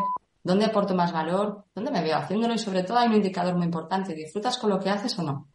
dónde 0.42 0.66
aporto 0.66 0.94
más 0.94 1.12
valor, 1.12 1.66
dónde 1.74 1.90
me 1.90 2.02
veo 2.02 2.16
haciéndolo 2.16 2.54
y 2.54 2.58
sobre 2.58 2.82
todo 2.82 2.98
hay 2.98 3.08
un 3.08 3.14
indicador 3.14 3.54
muy 3.54 3.66
importante. 3.66 4.14
¿Disfrutas 4.14 4.58
con 4.58 4.70
lo 4.70 4.78
que 4.78 4.90
haces 4.90 5.18
o 5.18 5.22
no? 5.22 5.48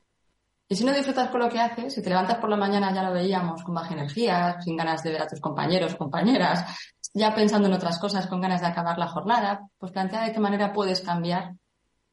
Y 0.67 0.75
si 0.75 0.83
no 0.83 0.91
disfrutas 0.91 1.29
con 1.29 1.41
lo 1.41 1.49
que 1.49 1.59
haces, 1.59 1.93
si 1.93 2.01
te 2.01 2.09
levantas 2.09 2.39
por 2.39 2.49
la 2.49 2.57
mañana, 2.57 2.93
ya 2.93 3.03
lo 3.03 3.13
veíamos, 3.13 3.63
con 3.63 3.75
baja 3.75 3.93
energía, 3.93 4.59
sin 4.61 4.75
ganas 4.75 5.03
de 5.03 5.11
ver 5.11 5.21
a 5.21 5.27
tus 5.27 5.39
compañeros 5.39 5.93
o 5.93 5.97
compañeras, 5.97 6.65
ya 7.13 7.35
pensando 7.35 7.67
en 7.67 7.75
otras 7.75 7.99
cosas, 7.99 8.25
con 8.25 8.41
ganas 8.41 8.61
de 8.61 8.67
acabar 8.67 8.97
la 8.97 9.07
jornada, 9.07 9.69
pues 9.77 9.91
plantea 9.91 10.23
de 10.23 10.33
qué 10.33 10.39
manera 10.39 10.73
puedes 10.73 11.01
cambiar, 11.01 11.53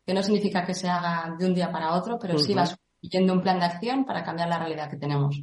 que 0.05 0.13
no 0.13 0.23
significa 0.23 0.67
que 0.67 0.75
se 0.75 0.89
haga 0.89 1.35
de 1.39 1.47
un 1.47 1.55
día 1.55 1.73
para 1.73 1.95
otro, 1.95 2.19
pero 2.19 2.39
sí 2.39 2.53
vas 2.53 2.77
siguiendo 3.01 3.33
un 3.33 3.41
plan 3.41 3.59
de 3.59 3.65
acción 3.65 4.05
para 4.05 4.23
cambiar 4.23 4.49
la 4.49 4.59
realidad 4.59 4.91
que 4.91 4.99
tenemos. 4.99 5.43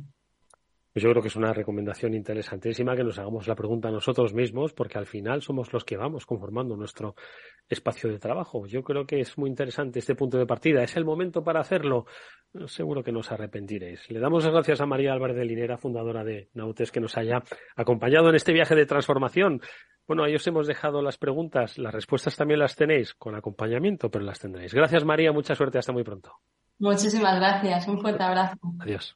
Pues 0.99 1.05
yo 1.05 1.11
creo 1.11 1.21
que 1.21 1.29
es 1.29 1.35
una 1.37 1.53
recomendación 1.53 2.13
interesantísima 2.13 2.93
que 2.93 3.05
nos 3.05 3.17
hagamos 3.17 3.47
la 3.47 3.55
pregunta 3.55 3.87
a 3.87 3.91
nosotros 3.91 4.33
mismos, 4.33 4.73
porque 4.73 4.97
al 4.97 5.05
final 5.05 5.41
somos 5.41 5.71
los 5.71 5.85
que 5.85 5.95
vamos 5.95 6.25
conformando 6.25 6.75
nuestro 6.75 7.15
espacio 7.69 8.09
de 8.09 8.19
trabajo. 8.19 8.67
Yo 8.67 8.83
creo 8.83 9.05
que 9.05 9.21
es 9.21 9.37
muy 9.37 9.49
interesante 9.49 9.99
este 9.99 10.13
punto 10.13 10.37
de 10.37 10.45
partida. 10.45 10.83
¿Es 10.83 10.97
el 10.97 11.05
momento 11.05 11.41
para 11.41 11.61
hacerlo? 11.61 12.05
Seguro 12.65 13.01
que 13.01 13.13
no 13.13 13.19
os 13.19 13.31
arrepentiréis. 13.31 14.11
Le 14.11 14.19
damos 14.19 14.43
las 14.43 14.51
gracias 14.51 14.81
a 14.81 14.85
María 14.85 15.13
Álvarez 15.13 15.37
de 15.37 15.45
Linera, 15.45 15.77
fundadora 15.77 16.25
de 16.25 16.49
Nautes, 16.53 16.91
que 16.91 16.99
nos 16.99 17.15
haya 17.15 17.43
acompañado 17.77 18.27
en 18.27 18.35
este 18.35 18.51
viaje 18.51 18.75
de 18.75 18.85
transformación. 18.85 19.61
Bueno, 20.05 20.25
ahí 20.25 20.35
os 20.35 20.45
hemos 20.47 20.67
dejado 20.67 21.01
las 21.01 21.17
preguntas. 21.17 21.77
Las 21.77 21.93
respuestas 21.93 22.35
también 22.35 22.59
las 22.59 22.75
tenéis 22.75 23.13
con 23.13 23.35
acompañamiento, 23.35 24.11
pero 24.11 24.25
las 24.25 24.39
tendréis. 24.39 24.73
Gracias, 24.73 25.05
María. 25.05 25.31
Mucha 25.31 25.55
suerte. 25.55 25.77
Hasta 25.77 25.93
muy 25.93 26.03
pronto. 26.03 26.33
Muchísimas 26.77 27.39
gracias. 27.39 27.87
Un 27.87 28.01
fuerte 28.01 28.21
abrazo. 28.21 28.57
Adiós. 28.81 29.15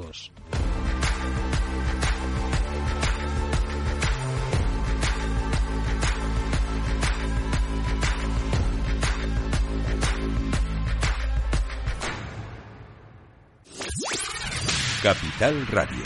Capital 15.03 15.65
Radio, 15.67 16.03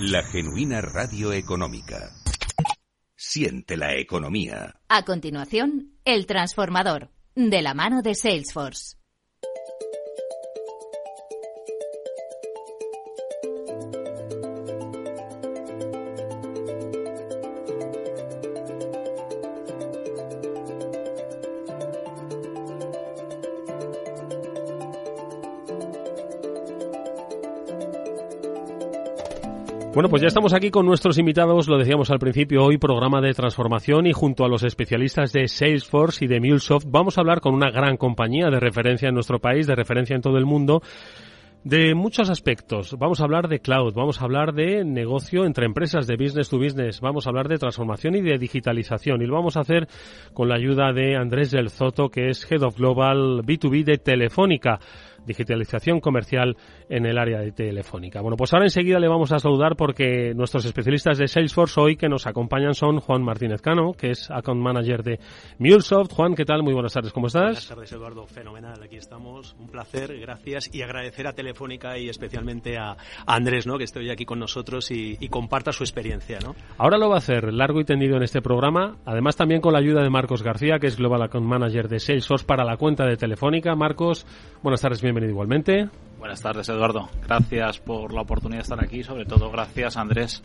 la 0.00 0.22
genuina 0.24 0.82
radio 0.82 1.32
económica. 1.32 2.10
Siente 3.16 3.78
la 3.78 3.96
economía. 3.96 4.78
A 4.88 5.04
continuación, 5.04 5.94
El 6.04 6.26
Transformador, 6.26 7.10
de 7.34 7.62
la 7.62 7.72
mano 7.72 8.02
de 8.02 8.14
Salesforce. 8.14 8.96
Bueno, 29.94 30.08
pues 30.08 30.22
ya 30.22 30.26
estamos 30.26 30.52
aquí 30.54 30.72
con 30.72 30.86
nuestros 30.86 31.18
invitados, 31.18 31.68
lo 31.68 31.78
decíamos 31.78 32.10
al 32.10 32.18
principio, 32.18 32.64
hoy 32.64 32.78
programa 32.78 33.20
de 33.20 33.32
transformación 33.32 34.08
y 34.08 34.12
junto 34.12 34.44
a 34.44 34.48
los 34.48 34.64
especialistas 34.64 35.32
de 35.32 35.46
Salesforce 35.46 36.24
y 36.24 36.28
de 36.28 36.40
MuleSoft 36.40 36.86
vamos 36.88 37.16
a 37.16 37.20
hablar 37.20 37.40
con 37.40 37.54
una 37.54 37.70
gran 37.70 37.96
compañía 37.96 38.50
de 38.50 38.58
referencia 38.58 39.08
en 39.08 39.14
nuestro 39.14 39.38
país, 39.38 39.68
de 39.68 39.76
referencia 39.76 40.16
en 40.16 40.20
todo 40.20 40.36
el 40.36 40.46
mundo, 40.46 40.82
de 41.62 41.94
muchos 41.94 42.28
aspectos. 42.28 42.96
Vamos 42.98 43.20
a 43.20 43.24
hablar 43.24 43.46
de 43.46 43.60
cloud, 43.60 43.94
vamos 43.94 44.20
a 44.20 44.24
hablar 44.24 44.52
de 44.52 44.84
negocio 44.84 45.46
entre 45.46 45.64
empresas, 45.64 46.08
de 46.08 46.16
business 46.16 46.48
to 46.48 46.58
business, 46.58 47.00
vamos 47.00 47.26
a 47.26 47.30
hablar 47.30 47.46
de 47.46 47.58
transformación 47.58 48.16
y 48.16 48.20
de 48.20 48.36
digitalización. 48.36 49.22
Y 49.22 49.26
lo 49.26 49.34
vamos 49.34 49.56
a 49.56 49.60
hacer 49.60 49.86
con 50.32 50.48
la 50.48 50.56
ayuda 50.56 50.92
de 50.92 51.16
Andrés 51.16 51.52
del 51.52 51.70
Zoto, 51.70 52.08
que 52.08 52.30
es 52.30 52.50
Head 52.50 52.64
of 52.64 52.76
Global 52.76 53.42
B2B 53.44 53.84
de 53.84 53.98
Telefónica 53.98 54.80
digitalización 55.26 56.00
comercial 56.00 56.56
en 56.88 57.06
el 57.06 57.18
área 57.18 57.40
de 57.40 57.52
telefónica. 57.52 58.20
Bueno, 58.20 58.36
pues 58.36 58.52
ahora 58.52 58.66
enseguida 58.66 58.98
le 58.98 59.08
vamos 59.08 59.32
a 59.32 59.38
saludar 59.38 59.76
porque 59.76 60.34
nuestros 60.34 60.64
especialistas 60.64 61.18
de 61.18 61.28
Salesforce 61.28 61.80
hoy 61.80 61.96
que 61.96 62.08
nos 62.08 62.26
acompañan 62.26 62.74
son 62.74 63.00
Juan 63.00 63.22
Martínez 63.22 63.60
Cano, 63.60 63.92
que 63.92 64.10
es 64.10 64.30
Account 64.30 64.60
Manager 64.60 65.02
de 65.02 65.18
MuleSoft. 65.58 66.12
Juan, 66.12 66.34
¿qué 66.34 66.44
tal? 66.44 66.62
Muy 66.62 66.74
buenas 66.74 66.92
tardes, 66.92 67.12
¿cómo 67.12 67.28
estás? 67.28 67.42
Buenas 67.42 67.68
tardes, 67.68 67.92
Eduardo. 67.92 68.26
Fenomenal, 68.26 68.82
aquí 68.82 68.96
estamos. 68.96 69.56
Un 69.58 69.68
placer, 69.68 70.18
gracias 70.20 70.70
y 70.72 70.82
agradecer 70.82 71.26
a 71.26 71.32
Telefónica 71.32 71.98
y 71.98 72.08
especialmente 72.08 72.76
a, 72.78 72.96
Andrés, 73.26 73.66
¿no? 73.66 73.78
Que 73.78 73.84
esté 73.84 74.00
hoy 74.00 74.10
aquí 74.10 74.24
con 74.24 74.38
nosotros 74.38 74.90
y, 74.90 75.16
y 75.18 75.28
comparta 75.28 75.72
su 75.72 75.84
experiencia, 75.84 76.38
¿no? 76.44 76.54
Ahora 76.78 76.98
lo 76.98 77.08
va 77.08 77.16
a 77.16 77.18
hacer 77.18 77.52
largo 77.52 77.80
y 77.80 77.84
tendido 77.84 78.16
en 78.16 78.22
este 78.22 78.42
programa, 78.42 78.96
además 79.04 79.36
también 79.36 79.60
con 79.60 79.72
la 79.72 79.78
ayuda 79.78 80.02
de 80.02 80.10
Marcos 80.10 80.42
García, 80.42 80.78
que 80.78 80.86
es 80.86 80.96
Global 80.96 81.22
Account 81.22 81.46
Manager 81.46 81.88
de 81.88 81.98
Salesforce 81.98 82.44
para 82.44 82.64
la 82.64 82.76
cuenta 82.76 83.06
de 83.06 83.16
Telefónica. 83.16 83.74
Marcos, 83.74 84.26
buenas 84.62 84.80
tardes, 84.80 85.00
bienvenido 85.00 85.13
bienvenido 85.14 85.30
igualmente. 85.34 85.88
Buenas 86.18 86.42
tardes, 86.42 86.68
Eduardo. 86.68 87.08
Gracias 87.24 87.78
por 87.78 88.12
la 88.12 88.22
oportunidad 88.22 88.58
de 88.58 88.62
estar 88.62 88.82
aquí, 88.82 89.04
sobre 89.04 89.24
todo 89.24 89.48
gracias, 89.48 89.96
Andrés, 89.96 90.42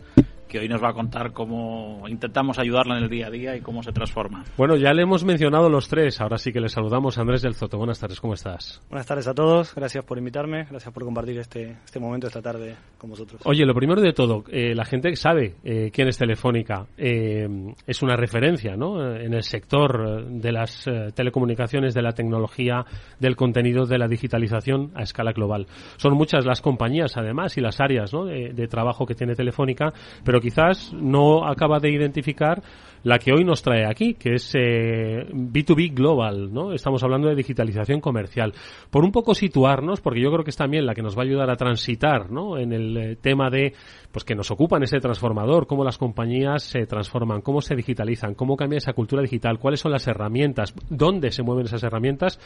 que 0.50 0.58
hoy 0.58 0.68
nos 0.68 0.82
va 0.82 0.90
a 0.90 0.92
contar 0.92 1.32
cómo 1.32 2.02
intentamos 2.08 2.58
ayudarla 2.58 2.98
en 2.98 3.04
el 3.04 3.08
día 3.08 3.28
a 3.28 3.30
día 3.30 3.56
y 3.56 3.60
cómo 3.60 3.82
se 3.82 3.92
transforma. 3.92 4.44
Bueno, 4.58 4.76
ya 4.76 4.92
le 4.92 5.02
hemos 5.02 5.24
mencionado 5.24 5.70
los 5.70 5.88
tres, 5.88 6.20
ahora 6.20 6.38
sí 6.38 6.52
que 6.52 6.60
le 6.60 6.68
saludamos. 6.68 7.16
Andrés 7.18 7.40
del 7.42 7.54
Zoto, 7.54 7.78
buenas 7.78 8.00
tardes, 8.00 8.20
¿cómo 8.20 8.34
estás? 8.34 8.82
Buenas 8.90 9.06
tardes 9.06 9.28
a 9.28 9.34
todos, 9.34 9.74
gracias 9.74 10.04
por 10.04 10.18
invitarme, 10.18 10.64
gracias 10.64 10.92
por 10.92 11.04
compartir 11.04 11.38
este, 11.38 11.78
este 11.84 12.00
momento 12.00 12.26
esta 12.26 12.42
tarde 12.42 12.74
con 12.98 13.10
vosotros. 13.10 13.40
Oye, 13.44 13.64
lo 13.64 13.74
primero 13.74 14.00
de 14.00 14.12
todo, 14.12 14.42
eh, 14.50 14.74
la 14.74 14.84
gente 14.84 15.14
sabe 15.14 15.54
eh, 15.62 15.90
quién 15.92 16.08
es 16.08 16.18
Telefónica, 16.18 16.86
eh, 16.98 17.48
es 17.86 18.02
una 18.02 18.16
referencia 18.16 18.76
¿no? 18.76 19.14
en 19.14 19.32
el 19.32 19.44
sector 19.44 20.26
de 20.26 20.52
las 20.52 20.84
telecomunicaciones, 21.14 21.94
de 21.94 22.02
la 22.02 22.12
tecnología, 22.12 22.84
del 23.20 23.36
contenido, 23.36 23.86
de 23.86 23.98
la 23.98 24.08
digitalización 24.08 24.90
a 24.96 25.02
escala 25.02 25.32
global. 25.32 25.68
Son 25.96 26.14
muchas 26.14 26.44
las 26.44 26.60
compañías, 26.60 27.16
además, 27.16 27.56
y 27.56 27.60
las 27.60 27.80
áreas 27.80 28.12
¿no? 28.12 28.24
de, 28.24 28.52
de 28.52 28.66
trabajo 28.66 29.06
que 29.06 29.14
tiene 29.14 29.34
Telefónica, 29.34 29.92
pero 30.24 30.39
quizás 30.40 30.92
no 30.92 31.46
acaba 31.46 31.78
de 31.78 31.90
identificar 31.90 32.62
la 33.02 33.18
que 33.18 33.32
hoy 33.32 33.44
nos 33.44 33.62
trae 33.62 33.86
aquí, 33.86 34.14
que 34.14 34.34
es 34.34 34.52
eh, 34.54 35.26
B2B 35.32 35.94
Global, 35.94 36.52
¿no? 36.52 36.72
Estamos 36.72 37.02
hablando 37.02 37.28
de 37.28 37.34
digitalización 37.34 38.00
comercial. 38.00 38.52
Por 38.90 39.04
un 39.04 39.12
poco 39.12 39.34
situarnos, 39.34 40.00
porque 40.00 40.20
yo 40.20 40.30
creo 40.30 40.44
que 40.44 40.50
es 40.50 40.56
también 40.56 40.84
la 40.84 40.94
que 40.94 41.02
nos 41.02 41.16
va 41.16 41.22
a 41.22 41.24
ayudar 41.24 41.50
a 41.50 41.56
transitar, 41.56 42.30
¿no? 42.30 42.58
En 42.58 42.72
el 42.72 42.96
eh, 42.96 43.16
tema 43.16 43.48
de, 43.48 43.72
pues 44.12 44.24
que 44.24 44.34
nos 44.34 44.50
ocupan 44.50 44.82
ese 44.82 45.00
transformador, 45.00 45.66
cómo 45.66 45.84
las 45.84 45.98
compañías 45.98 46.62
se 46.62 46.86
transforman, 46.86 47.40
cómo 47.40 47.60
se 47.60 47.74
digitalizan, 47.74 48.34
cómo 48.34 48.56
cambia 48.56 48.78
esa 48.78 48.92
cultura 48.92 49.22
digital, 49.22 49.58
cuáles 49.58 49.80
son 49.80 49.92
las 49.92 50.06
herramientas, 50.06 50.74
dónde 50.90 51.30
se 51.30 51.42
mueven 51.42 51.66
esas 51.66 51.82
herramientas 51.82 52.38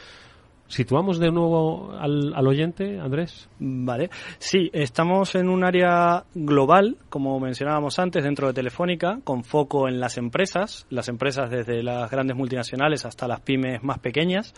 ¿Situamos 0.67 1.19
de 1.19 1.31
nuevo 1.31 1.93
al, 1.93 2.33
al, 2.35 2.47
oyente, 2.47 2.99
Andrés? 2.99 3.49
Vale. 3.59 4.09
Sí, 4.39 4.71
estamos 4.73 5.35
en 5.35 5.51
un 5.51 5.63
área 5.63 6.25
global, 6.35 6.97
como 7.11 7.39
mencionábamos 7.39 7.99
antes, 7.99 8.25
dentro 8.25 8.47
de 8.47 8.55
Telefónica, 8.55 9.21
con 9.25 9.45
foco 9.45 9.89
en 9.89 10.01
las 10.01 10.17
empresas, 10.17 10.87
las 10.89 11.09
empresas 11.09 11.51
desde 11.51 11.83
las 11.83 12.11
grandes 12.11 12.37
multinacionales 12.37 13.05
hasta 13.05 13.29
las 13.29 13.41
pymes 13.41 13.85
más 13.85 13.99
pequeñas. 13.99 14.55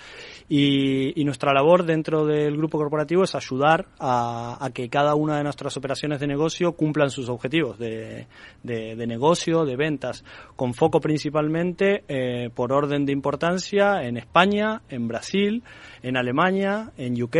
Y, 0.48 1.20
y 1.20 1.24
nuestra 1.24 1.52
labor 1.52 1.84
dentro 1.84 2.24
del 2.24 2.56
grupo 2.56 2.78
corporativo 2.78 3.24
es 3.24 3.34
ayudar 3.34 3.86
a, 3.98 4.70
que 4.72 4.88
cada 4.88 5.16
una 5.16 5.36
de 5.36 5.42
nuestras 5.42 5.76
operaciones 5.76 6.20
de 6.20 6.28
negocio 6.28 6.72
cumplan 6.72 7.10
sus 7.10 7.28
objetivos 7.28 7.78
de, 7.78 8.26
de, 8.62 8.94
de 8.94 9.06
negocio, 9.06 9.64
de 9.64 9.76
ventas, 9.76 10.24
con 10.54 10.72
foco 10.72 11.00
principalmente 11.00 12.04
eh, 12.08 12.48
por 12.54 12.72
orden 12.72 13.04
de 13.06 13.12
importancia 13.12 14.02
en 14.02 14.16
España, 14.16 14.82
en 14.88 15.08
Brasil, 15.08 15.62
en 16.06 16.16
Alemania, 16.16 16.92
en 16.96 17.20
UK, 17.20 17.36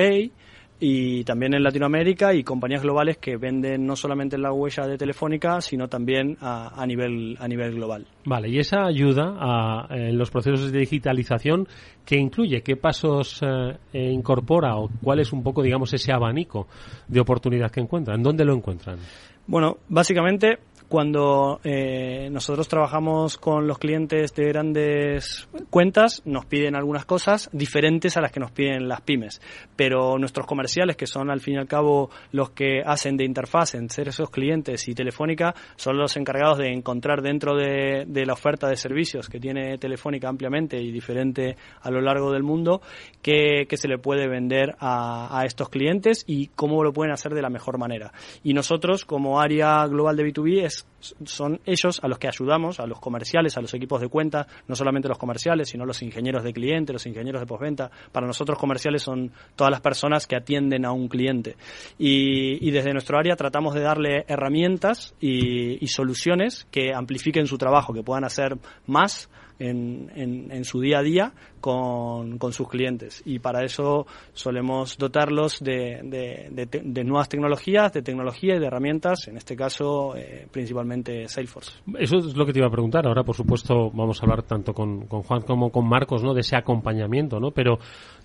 y 0.79 1.25
también 1.25 1.55
en 1.55 1.62
Latinoamérica 1.62 2.35
y 2.35 2.43
compañías 2.43 2.83
globales 2.83 3.17
que 3.17 3.37
venden 3.37 3.87
no 3.87 3.97
solamente 3.97 4.37
la 4.37 4.53
huella 4.53 4.87
de 4.87 4.99
Telefónica, 4.99 5.61
sino 5.61 5.89
también 5.89 6.37
a, 6.41 6.85
nivel, 6.87 7.37
a 7.41 7.49
nivel 7.49 7.75
global. 7.75 8.07
Vale, 8.27 8.49
y 8.49 8.59
esa 8.59 8.85
ayuda 8.85 9.37
a, 9.39 9.87
en 9.91 10.19
los 10.19 10.31
procesos 10.31 10.71
de 10.71 10.81
digitalización, 10.81 11.67
¿qué 12.05 12.17
incluye? 12.17 12.62
¿Qué 12.62 12.77
pasos 12.77 13.41
eh, 13.43 14.11
incorpora 14.12 14.77
o 14.77 14.91
cuál 15.03 15.21
es 15.21 15.33
un 15.33 15.43
poco, 15.43 15.62
digamos, 15.62 15.95
ese 15.95 16.12
abanico 16.12 16.67
de 17.09 17.21
oportunidad 17.21 17.71
que 17.71 17.81
encuentran? 17.81 18.23
¿Dónde 18.23 18.45
lo 18.45 18.55
encuentran? 18.55 18.99
Bueno, 19.47 19.79
básicamente 19.89 20.59
cuando 20.89 21.61
eh, 21.64 22.28
nosotros 22.30 22.68
trabajamos 22.68 23.39
con 23.39 23.66
los 23.66 23.78
clientes 23.78 24.34
de 24.34 24.45
grandes 24.45 25.49
cuentas, 25.70 26.22
nos 26.24 26.47
piden 26.47 26.76
algunas 26.76 27.05
cosas 27.05 27.51
diferentes 27.53 28.16
a 28.16 28.20
las 28.20 28.30
que 28.30 28.41
nos 28.41 28.53
piden 28.53 28.89
las 28.89 29.01
pymes. 29.01 29.41
Pero 29.74 30.18
nuestros 30.18 30.47
comerciales, 30.47 30.97
que 30.97 31.07
son 31.07 31.30
al 31.30 31.41
fin 31.41 31.55
y 31.55 31.59
al 31.59 31.66
cabo 31.66 32.11
los 32.30 32.51
que 32.51 32.82
hacen 32.84 33.16
de 33.16 33.24
interfaz 33.24 33.74
entre 33.74 34.11
esos 34.11 34.30
clientes 34.30 34.87
y 34.89 34.95
Telefónica, 34.95 35.55
son 35.76 35.99
los 35.99 36.16
encargados 36.16 36.59
de 36.59 36.72
encontrar 36.72 37.20
dentro 37.20 37.57
de, 37.57 38.07
la 38.26 38.32
oferta 38.32 38.68
de 38.68 38.76
servicios 38.76 39.28
que 39.28 39.41
tiene 39.41 39.78
Telefónica 39.78 40.28
ampliamente 40.28 40.80
y 40.80 40.91
diferente 40.91 41.57
a 41.80 41.91
lo 41.91 42.01
largo 42.01 42.32
del 42.32 42.43
mundo, 42.43 42.80
que, 43.22 43.66
se 43.76 43.89
le 43.89 43.99
puede 43.99 44.26
vender 44.26 44.74
a, 44.78 45.39
a 45.39 45.45
estos 45.45 45.68
clientes 45.68 46.24
y 46.26 46.47
cómo 46.49 46.82
lo 46.82 46.95
pueden 46.95 47.12
hacer 47.12 47.34
de 47.34 47.43
la 47.43 47.51
mejor 47.51 47.76
manera. 47.76 48.12
Y 48.43 48.55
nosotros, 48.55 49.05
como 49.05 49.39
área 49.39 49.87
global 49.87 50.16
de 50.16 50.32
B2B, 50.32 50.64
es 50.64 50.76
guys. 50.83 50.95
Son 51.24 51.61
ellos 51.64 52.00
a 52.02 52.09
los 52.09 52.18
que 52.18 52.28
ayudamos, 52.28 52.80
a 52.80 52.86
los 52.86 53.00
comerciales, 53.00 53.57
a 53.57 53.61
los 53.61 53.72
equipos 53.74 54.00
de 54.00 54.09
cuenta, 54.09 54.46
no 54.66 54.74
solamente 54.74 55.09
los 55.09 55.18
comerciales, 55.18 55.68
sino 55.68 55.84
los 55.84 56.02
ingenieros 56.02 56.42
de 56.42 56.52
cliente, 56.52 56.92
los 56.92 57.07
ingenieros 57.07 57.40
de 57.40 57.46
postventa. 57.46 57.90
Para 58.12 58.26
nosotros 58.26 58.59
comerciales 58.59 59.02
son 59.02 59.32
todas 59.54 59.70
las 59.70 59.80
personas 59.80 60.26
que 60.26 60.36
atienden 60.36 60.84
a 60.84 60.92
un 60.92 61.09
cliente. 61.09 61.57
Y, 61.98 62.70
desde 62.76 62.92
nuestro 62.92 63.18
área 63.18 63.36
tratamos 63.36 63.74
de 63.74 63.80
darle 63.80 64.24
herramientas 64.28 65.14
y 65.20 65.86
soluciones 65.86 66.66
que 66.70 66.92
amplifiquen 66.92 67.46
su 67.46 67.57
trabajo, 67.57 67.94
que 67.94 68.02
puedan 68.02 68.24
hacer 68.24 68.59
más 68.86 69.30
en, 69.59 70.64
su 70.64 70.80
día 70.80 70.98
a 70.98 71.02
día 71.02 71.32
con, 71.61 72.38
sus 72.52 72.68
clientes. 72.68 73.22
Y 73.24 73.38
para 73.38 73.64
eso 73.64 74.07
solemos 74.32 74.96
dotarlos 74.98 75.61
de, 75.61 76.00
de, 76.02 77.04
nuevas 77.04 77.28
tecnologías, 77.28 77.92
de 77.92 78.02
tecnología 78.02 78.57
y 78.57 78.59
de 78.59 78.66
herramientas, 78.66 79.28
en 79.28 79.36
este 79.36 79.57
caso 79.57 80.16
eh, 80.16 80.46
principalmente 80.50 80.95
Salesforce. 81.05 81.72
Eso 81.99 82.18
es 82.18 82.36
lo 82.36 82.47
que 82.47 82.53
te 82.53 82.59
iba 82.59 82.68
a 82.68 82.70
preguntar. 82.70 83.07
Ahora, 83.07 83.24
por 83.24 83.34
supuesto, 83.34 83.90
vamos 83.90 84.20
a 84.20 84.24
hablar 84.24 84.42
tanto 84.42 84.72
con, 84.72 85.07
con 85.07 85.22
Juan 85.22 85.42
como 85.42 85.70
con 85.70 85.88
Marcos 85.88 86.22
¿no? 86.22 86.34
de 86.34 86.40
ese 86.40 86.57
acompañamiento, 86.57 87.40
¿no? 87.40 87.51
pero 87.51 87.78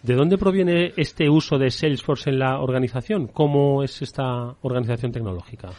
¿de 0.03 0.15
dónde 0.15 0.37
proviene 0.37 0.93
este 0.97 1.29
uso 1.29 1.57
de 1.57 1.69
Salesforce 1.69 2.29
en 2.29 2.39
la 2.39 2.59
organización? 2.59 3.27
¿Cómo 3.27 3.83
es 3.83 4.01
esta 4.01 4.55
organización 4.61 5.11
tecnológica? 5.11 5.69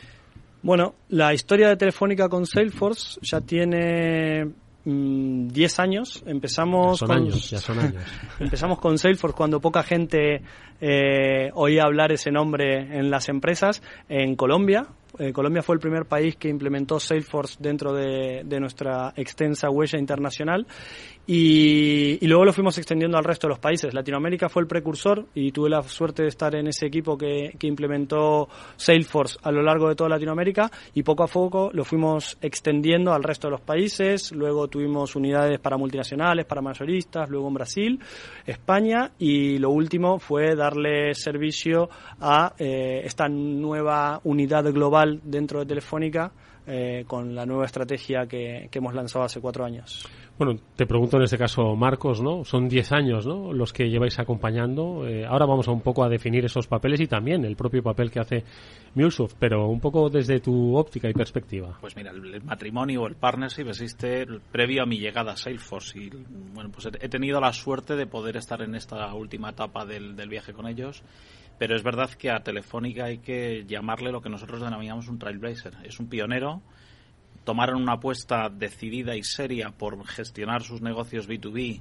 Bueno, 0.62 0.94
la 1.08 1.34
historia 1.34 1.68
de 1.68 1.76
Telefónica 1.76 2.28
con 2.28 2.46
Salesforce 2.46 3.18
ya 3.22 3.40
tiene 3.40 4.44
10 4.84 4.84
mm, 4.84 5.80
años. 5.80 6.22
Empezamos 6.26 6.98
son 6.98 7.08
con, 7.08 7.16
años, 7.16 7.50
ya 7.50 7.58
son 7.58 7.78
años. 7.80 8.02
empezamos 8.38 8.78
con 8.78 8.98
Salesforce 8.98 9.36
cuando 9.36 9.60
poca 9.60 9.82
gente 9.82 10.42
eh, 10.80 11.50
oía 11.54 11.82
hablar 11.84 12.12
ese 12.12 12.30
nombre 12.30 12.98
en 12.98 13.10
las 13.10 13.28
empresas 13.28 13.82
en 14.08 14.36
Colombia. 14.36 14.86
Eh, 15.18 15.32
Colombia 15.32 15.62
fue 15.62 15.74
el 15.74 15.80
primer 15.80 16.06
país 16.06 16.36
que 16.36 16.48
implementó 16.48 16.98
Salesforce 16.98 17.56
dentro 17.60 17.92
de, 17.92 18.44
nuestra 18.60 19.12
extensa 19.16 19.68
huella 19.68 19.98
internacional 19.98 20.66
y, 21.24 22.26
luego 22.26 22.44
lo 22.44 22.52
fuimos 22.52 22.76
extendiendo 22.78 23.16
al 23.16 23.24
resto 23.24 23.46
de 23.46 23.50
los 23.50 23.60
países. 23.60 23.94
Latinoamérica 23.94 24.48
fue 24.48 24.62
el 24.62 24.68
precursor 24.68 25.26
y 25.34 25.52
tuve 25.52 25.70
la 25.70 25.82
suerte 25.82 26.22
de 26.22 26.28
estar 26.28 26.54
en 26.56 26.66
ese 26.66 26.86
equipo 26.86 27.16
que, 27.16 27.52
implementó 27.62 28.48
Salesforce 28.76 29.38
a 29.42 29.52
lo 29.52 29.62
largo 29.62 29.88
de 29.88 29.94
toda 29.94 30.10
Latinoamérica 30.10 30.70
y 30.94 31.04
poco 31.04 31.22
a 31.22 31.28
poco 31.28 31.70
lo 31.72 31.84
fuimos 31.84 32.36
extendiendo 32.42 33.12
al 33.12 33.22
resto 33.22 33.46
de 33.46 33.52
los 33.52 33.60
países. 33.60 34.32
Luego 34.32 34.66
tuvimos 34.68 35.14
unidades 35.14 35.60
para 35.60 35.76
multinacionales, 35.76 36.44
para 36.44 36.60
mayoristas, 36.60 37.30
luego 37.30 37.48
en 37.48 37.54
Brasil, 37.54 38.00
España 38.44 39.12
y 39.18 39.58
lo 39.58 39.70
último 39.70 40.18
fue 40.18 40.56
darle 40.56 41.14
servicio 41.14 41.88
a 42.20 42.54
eh, 42.58 43.02
esta 43.04 43.28
nueva 43.28 44.20
unidad 44.24 44.64
global 44.72 45.20
dentro 45.22 45.60
de 45.60 45.66
Telefónica 45.66 46.32
eh, 46.64 47.04
con 47.08 47.34
la 47.34 47.44
nueva 47.44 47.64
estrategia 47.64 48.26
que, 48.26 48.68
hemos 48.72 48.94
lanzado 48.94 49.24
hace 49.24 49.40
cuatro 49.40 49.64
años. 49.64 50.08
Bueno, 50.44 50.58
te 50.74 50.86
pregunto 50.86 51.18
en 51.18 51.22
este 51.22 51.38
caso, 51.38 51.76
Marcos, 51.76 52.20
¿no? 52.20 52.44
Son 52.44 52.68
diez 52.68 52.90
años, 52.90 53.24
¿no? 53.24 53.52
Los 53.52 53.72
que 53.72 53.88
lleváis 53.88 54.18
acompañando. 54.18 55.06
Eh, 55.06 55.24
ahora 55.24 55.46
vamos 55.46 55.68
a 55.68 55.70
un 55.70 55.82
poco 55.82 56.02
a 56.02 56.08
definir 56.08 56.44
esos 56.44 56.66
papeles 56.66 57.00
y 57.00 57.06
también 57.06 57.44
el 57.44 57.54
propio 57.54 57.80
papel 57.80 58.10
que 58.10 58.18
hace 58.18 58.42
Mulsoft, 58.96 59.36
pero 59.38 59.68
un 59.68 59.78
poco 59.78 60.10
desde 60.10 60.40
tu 60.40 60.76
óptica 60.76 61.08
y 61.08 61.12
perspectiva. 61.12 61.78
Pues 61.80 61.94
mira, 61.94 62.10
el, 62.10 62.42
matrimonio 62.42 63.02
o 63.02 63.06
el 63.06 63.14
partnership 63.14 63.68
existe 63.68 64.26
previo 64.50 64.82
a 64.82 64.86
mi 64.86 64.98
llegada 64.98 65.34
a 65.34 65.36
Salesforce 65.36 65.96
y, 65.96 66.10
bueno, 66.52 66.70
pues 66.72 66.86
he, 66.86 67.08
tenido 67.08 67.40
la 67.40 67.52
suerte 67.52 67.94
de 67.94 68.08
poder 68.08 68.36
estar 68.36 68.62
en 68.62 68.74
esta 68.74 69.14
última 69.14 69.50
etapa 69.50 69.86
del, 69.86 70.16
del 70.16 70.28
viaje 70.28 70.52
con 70.52 70.66
ellos 70.66 71.04
pero 71.56 71.76
es 71.76 71.84
verdad 71.84 72.10
que 72.10 72.32
a 72.32 72.42
Telefónica 72.42 73.04
hay 73.04 73.18
que 73.18 73.64
llamarle 73.64 74.10
lo 74.10 74.20
que 74.20 74.28
nosotros 74.28 74.60
denominamos 74.60 75.06
un 75.06 75.20
trailblazer. 75.20 75.74
Es 75.84 76.00
un 76.00 76.08
pionero. 76.08 76.60
Tomaron 77.44 77.82
una 77.82 77.94
apuesta 77.94 78.48
decidida 78.48 79.16
y 79.16 79.24
seria 79.24 79.70
por 79.70 80.06
gestionar 80.06 80.62
sus 80.62 80.80
negocios 80.80 81.28
B2B 81.28 81.80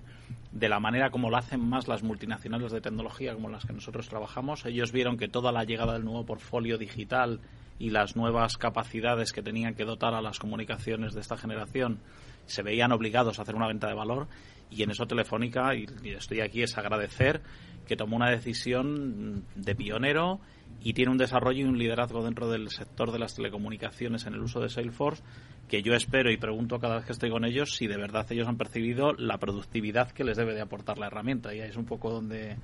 de 0.51 0.70
la 0.70 0.80
manera 0.80 1.12
como 1.12 1.30
lo 1.30 1.38
hacen 1.38 1.62
más 1.62 1.88
las 1.88 2.03
multinacionales 2.03 2.72
de 2.72 2.82
tecnología 2.82 3.34
como 3.34 3.49
las 3.49 3.66
que 3.66 3.74
nosotros 3.74 4.09
trabajamos. 4.09 4.66
Ellos 4.66 4.91
vieron 4.91 5.18
que 5.18 5.28
toda 5.28 5.51
la 5.51 5.64
llegada 5.64 5.93
del 5.93 6.03
nuevo 6.03 6.26
portfolio 6.26 6.78
digital 6.78 7.39
y 7.80 7.89
las 7.89 8.16
nuevas 8.16 8.57
capacidades 8.57 9.32
que 9.32 9.41
tenían 9.41 9.76
que 9.76 9.86
dotar 9.86 10.14
a 10.14 10.22
las 10.22 10.39
comunicaciones 10.39 11.14
de 11.14 11.22
esta 11.22 11.38
generación 11.38 11.99
se 12.45 12.64
veían 12.64 12.91
obligados 12.91 13.39
a 13.39 13.43
hacer 13.43 13.55
una 13.55 13.68
venta 13.68 13.88
de 13.88 13.93
valor 13.93 14.28
y 14.72 14.84
en 14.84 14.91
eso 14.91 15.05
Telefónica, 15.05 15.76
y 15.76 15.86
estoy 16.05 16.39
aquí, 16.39 16.64
es 16.64 16.78
agradecer 16.78 17.41
que 17.86 17.97
tomó 17.97 18.16
una 18.16 18.30
decisión 18.30 19.43
de 19.55 19.76
pionero 19.76 20.39
y 20.82 20.93
tiene 20.93 21.12
un 21.12 21.18
desarrollo 21.18 21.59
y 21.59 21.70
un 21.70 21.78
liderazgo 21.78 22.24
dentro 22.24 22.49
del 22.49 22.70
sector 22.70 23.12
de 23.12 23.20
las 23.20 23.36
telecomunicaciones 23.36 24.26
en 24.26 24.34
el 24.34 24.39
uso 24.39 24.62
de 24.62 24.70
Salesforce 24.70 25.24
que 25.72 25.82
yo 25.82 25.93
espero 25.93 26.30
y 26.30 26.36
pregunto 26.36 26.80
cada 26.80 26.97
vez 26.97 27.05
que 27.05 27.13
estoy 27.13 27.30
con 27.30 27.45
ellos 27.45 27.78
si 27.78 27.88
de 27.88 27.95
verdad 27.95 28.28
ellos 28.30 28.45
han 28.45 28.57
percibido 28.57 29.13
la 29.13 29.38
productividad 29.38 30.11
que 30.11 30.26
les 30.26 30.36
debe 30.36 30.53
de 30.53 30.59
aportar 30.59 30.97
la 30.97 31.07
herramienta. 31.07 31.55
Y 31.55 31.61
ahí 31.61 31.69
es 31.69 31.78
un 31.78 31.86
poco 31.86 32.11
donde 32.11 32.57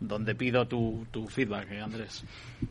donde 0.00 0.34
pido 0.34 0.66
tu, 0.66 1.06
tu 1.10 1.26
feedback, 1.26 1.72
eh, 1.72 1.80
Andrés. 1.80 2.24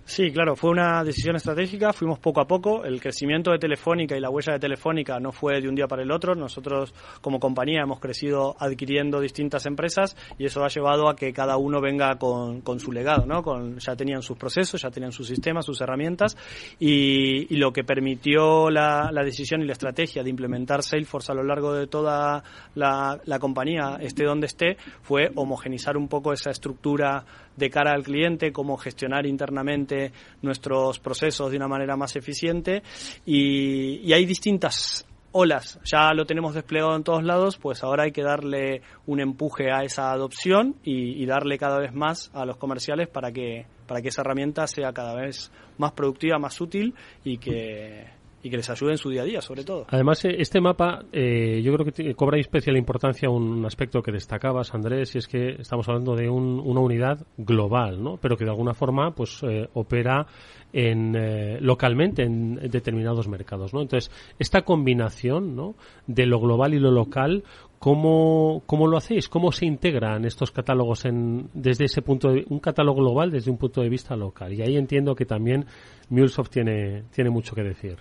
Sí, 0.06 0.32
claro, 0.32 0.56
fue 0.56 0.70
una 0.70 1.04
decisión 1.04 1.36
estratégica, 1.36 1.92
fuimos 1.92 2.20
poco 2.20 2.42
a 2.42 2.48
poco. 2.48 2.86
El 2.86 3.02
crecimiento 3.02 3.52
de 3.52 3.60
Telefónica 3.60 4.16
y 4.16 4.20
la 4.20 4.30
huella 4.30 4.54
de 4.54 4.60
Telefónica 4.60 5.20
no 5.20 5.32
fue 5.32 5.62
de 5.62 5.68
un 5.68 5.76
día 5.76 5.88
para 5.88 6.04
el 6.04 6.12
otro. 6.12 6.36
Nosotros, 6.36 6.94
como 7.22 7.40
compañía, 7.40 7.82
hemos 7.84 8.00
crecido 8.00 8.56
adquiriendo 8.60 9.20
distintas 9.20 9.66
empresas 9.66 10.16
y 10.38 10.46
eso 10.46 10.64
ha 10.64 10.70
llevado 10.70 11.10
a 11.10 11.16
que 11.16 11.34
cada 11.34 11.58
uno 11.58 11.82
venga 11.82 12.18
con, 12.18 12.80
su 12.80 12.92
legado, 12.92 13.26
¿no? 13.26 13.44
Con, 13.44 13.80
ya 13.80 13.96
tenían 13.96 14.22
sus 14.22 14.38
procesos, 14.38 14.82
ya 14.82 14.90
tenían 14.90 15.12
sus 15.12 15.28
sistemas, 15.28 15.66
sus 15.66 15.82
herramientas 15.82 16.38
y, 16.80 17.54
y 17.54 17.58
lo 17.58 17.72
que 17.72 17.84
permitió 17.84 18.70
la, 18.70 19.10
la, 19.12 19.24
decisión 19.24 19.62
y 19.62 19.66
la 19.66 19.74
estrategia 19.74 20.24
de 20.24 20.30
implementar 20.30 20.84
Salesforce 20.84 21.32
a 21.32 21.36
lo 21.36 21.44
largo 21.44 21.74
de 21.74 21.88
toda 21.88 22.44
la, 22.76 23.20
la 23.26 23.40
compañía, 23.40 23.98
esté 24.00 24.24
donde 24.24 24.48
esté, 24.48 24.78
fue 25.02 25.32
homogenizar 25.36 25.98
un 25.98 26.08
poco 26.08 26.34
esa 26.34 26.52
estructura 26.52 27.17
de 27.56 27.70
cara 27.70 27.94
al 27.94 28.04
cliente, 28.04 28.52
cómo 28.52 28.78
gestionar 28.78 29.26
internamente 29.26 30.12
nuestros 30.42 31.00
procesos 31.00 31.52
de 31.52 31.58
una 31.58 31.68
manera 31.68 31.96
más 31.96 32.16
eficiente. 32.16 32.84
Y, 33.26 34.12
hay 34.14 34.26
distintas 34.26 35.06
olas, 35.32 35.80
ya 35.84 36.14
lo 36.14 36.26
tenemos 36.26 36.56
desplegado 36.56 36.96
en 36.96 37.04
todos 37.04 37.24
lados, 37.24 37.58
pues 37.58 37.84
ahora 37.84 38.04
hay 38.04 38.12
que 38.12 38.24
darle 38.24 38.82
un 39.06 39.20
empuje 39.20 39.72
a 39.72 39.84
esa 39.84 40.12
adopción 40.12 40.76
y, 40.84 41.22
y, 41.22 41.26
darle 41.26 41.58
cada 41.58 41.80
vez 41.80 41.94
más 41.94 42.32
a 42.34 42.46
los 42.46 42.58
comerciales 42.58 43.08
para 43.08 43.32
que, 43.32 43.66
para 43.86 44.02
que 44.02 44.08
esa 44.08 44.22
herramienta 44.22 44.66
sea 44.68 44.94
cada 44.94 45.16
vez 45.16 45.52
más 45.78 45.92
productiva, 45.92 46.40
más 46.40 46.60
útil 46.60 46.96
y 47.24 47.38
que, 47.38 48.17
y 48.44 48.50
que 48.50 48.58
les 48.58 48.70
ayude 48.70 48.92
en 48.92 48.98
su 48.98 49.10
día 49.10 49.24
a 49.24 49.26
día, 49.26 49.42
sobre 49.42 49.64
todo. 49.64 49.86
Además, 49.90 50.24
eh, 50.26 50.36
este 50.38 50.62
mapa 50.62 51.06
eh, 51.12 51.62
yo 51.64 51.74
creo 51.74 51.86
que 51.86 52.14
cobra 52.16 52.40
especial 52.40 52.78
importancia 52.78 53.30
un 53.30 53.66
aspecto 53.66 54.02
que 54.02 54.12
destacabas, 54.12 54.74
Andrés, 54.74 55.16
y 55.16 55.18
es 55.18 55.28
que 55.28 55.56
estamos 55.60 55.88
hablando 55.88 56.16
de 56.16 56.30
una 56.30 56.80
unidad 56.80 57.26
global, 57.38 58.02
¿no? 58.02 58.18
Pero 58.18 58.38
que 58.38 58.46
de 58.46 58.52
alguna 58.52 58.74
forma 58.74 59.12
pues 59.12 59.42
eh, 59.44 59.68
opera 59.74 60.28
en, 60.72 61.66
localmente 61.66 62.24
en 62.24 62.56
determinados 62.70 63.28
mercados, 63.28 63.74
¿no? 63.74 63.82
Entonces, 63.82 64.12
esta 64.38 64.62
combinación, 64.62 65.56
¿no? 65.56 65.76
De 66.06 66.26
lo 66.26 66.40
global 66.40 66.74
y 66.74 66.80
lo 66.80 66.92
local, 66.92 67.44
¿Cómo, 67.80 68.64
¿Cómo, 68.66 68.88
lo 68.88 68.98
hacéis? 68.98 69.30
¿Cómo 69.30 69.52
se 69.52 69.68
integran 69.68 70.26
estos 70.26 70.50
catálogos 70.50 71.06
en, 71.06 71.48
desde 71.54 71.86
ese 71.86 72.02
punto 72.02 72.32
de 72.32 72.44
un 72.50 72.58
catálogo 72.60 73.02
global 73.02 73.30
desde 73.30 73.52
un 73.52 73.58
punto 73.58 73.82
de 73.82 73.90
vista 73.90 74.16
local? 74.16 74.52
Y 74.52 74.64
ahí 74.64 74.78
entiendo 74.78 75.14
que 75.14 75.26
también 75.26 75.66
MuleSoft 76.10 76.52
tiene, 76.52 77.04
tiene 77.14 77.30
mucho 77.30 77.54
que 77.54 77.62
decir. 77.62 77.98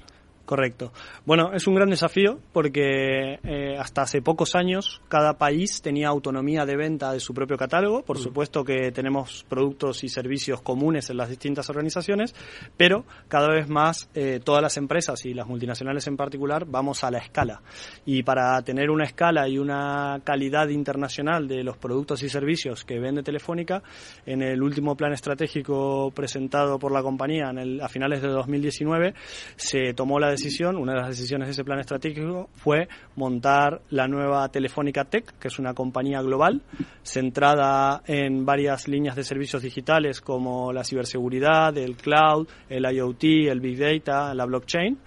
Correcto. 0.46 0.92
Bueno, 1.24 1.52
es 1.52 1.66
un 1.66 1.74
gran 1.74 1.90
desafío 1.90 2.38
porque 2.52 3.40
eh, 3.42 3.76
hasta 3.78 4.02
hace 4.02 4.22
pocos 4.22 4.54
años 4.54 5.02
cada 5.08 5.34
país 5.38 5.82
tenía 5.82 6.06
autonomía 6.06 6.64
de 6.64 6.76
venta 6.76 7.12
de 7.12 7.18
su 7.18 7.34
propio 7.34 7.56
catálogo. 7.56 8.02
Por 8.02 8.18
supuesto 8.18 8.62
que 8.62 8.92
tenemos 8.92 9.44
productos 9.48 10.04
y 10.04 10.08
servicios 10.08 10.62
comunes 10.62 11.10
en 11.10 11.16
las 11.16 11.30
distintas 11.30 11.68
organizaciones, 11.68 12.32
pero 12.76 13.04
cada 13.26 13.48
vez 13.48 13.68
más 13.68 14.08
eh, 14.14 14.38
todas 14.42 14.62
las 14.62 14.76
empresas 14.76 15.26
y 15.26 15.34
las 15.34 15.48
multinacionales 15.48 16.06
en 16.06 16.16
particular 16.16 16.64
vamos 16.64 17.02
a 17.02 17.10
la 17.10 17.18
escala. 17.18 17.60
Y 18.04 18.22
para 18.22 18.62
tener 18.62 18.90
una 18.90 19.04
escala 19.04 19.48
y 19.48 19.58
una 19.58 20.20
calidad 20.22 20.68
internacional 20.68 21.48
de 21.48 21.64
los 21.64 21.76
productos 21.76 22.22
y 22.22 22.28
servicios 22.28 22.84
que 22.84 23.00
vende 23.00 23.24
Telefónica, 23.24 23.82
en 24.24 24.42
el 24.42 24.62
último 24.62 24.96
plan 24.96 25.12
estratégico 25.12 26.12
presentado 26.14 26.78
por 26.78 26.92
la 26.92 27.02
compañía 27.02 27.50
en 27.50 27.58
el, 27.58 27.80
a 27.80 27.88
finales 27.88 28.22
de 28.22 28.28
2019 28.28 29.14
se 29.56 29.92
tomó 29.94 30.20
la 30.20 30.35
decisión, 30.36 30.76
una 30.76 30.92
de 30.92 31.00
las 31.00 31.08
decisiones 31.08 31.48
de 31.48 31.52
ese 31.52 31.64
plan 31.64 31.78
estratégico 31.78 32.48
fue 32.54 32.88
montar 33.16 33.82
la 33.90 34.06
nueva 34.06 34.48
Telefónica 34.48 35.04
Tech, 35.04 35.38
que 35.38 35.48
es 35.48 35.58
una 35.58 35.74
compañía 35.74 36.22
global 36.22 36.62
centrada 37.02 38.02
en 38.06 38.44
varias 38.44 38.88
líneas 38.88 39.16
de 39.16 39.24
servicios 39.24 39.62
digitales 39.62 40.20
como 40.20 40.72
la 40.72 40.84
ciberseguridad, 40.84 41.76
el 41.76 41.96
cloud, 41.96 42.48
el 42.68 42.84
IoT, 42.84 43.24
el 43.50 43.60
big 43.60 43.78
data, 43.78 44.34
la 44.34 44.44
blockchain 44.44 44.98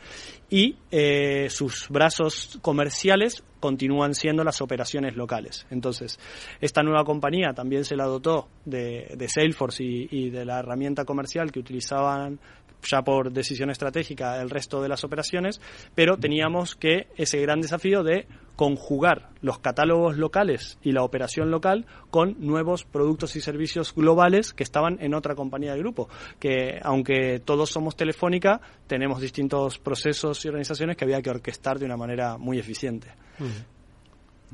y 0.50 0.78
eh, 0.92 1.48
sus 1.50 1.88
brazos 1.90 2.58
comerciales 2.62 3.44
continúan 3.60 4.16
siendo 4.16 4.44
las 4.44 4.62
operaciones 4.62 5.16
locales. 5.16 5.68
Entonces, 5.70 6.20
esta 6.60 6.82
nueva 6.82 7.04
compañía 7.04 7.54
también 7.54 7.86
se 7.86 7.96
la 7.96 8.06
dotó 8.06 8.48
de, 8.66 9.16
Salesforce 9.28 9.84
y, 9.84 10.08
y, 10.10 10.30
de 10.30 10.46
la 10.46 10.60
herramienta 10.60 11.06
comercial 11.06 11.52
que 11.52 11.60
utilizaban 11.60 12.40
ya 12.84 13.02
por 13.02 13.32
decisión 13.32 13.70
estratégica 13.70 14.42
el 14.42 14.50
resto 14.50 14.82
de 14.82 14.90
las 14.90 15.04
operaciones, 15.04 15.62
pero 15.96 16.18
teníamos 16.18 16.76
que 16.76 17.08
ese 17.18 17.40
gran 17.42 17.62
desafío 17.62 18.04
de 18.04 18.28
conjugar 18.56 19.30
los 19.42 19.60
catálogos 19.60 20.18
locales 20.18 20.78
y 20.84 20.92
la 20.92 21.04
operación 21.04 21.50
local 21.50 21.86
con 22.12 22.36
nuevos 22.40 22.84
productos 22.84 23.36
y 23.38 23.42
servicios 23.42 23.96
globales 23.96 24.54
que 24.54 24.64
estaban 24.64 24.98
en 25.00 25.14
otra 25.14 25.34
compañía 25.34 25.74
de 25.74 25.80
grupo, 25.80 26.10
que 26.40 26.78
aunque 26.84 27.40
todos 27.40 27.70
somos 27.70 27.96
telefónica, 27.96 28.60
tenemos 28.86 29.22
distintos 29.22 29.80
procesos 29.80 30.44
y 30.44 30.50
organizaciones 30.50 30.98
que 30.98 31.06
había 31.06 31.22
que 31.22 31.30
orquestar 31.30 31.80
de 31.80 31.86
una 31.86 31.96
manera 31.96 32.38
muy 32.38 32.60
eficiente. 32.60 33.08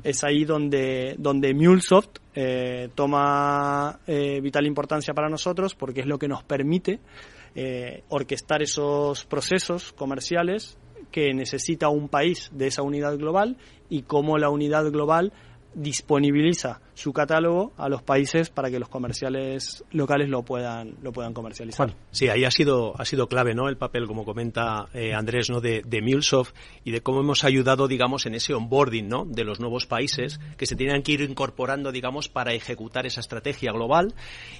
Es 0.04 0.22
ahí 0.22 0.44
donde, 0.44 1.16
donde 1.18 1.52
MuleSoft 1.52 2.18
eh, 2.34 2.90
toma 2.94 3.98
eh, 4.06 4.40
vital 4.40 4.66
importancia 4.66 5.14
para 5.14 5.28
nosotros 5.28 5.74
porque 5.74 6.02
es 6.02 6.06
lo 6.06 6.18
que 6.18 6.28
nos 6.28 6.44
permite 6.44 7.00
eh, 7.56 8.02
orquestar 8.10 8.62
esos 8.62 9.24
procesos 9.24 9.92
comerciales 9.92 10.76
que 11.10 11.32
necesita 11.32 11.88
un 11.88 12.08
país 12.08 12.50
de 12.52 12.66
esa 12.66 12.82
unidad 12.82 13.16
global 13.16 13.56
y 13.88 14.02
cómo 14.02 14.36
la 14.36 14.50
unidad 14.50 14.90
global 14.92 15.32
disponibiliza 15.74 16.80
su 16.96 17.12
catálogo 17.12 17.72
a 17.76 17.88
los 17.88 18.02
países 18.02 18.48
para 18.48 18.70
que 18.70 18.78
los 18.78 18.88
comerciales 18.88 19.84
locales 19.92 20.30
lo 20.30 20.42
puedan 20.42 20.96
lo 21.02 21.12
puedan 21.12 21.34
comercializar. 21.34 21.94
sí, 22.10 22.28
ahí 22.28 22.44
ha 22.44 22.50
sido 22.50 22.98
ha 22.98 23.04
sido 23.04 23.28
clave, 23.28 23.54
¿no? 23.54 23.68
El 23.68 23.76
papel, 23.76 24.06
como 24.06 24.24
comenta 24.24 24.88
eh, 24.94 25.12
Andrés, 25.12 25.50
¿no? 25.50 25.60
De, 25.60 25.82
de 25.82 26.06
y 26.84 26.90
de 26.92 27.00
cómo 27.00 27.20
hemos 27.20 27.44
ayudado, 27.44 27.88
digamos, 27.88 28.26
en 28.26 28.34
ese 28.34 28.54
onboarding, 28.54 29.08
¿no? 29.08 29.24
De 29.26 29.44
los 29.44 29.60
nuevos 29.60 29.86
países 29.86 30.40
que 30.56 30.64
se 30.64 30.76
tienen 30.76 31.02
que 31.02 31.12
ir 31.12 31.20
incorporando, 31.20 31.92
digamos, 31.92 32.28
para 32.28 32.54
ejecutar 32.54 33.06
esa 33.06 33.20
estrategia 33.20 33.72
global 33.72 34.14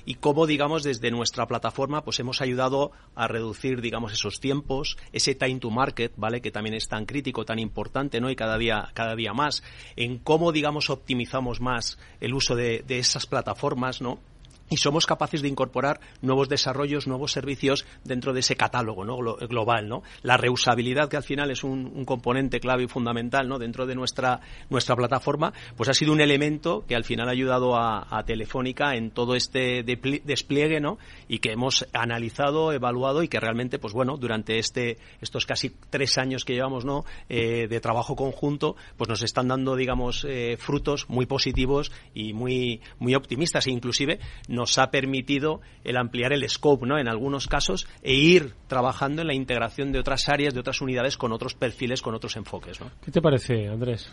y 0.05 0.17
cómo, 0.17 0.47
digamos, 0.47 0.83
desde 0.83 1.11
nuestra 1.11 1.47
plataforma, 1.47 2.03
pues 2.03 2.19
hemos 2.21 2.43
ayudado 2.43 2.91
a 3.15 3.29
reducir, 3.29 3.81
digamos, 3.81 4.13
esos 4.13 4.41
tiempos, 4.41 4.99
ese 5.13 5.35
time 5.35 5.61
to 5.61 5.71
market, 5.71 6.13
¿vale? 6.17 6.41
Que 6.41 6.51
también 6.51 6.75
es 6.75 6.89
tan 6.89 7.07
crítico, 7.07 7.45
tan 7.45 7.59
importante, 7.59 8.21
¿no? 8.21 8.29
Y 8.29 8.37
cada 8.37 8.59
día 8.59 8.91
cada 8.93 9.15
día 9.15 9.33
más 9.33 9.63
en 9.95 10.19
cómo, 10.19 10.53
digamos, 10.53 10.91
optimizamos 10.91 11.61
más 11.61 11.99
el 12.27 12.35
uso 12.35 12.55
de, 12.55 12.85
de 12.87 12.99
esas 12.99 13.27
plataformas, 13.27 14.03
¿no? 14.03 14.19
Y 14.69 14.77
somos 14.79 15.07
capaces 15.07 15.43
de 15.43 15.49
incorporar 15.49 16.01
nuevos 16.23 16.49
desarrollos, 16.49 17.07
nuevos 17.07 17.33
servicios 17.33 17.87
dentro 18.05 18.33
de 18.33 18.41
ese 18.41 18.57
catálogo 18.57 19.05
¿no? 19.05 19.17
global. 19.17 19.89
¿no? 19.89 20.03
La 20.23 20.37
reusabilidad, 20.37 21.09
que 21.09 21.17
al 21.17 21.23
final 21.23 21.51
es 21.51 21.65
un, 21.65 22.05
componente 22.05 22.61
clave 22.61 22.85
y 22.85 22.89
fundamental 22.89 23.49
¿no? 23.49 23.59
dentro 23.59 23.87
de 23.87 23.95
nuestra, 23.95 24.41
nuestra 24.71 24.97
plataforma, 24.97 25.53
pues 25.77 25.89
ha 25.89 25.95
sido 25.95 26.13
un 26.13 26.21
elemento 26.21 26.85
que 26.87 26.95
al 26.95 27.05
final 27.05 27.29
ha 27.29 27.33
ayudado 27.33 27.77
a, 27.77 28.05
Telefónica 28.27 28.97
en 28.97 29.11
todo 29.11 29.37
este 29.37 29.85
despliegue 29.85 30.81
¿no? 30.81 30.99
y 31.29 31.39
que 31.39 31.53
hemos 31.53 31.87
analizado, 31.93 32.73
evaluado 32.73 33.23
y 33.23 33.29
que 33.29 33.39
realmente, 33.39 33.79
pues 33.79 33.93
bueno, 33.93 34.17
durante 34.17 34.59
este, 34.59 34.99
estos 35.21 35.47
casi 35.47 35.71
tres 35.91 36.19
años 36.19 36.45
que 36.45 36.55
llevamos 36.55 36.85
¿no? 36.85 37.05
Eh, 37.29 37.69
de 37.69 37.81
trabajo 37.81 38.17
conjunto, 38.17 38.75
pues 38.97 39.09
nos 39.09 39.23
están 39.23 39.49
dando, 39.49 39.77
digamos, 39.77 40.27
eh, 40.29 40.57
frutos 40.59 41.09
muy 41.09 41.27
positivos 41.27 41.93
y 42.15 42.33
muy, 42.33 42.81
muy 42.99 43.15
optimistas 43.15 43.67
e 43.67 43.71
inclusive 43.71 44.19
nos 44.57 44.79
ha 44.79 44.91
permitido 44.91 45.61
el 45.85 45.97
ampliar 45.97 46.33
el 46.33 46.49
scope, 46.49 46.87
¿no? 46.87 46.99
En 46.99 47.07
algunos 47.07 47.47
casos 47.47 47.87
e 48.03 48.15
ir 48.15 48.55
trabajando 48.67 49.23
en 49.23 49.29
la 49.29 49.35
integración 49.35 49.93
de 49.93 50.01
otras 50.01 50.29
áreas, 50.29 50.55
de 50.55 50.61
otras 50.61 50.81
unidades 50.81 51.17
con 51.17 51.33
otros 51.33 51.55
perfiles, 51.55 52.03
con 52.03 52.15
otros 52.15 52.37
enfoques, 52.37 52.81
¿no? 52.81 52.91
¿Qué 53.05 53.13
te 53.13 53.23
parece, 53.23 53.69
Andrés? 53.69 54.11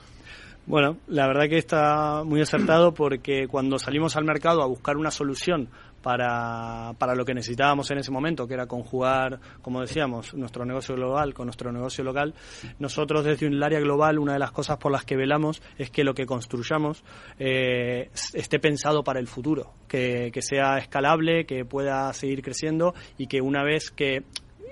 Bueno, 0.66 0.98
la 1.08 1.28
verdad 1.28 1.50
que 1.50 1.58
está 1.58 2.24
muy 2.24 2.42
acertado 2.42 2.94
porque 2.94 3.48
cuando 3.48 3.80
salimos 3.80 4.16
al 4.16 4.24
mercado 4.24 4.62
a 4.62 4.68
buscar 4.68 4.96
una 4.96 5.12
solución 5.12 5.70
para, 6.04 6.94
para 7.00 7.16
lo 7.16 7.26
que 7.26 7.34
necesitábamos 7.34 7.90
en 7.90 7.98
ese 7.98 8.12
momento, 8.12 8.48
que 8.48 8.54
era 8.54 8.68
conjugar, 8.68 9.40
como 9.62 9.82
decíamos, 9.82 10.36
nuestro 10.36 10.66
negocio 10.66 10.96
global 10.96 11.34
con 11.34 11.48
nuestro 11.48 11.72
negocio 11.72 12.04
local. 12.04 12.36
Nosotros 12.78 13.26
desde 13.26 13.48
un 13.48 13.64
área 13.64 13.80
global, 13.80 14.20
una 14.20 14.34
de 14.34 14.40
las 14.40 14.52
cosas 14.52 14.78
por 14.78 14.92
las 14.92 15.06
que 15.06 15.16
velamos 15.16 15.64
es 15.78 15.90
que 15.90 16.04
lo 16.04 16.14
que 16.14 16.28
construyamos 16.28 17.04
eh, 17.40 18.12
esté 18.34 18.60
pensado 18.60 19.04
para 19.04 19.20
el 19.20 19.28
futuro, 19.28 19.74
que, 19.88 20.30
que 20.32 20.42
sea 20.42 20.78
escalable, 20.78 21.46
que 21.46 21.66
pueda 21.66 22.12
seguir 22.14 22.44
creciendo 22.44 22.94
y 23.18 23.28
que 23.28 23.42
una 23.42 23.64
vez 23.64 23.90
que 23.90 24.24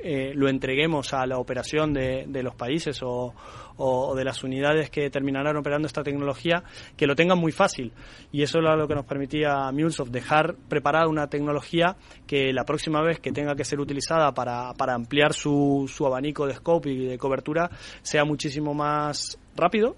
eh, 0.04 0.32
lo 0.34 0.50
entreguemos 0.50 1.14
a 1.14 1.26
la 1.26 1.38
operación 1.38 1.94
de, 1.94 2.26
de 2.28 2.44
los 2.44 2.56
países 2.56 3.02
o, 3.04 3.34
o, 3.78 4.16
de 4.16 4.24
las 4.24 4.44
unidades 4.44 4.89
que 4.89 5.10
terminarán 5.10 5.58
operando 5.58 5.88
esta 5.88 6.04
tecnología, 6.04 6.64
que 6.98 7.08
lo 7.08 7.16
tengan 7.16 7.38
muy 7.38 7.52
fácil. 7.52 7.94
Y 8.32 8.42
eso 8.42 8.60
era 8.60 8.76
lo 8.76 8.88
que 8.88 8.96
nos 8.96 9.06
permitía 9.06 9.72
MuleSoft, 9.72 10.12
dejar 10.12 10.56
preparada 10.70 11.08
una 11.08 11.28
tecnología 11.28 11.96
que 12.26 12.52
la 12.54 12.66
próxima 12.66 13.02
vez 13.02 13.20
que 13.20 13.32
tenga 13.32 13.56
que 13.56 13.66
ser 13.66 13.80
utilizada 13.80 14.34
para, 14.34 14.74
para 14.74 14.94
ampliar 14.94 15.34
su, 15.34 15.89
su 15.94 16.06
abanico 16.06 16.48
de 16.48 16.56
scope 16.56 16.89
y 16.89 17.06
de 17.06 17.18
cobertura 17.18 17.70
sea 18.02 18.26
muchísimo 18.26 18.74
más 18.74 19.38
rápido 19.56 19.96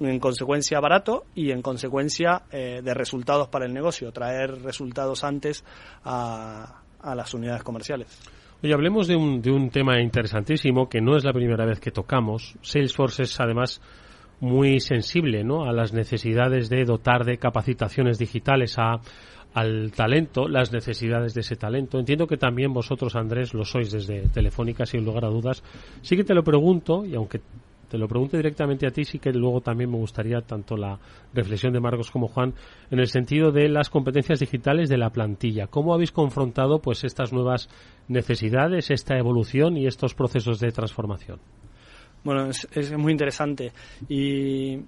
en 0.00 0.18
consecuencia 0.18 0.80
barato 0.80 1.24
y 1.34 1.50
en 1.50 1.60
consecuencia 1.60 2.42
eh, 2.50 2.80
de 2.82 2.94
resultados 2.94 3.48
para 3.48 3.66
el 3.66 3.74
negocio, 3.74 4.12
traer 4.12 4.62
resultados 4.62 5.24
antes 5.24 5.62
a, 6.04 6.82
a 7.00 7.14
las 7.14 7.34
unidades 7.34 7.62
comerciales. 7.62 8.06
Oye, 8.62 8.74
hablemos 8.74 9.08
de 9.08 9.16
un, 9.16 9.40
de 9.40 9.50
un 9.50 9.70
tema 9.70 10.02
interesantísimo 10.02 10.88
que 10.88 11.00
no 11.00 11.16
es 11.16 11.24
la 11.24 11.32
primera 11.32 11.64
vez 11.64 11.80
que 11.80 11.90
tocamos. 11.90 12.56
Salesforce 12.60 13.22
es 13.22 13.40
además 13.40 13.80
muy 14.40 14.80
sensible 14.80 15.44
¿no? 15.44 15.64
a 15.64 15.72
las 15.72 15.94
necesidades 15.94 16.68
de 16.68 16.84
dotar 16.84 17.24
de 17.24 17.38
capacitaciones 17.38 18.18
digitales 18.18 18.76
a, 18.78 19.00
al 19.54 19.92
talento, 19.92 20.46
las 20.46 20.72
necesidades 20.72 21.32
de 21.32 21.40
ese 21.40 21.56
talento. 21.56 21.98
Entiendo 21.98 22.26
que 22.26 22.36
también 22.36 22.74
vosotros, 22.74 23.16
Andrés, 23.16 23.54
lo 23.54 23.64
sois 23.64 23.90
desde 23.90 24.28
Telefónica, 24.28 24.84
sin 24.84 25.06
lugar 25.06 25.24
a 25.24 25.28
dudas. 25.28 25.62
Sí 26.02 26.14
que 26.14 26.24
te 26.24 26.34
lo 26.34 26.44
pregunto, 26.44 27.04
y 27.06 27.14
aunque 27.14 27.40
te 27.90 27.98
lo 27.98 28.06
pregunto 28.06 28.36
directamente 28.36 28.86
a 28.86 28.90
ti, 28.90 29.04
sí 29.04 29.18
que 29.18 29.32
luego 29.32 29.60
también 29.60 29.90
me 29.90 29.98
gustaría 29.98 30.40
tanto 30.42 30.76
la 30.76 30.98
reflexión 31.34 31.72
de 31.72 31.80
Marcos 31.80 32.10
como 32.10 32.28
Juan 32.28 32.54
en 32.90 33.00
el 33.00 33.08
sentido 33.08 33.50
de 33.50 33.68
las 33.68 33.90
competencias 33.90 34.38
digitales 34.38 34.88
de 34.88 34.96
la 34.96 35.10
plantilla. 35.10 35.66
¿Cómo 35.66 35.92
habéis 35.92 36.12
confrontado 36.12 36.78
pues 36.78 37.02
estas 37.02 37.32
nuevas 37.32 37.68
necesidades, 38.06 38.90
esta 38.90 39.18
evolución 39.18 39.76
y 39.76 39.86
estos 39.86 40.14
procesos 40.14 40.60
de 40.60 40.70
transformación? 40.70 41.40
Bueno, 42.22 42.46
es, 42.46 42.68
es 42.72 42.96
muy 42.96 43.10
interesante 43.10 43.72
y 44.08 44.78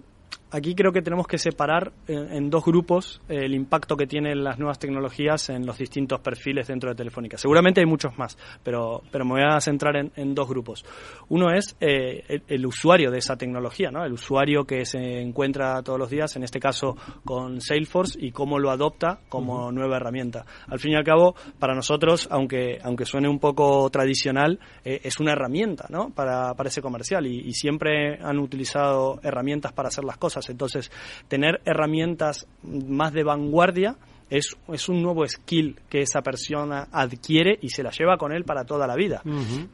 aquí 0.53 0.75
creo 0.75 0.93
que 0.93 1.03
tenemos 1.03 1.27
que 1.27 1.39
separar 1.39 1.93
en, 2.07 2.51
dos 2.51 2.65
grupos 2.65 3.21
el 3.29 3.55
impacto 3.55 3.97
que 3.97 4.07
tienen 4.07 4.45
las 4.45 4.59
nuevas 4.59 4.79
tecnologías 4.79 5.49
en 5.49 5.67
los 5.67 5.79
distintos 5.79 6.21
perfiles 6.21 6.69
dentro 6.69 6.91
de 6.91 6.95
Telefónica. 6.97 7.39
Seguramente 7.39 7.81
hay 7.81 7.87
muchos 7.87 8.17
más, 8.19 8.37
pero, 8.63 9.03
pero 9.11 9.25
me 9.25 9.33
voy 9.33 9.43
a 9.43 9.61
centrar 9.61 9.97
en, 9.97 10.35
dos 10.35 10.49
grupos. 10.49 10.85
Uno 11.29 11.51
es 11.51 11.77
eh, 11.81 12.43
el, 12.47 12.67
usuario 12.67 13.11
de 13.11 13.19
esa 13.19 13.37
tecnología, 13.37 13.91
¿no? 13.91 14.05
el 14.05 14.13
usuario 14.13 14.65
que 14.65 14.85
se 14.85 15.21
encuentra 15.21 15.83
todos 15.83 15.99
los 15.99 16.11
días, 16.11 16.37
en 16.37 16.43
este 16.43 16.61
caso 16.61 16.97
con 17.25 17.61
Salesforce, 17.61 18.19
y 18.21 18.31
cómo 18.31 18.59
lo 18.59 18.71
adopta 18.71 19.21
como 19.29 19.73
nueva 19.73 19.97
herramienta. 19.97 20.45
Al 20.69 20.79
fin 20.79 20.93
y 20.93 20.97
al 20.97 21.05
cabo, 21.05 21.35
para 21.59 21.75
nosotros, 21.75 22.29
aunque, 22.31 22.79
aunque 22.83 23.07
suene 23.07 23.29
un 23.29 23.39
poco 23.39 23.89
tradicional, 23.91 24.59
eh, 24.85 25.01
es 25.03 25.19
una 25.21 25.33
herramienta 25.33 25.87
¿no? 25.89 26.11
para, 26.11 26.55
para 26.55 26.69
ese 26.69 26.83
comercial 26.83 27.27
y, 27.27 27.41
y 27.41 27.53
siempre 27.53 28.19
han 28.23 28.39
utilizado 28.39 29.19
herramientas 29.23 29.73
para 29.73 29.89
hacer 29.89 30.05
las 30.05 30.19
cosas 30.19 30.41
entonces, 30.51 30.90
tener 31.28 31.61
herramientas 31.64 32.47
más 32.62 33.12
de 33.12 33.24
vanguardia 33.24 33.97
es, 34.32 34.57
es 34.72 34.88
un 34.88 35.03
nuevo 35.03 35.26
skill 35.26 35.76
que 35.90 36.01
esa 36.01 36.22
persona 36.22 36.88
adquiere 36.90 37.59
y 37.61 37.68
se 37.68 37.82
la 37.82 37.90
lleva 37.90 38.16
con 38.16 38.32
él 38.32 38.45
para 38.45 38.64
toda 38.64 38.86
la 38.86 38.97
vida. 38.97 39.22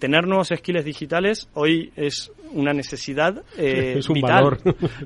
Tener 0.01 0.27
nuevos 0.27 0.49
skills 0.49 0.85
digitales 0.85 1.49
hoy 1.55 1.93
es 1.95 2.33
una 2.53 2.73
necesidad 2.73 3.45
eh, 3.57 3.95
es 3.99 4.09
un 4.09 4.15
vital. 4.15 4.33
valor. 4.33 4.59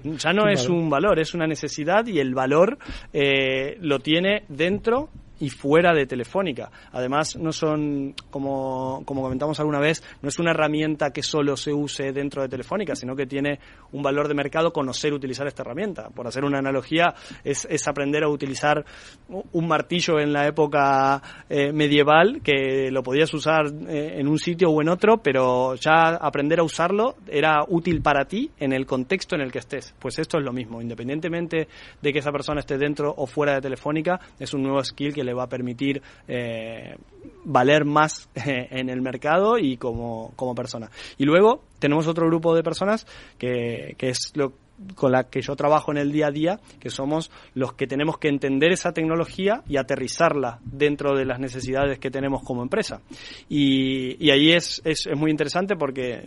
Ya 0.19 0.33
no 0.33 0.49
es 0.49 0.69
un 0.69 0.89
valor, 0.89 1.19
es 1.19 1.35
una 1.35 1.47
necesidad 1.47 2.07
y 2.07 2.19
el 2.19 2.35
valor 2.35 2.79
eh, 3.13 3.77
lo 3.81 3.99
tiene 3.99 4.45
dentro 4.49 5.11
y 5.43 5.51
fuera 5.51 5.93
de 5.93 6.07
Telefónica. 6.07 6.71
Además, 6.93 7.37
no 7.37 7.51
son, 7.51 8.15
como, 8.31 9.03
como 9.05 9.23
comentamos 9.23 9.59
alguna 9.59 9.81
vez, 9.81 10.01
no 10.23 10.29
es 10.29 10.39
una 10.39 10.53
herramienta 10.53 11.11
que 11.11 11.25
solo 11.25 11.57
se 11.57 11.73
use 11.73 12.13
dentro 12.13 12.43
de 12.43 12.49
Telefónica, 12.49 12.95
sino 12.95 13.17
que 13.17 13.27
tiene 13.27 13.59
un 13.91 14.05
valor 14.05 14.29
de 14.29 14.35
mercado 14.35 14.73
conocer 14.73 15.13
utilizar 15.13 15.49
esta 15.49 15.63
herramienta. 15.63 16.11
Por 16.11 16.29
hacer 16.29 16.45
una 16.45 16.61
analogía, 16.61 17.15
es, 17.43 17.67
es 17.69 17.89
aprender 17.89 18.23
a 18.23 18.29
utilizar 18.29 18.85
un 19.29 19.67
martillo 19.67 20.21
en 20.21 20.33
la 20.33 20.47
época 20.47 21.21
eh, 21.49 21.73
medieval, 21.73 22.41
que 22.41 22.93
lo 22.93 23.03
podías 23.03 23.35
usar 23.35 23.67
eh, 23.89 24.21
en 24.21 24.29
un 24.29 24.39
sitio 24.39 24.71
o 24.71 24.81
en 24.81 24.91
otro, 24.91 25.19
pero 25.19 25.75
ya 25.75 26.11
aprender 26.21 26.61
a 26.61 26.63
usarlo 26.63 27.17
era 27.27 27.65
útil 27.67 28.01
para 28.01 28.27
ti 28.27 28.49
en 28.61 28.73
el 28.73 28.87
contexto 28.87 29.35
en 29.35 29.41
el 29.41 29.51
que 29.51 29.59
estés. 29.59 29.93
Pues 29.99 30.21
esto 30.21 30.39
es 30.39 30.45
lo 30.45 30.53
mismo, 30.53 30.81
independientemente 30.81 31.67
de 32.01 32.13
que 32.13 32.21
esa 32.21 32.31
persona 32.31 32.61
esté 32.61 32.79
dentro 32.79 33.13
o 33.17 33.27
fuera 33.27 33.55
de 33.55 33.61
Telefónica, 33.61 34.21
es 34.39 34.55
un 34.55 34.63
nuevo 34.63 34.85
skill 34.85 35.13
que 35.13 35.25
le 35.25 35.32
va 35.35 35.45
a 35.45 35.49
permitir 35.49 36.03
eh, 36.29 36.97
valer 37.45 37.85
más 37.85 38.29
eh, 38.35 38.69
en 38.71 38.89
el 38.89 39.03
mercado 39.03 39.59
y 39.59 39.77
como, 39.77 40.33
como 40.37 40.55
persona. 40.55 40.91
Y 41.19 41.25
luego 41.25 41.63
tenemos 41.79 42.07
otro 42.07 42.27
grupo 42.27 42.55
de 42.55 42.63
personas 42.63 43.07
que, 43.39 43.95
que 43.99 44.11
es 44.11 44.33
lo 44.35 44.53
con 44.95 45.13
la 45.13 45.25
que 45.25 45.41
yo 45.41 45.55
trabajo 45.55 45.93
en 45.93 45.99
el 45.99 46.13
día 46.13 46.29
a 46.29 46.31
día, 46.31 46.61
que 46.81 46.91
somos 46.91 47.31
los 47.55 47.75
que 47.75 47.87
tenemos 47.87 48.19
que 48.19 48.29
entender 48.29 48.73
esa 48.73 48.93
tecnología 48.93 49.63
y 49.69 49.77
aterrizarla 49.77 50.59
dentro 50.65 51.17
de 51.17 51.25
las 51.25 51.39
necesidades 51.39 51.99
que 51.99 52.11
tenemos 52.11 52.43
como 52.43 52.63
empresa. 52.63 53.01
Y, 53.49 54.25
y 54.25 54.31
ahí 54.31 54.53
es, 54.53 54.83
es, 54.85 55.07
es 55.07 55.19
muy 55.19 55.31
interesante 55.31 55.77
porque 55.77 56.23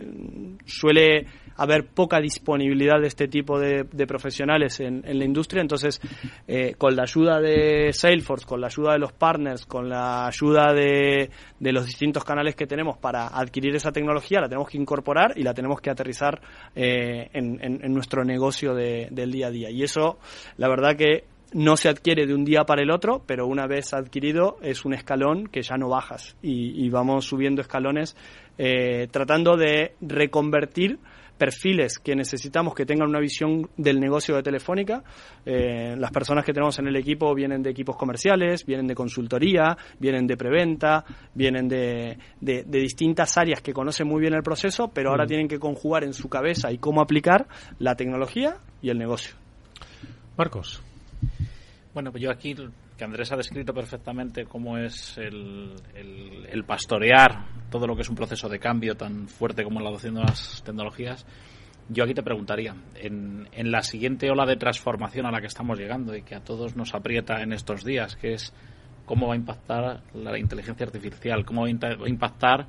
suele 0.64 1.26
haber 1.56 1.86
poca 1.86 2.20
disponibilidad 2.20 3.00
de 3.00 3.08
este 3.08 3.28
tipo 3.28 3.58
de, 3.58 3.84
profesionales 4.06 4.80
en, 4.80 5.02
la 5.02 5.24
industria. 5.24 5.62
Entonces, 5.62 6.00
eh, 6.46 6.74
con 6.76 6.94
la 6.94 7.02
ayuda 7.02 7.40
de 7.40 7.92
Salesforce, 7.92 8.46
con 8.46 8.60
la 8.60 8.68
ayuda 8.68 8.92
de 8.92 8.98
los 8.98 9.12
partners, 9.12 9.66
con 9.66 9.88
la 9.88 10.26
ayuda 10.26 10.72
de, 10.72 11.30
los 11.60 11.86
distintos 11.86 12.24
canales 12.24 12.54
que 12.54 12.66
tenemos 12.66 12.98
para 12.98 13.28
adquirir 13.28 13.74
esa 13.74 13.92
tecnología, 13.92 14.40
la 14.40 14.48
tenemos 14.48 14.68
que 14.68 14.78
incorporar 14.78 15.32
y 15.36 15.42
la 15.42 15.54
tenemos 15.54 15.80
que 15.80 15.90
aterrizar 15.90 16.40
eh, 16.74 17.28
en, 17.32 17.92
nuestro 17.92 18.24
negocio 18.24 18.74
de, 18.74 19.08
del 19.10 19.32
día 19.32 19.48
a 19.48 19.50
día. 19.50 19.70
Y 19.70 19.82
eso, 19.82 20.18
la 20.56 20.68
verdad 20.68 20.96
que 20.96 21.24
no 21.52 21.76
se 21.76 21.88
adquiere 21.88 22.26
de 22.26 22.34
un 22.34 22.44
día 22.44 22.64
para 22.64 22.82
el 22.82 22.90
otro, 22.90 23.22
pero 23.24 23.46
una 23.46 23.66
vez 23.66 23.94
adquirido 23.94 24.58
es 24.62 24.84
un 24.84 24.94
escalón 24.94 25.46
que 25.46 25.62
ya 25.62 25.76
no 25.76 25.88
bajas 25.88 26.36
y, 26.42 26.84
y 26.84 26.90
vamos 26.90 27.26
subiendo 27.26 27.62
escalones 27.62 28.16
eh, 28.58 29.08
tratando 29.10 29.56
de 29.56 29.94
reconvertir 30.00 30.98
perfiles 31.36 31.98
que 31.98 32.14
necesitamos 32.14 32.74
que 32.74 32.86
tengan 32.86 33.08
una 33.08 33.20
visión 33.20 33.68
del 33.76 34.00
negocio 34.00 34.34
de 34.36 34.42
Telefónica. 34.42 35.02
Eh, 35.44 35.94
las 35.96 36.10
personas 36.10 36.44
que 36.44 36.52
tenemos 36.52 36.78
en 36.78 36.88
el 36.88 36.96
equipo 36.96 37.34
vienen 37.34 37.62
de 37.62 37.70
equipos 37.70 37.96
comerciales, 37.96 38.64
vienen 38.64 38.86
de 38.86 38.94
consultoría, 38.94 39.76
vienen 39.98 40.26
de 40.26 40.36
preventa, 40.36 41.04
vienen 41.34 41.68
de, 41.68 42.18
de, 42.40 42.64
de 42.64 42.78
distintas 42.78 43.36
áreas 43.36 43.60
que 43.60 43.72
conocen 43.72 44.08
muy 44.08 44.20
bien 44.20 44.34
el 44.34 44.42
proceso, 44.42 44.88
pero 44.88 45.10
ahora 45.10 45.24
mm. 45.24 45.28
tienen 45.28 45.48
que 45.48 45.58
conjugar 45.58 46.04
en 46.04 46.12
su 46.12 46.28
cabeza 46.28 46.72
y 46.72 46.78
cómo 46.78 47.00
aplicar 47.00 47.46
la 47.78 47.94
tecnología 47.94 48.56
y 48.82 48.90
el 48.90 48.98
negocio. 48.98 49.34
Marcos. 50.36 50.82
Bueno, 51.94 52.10
pues 52.10 52.22
yo 52.22 52.30
aquí, 52.30 52.54
que 52.96 53.04
Andrés 53.04 53.30
ha 53.32 53.36
descrito 53.36 53.74
perfectamente 53.74 54.46
cómo 54.46 54.78
es 54.78 55.18
el, 55.18 55.74
el, 55.94 56.64
pastorear 56.64 57.46
todo 57.70 57.86
lo 57.86 57.94
que 57.94 58.02
es 58.02 58.08
un 58.08 58.16
proceso 58.16 58.48
de 58.48 58.58
cambio 58.58 58.96
tan 58.96 59.28
fuerte 59.28 59.64
como 59.64 59.80
la 59.80 59.90
adopción 59.90 60.14
de 60.14 60.22
las 60.22 60.62
tecnologías, 60.64 61.26
yo 61.88 62.04
aquí 62.04 62.14
te 62.14 62.22
preguntaría, 62.22 62.74
en, 62.96 63.48
en 63.52 63.70
la 63.70 63.82
siguiente 63.82 64.30
ola 64.30 64.44
de 64.46 64.56
transformación 64.56 65.26
a 65.26 65.30
la 65.30 65.40
que 65.40 65.46
estamos 65.46 65.78
llegando 65.78 66.16
y 66.16 66.22
que 66.22 66.34
a 66.34 66.40
todos 66.40 66.74
nos 66.74 66.94
aprieta 66.94 67.42
en 67.42 67.52
estos 67.52 67.84
días, 67.84 68.16
que 68.16 68.32
es 68.32 68.52
cómo 69.04 69.28
va 69.28 69.34
a 69.34 69.36
impactar 69.36 70.02
la 70.14 70.36
inteligencia 70.38 70.84
artificial, 70.86 71.44
cómo 71.44 71.62
va 71.62 71.68
a 71.68 72.08
impactar 72.08 72.66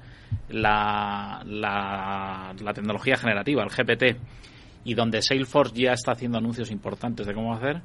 la, 0.49 1.41
la, 1.45 2.53
la 2.61 2.73
tecnología 2.73 3.17
generativa, 3.17 3.63
el 3.63 3.69
GPT, 3.69 4.19
y 4.83 4.93
donde 4.93 5.21
Salesforce 5.21 5.81
ya 5.81 5.93
está 5.93 6.11
haciendo 6.11 6.37
anuncios 6.37 6.69
importantes 6.69 7.25
de 7.25 7.33
cómo 7.33 7.53
hacer, 7.55 7.81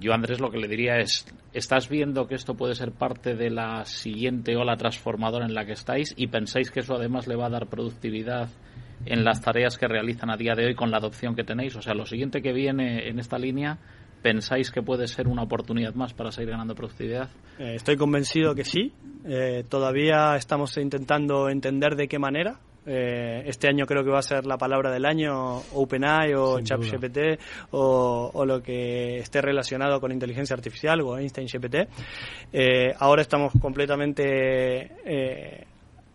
yo, 0.00 0.12
Andrés, 0.12 0.40
lo 0.40 0.50
que 0.50 0.58
le 0.58 0.68
diría 0.68 0.98
es, 0.98 1.26
¿estás 1.52 1.88
viendo 1.88 2.26
que 2.26 2.34
esto 2.34 2.54
puede 2.54 2.74
ser 2.74 2.92
parte 2.92 3.34
de 3.34 3.50
la 3.50 3.84
siguiente 3.84 4.56
ola 4.56 4.76
transformadora 4.76 5.46
en 5.46 5.54
la 5.54 5.64
que 5.64 5.72
estáis 5.72 6.14
y 6.16 6.28
pensáis 6.28 6.70
que 6.70 6.80
eso 6.80 6.94
además 6.94 7.26
le 7.26 7.36
va 7.36 7.46
a 7.46 7.50
dar 7.50 7.66
productividad 7.66 8.48
en 9.06 9.24
las 9.24 9.40
tareas 9.40 9.76
que 9.78 9.88
realizan 9.88 10.30
a 10.30 10.36
día 10.36 10.54
de 10.54 10.66
hoy 10.66 10.74
con 10.74 10.90
la 10.90 10.98
adopción 10.98 11.34
que 11.34 11.44
tenéis? 11.44 11.76
O 11.76 11.82
sea, 11.82 11.94
lo 11.94 12.06
siguiente 12.06 12.42
que 12.42 12.52
viene 12.52 13.08
en 13.08 13.18
esta 13.18 13.38
línea, 13.38 13.78
¿pensáis 14.22 14.70
que 14.70 14.82
puede 14.82 15.06
ser 15.06 15.28
una 15.28 15.42
oportunidad 15.42 15.94
más 15.94 16.14
para 16.14 16.30
seguir 16.30 16.50
ganando 16.50 16.74
productividad? 16.74 17.30
Eh, 17.58 17.74
estoy 17.76 17.96
convencido 17.96 18.54
que 18.54 18.64
sí. 18.64 18.92
Eh, 19.26 19.64
todavía 19.68 20.36
estamos 20.36 20.76
intentando 20.76 21.48
entender 21.48 21.96
de 21.96 22.08
qué 22.08 22.18
manera. 22.18 22.60
Eh, 22.86 23.42
este 23.46 23.68
año 23.68 23.86
creo 23.86 24.04
que 24.04 24.10
va 24.10 24.18
a 24.18 24.22
ser 24.22 24.44
la 24.44 24.58
palabra 24.58 24.90
del 24.90 25.06
año 25.06 25.56
OpenAI 25.72 26.34
o 26.34 26.60
ChatGPT 26.60 27.40
o, 27.70 28.30
o, 28.32 28.44
lo 28.44 28.62
que 28.62 29.18
esté 29.18 29.40
relacionado 29.40 30.00
con 30.00 30.12
inteligencia 30.12 30.54
artificial 30.54 31.00
o 31.00 31.16
Einstein 31.16 31.48
GPT. 31.48 31.88
Eh, 32.52 32.94
ahora 32.98 33.22
estamos 33.22 33.52
completamente 33.60 34.90
eh, 35.04 35.66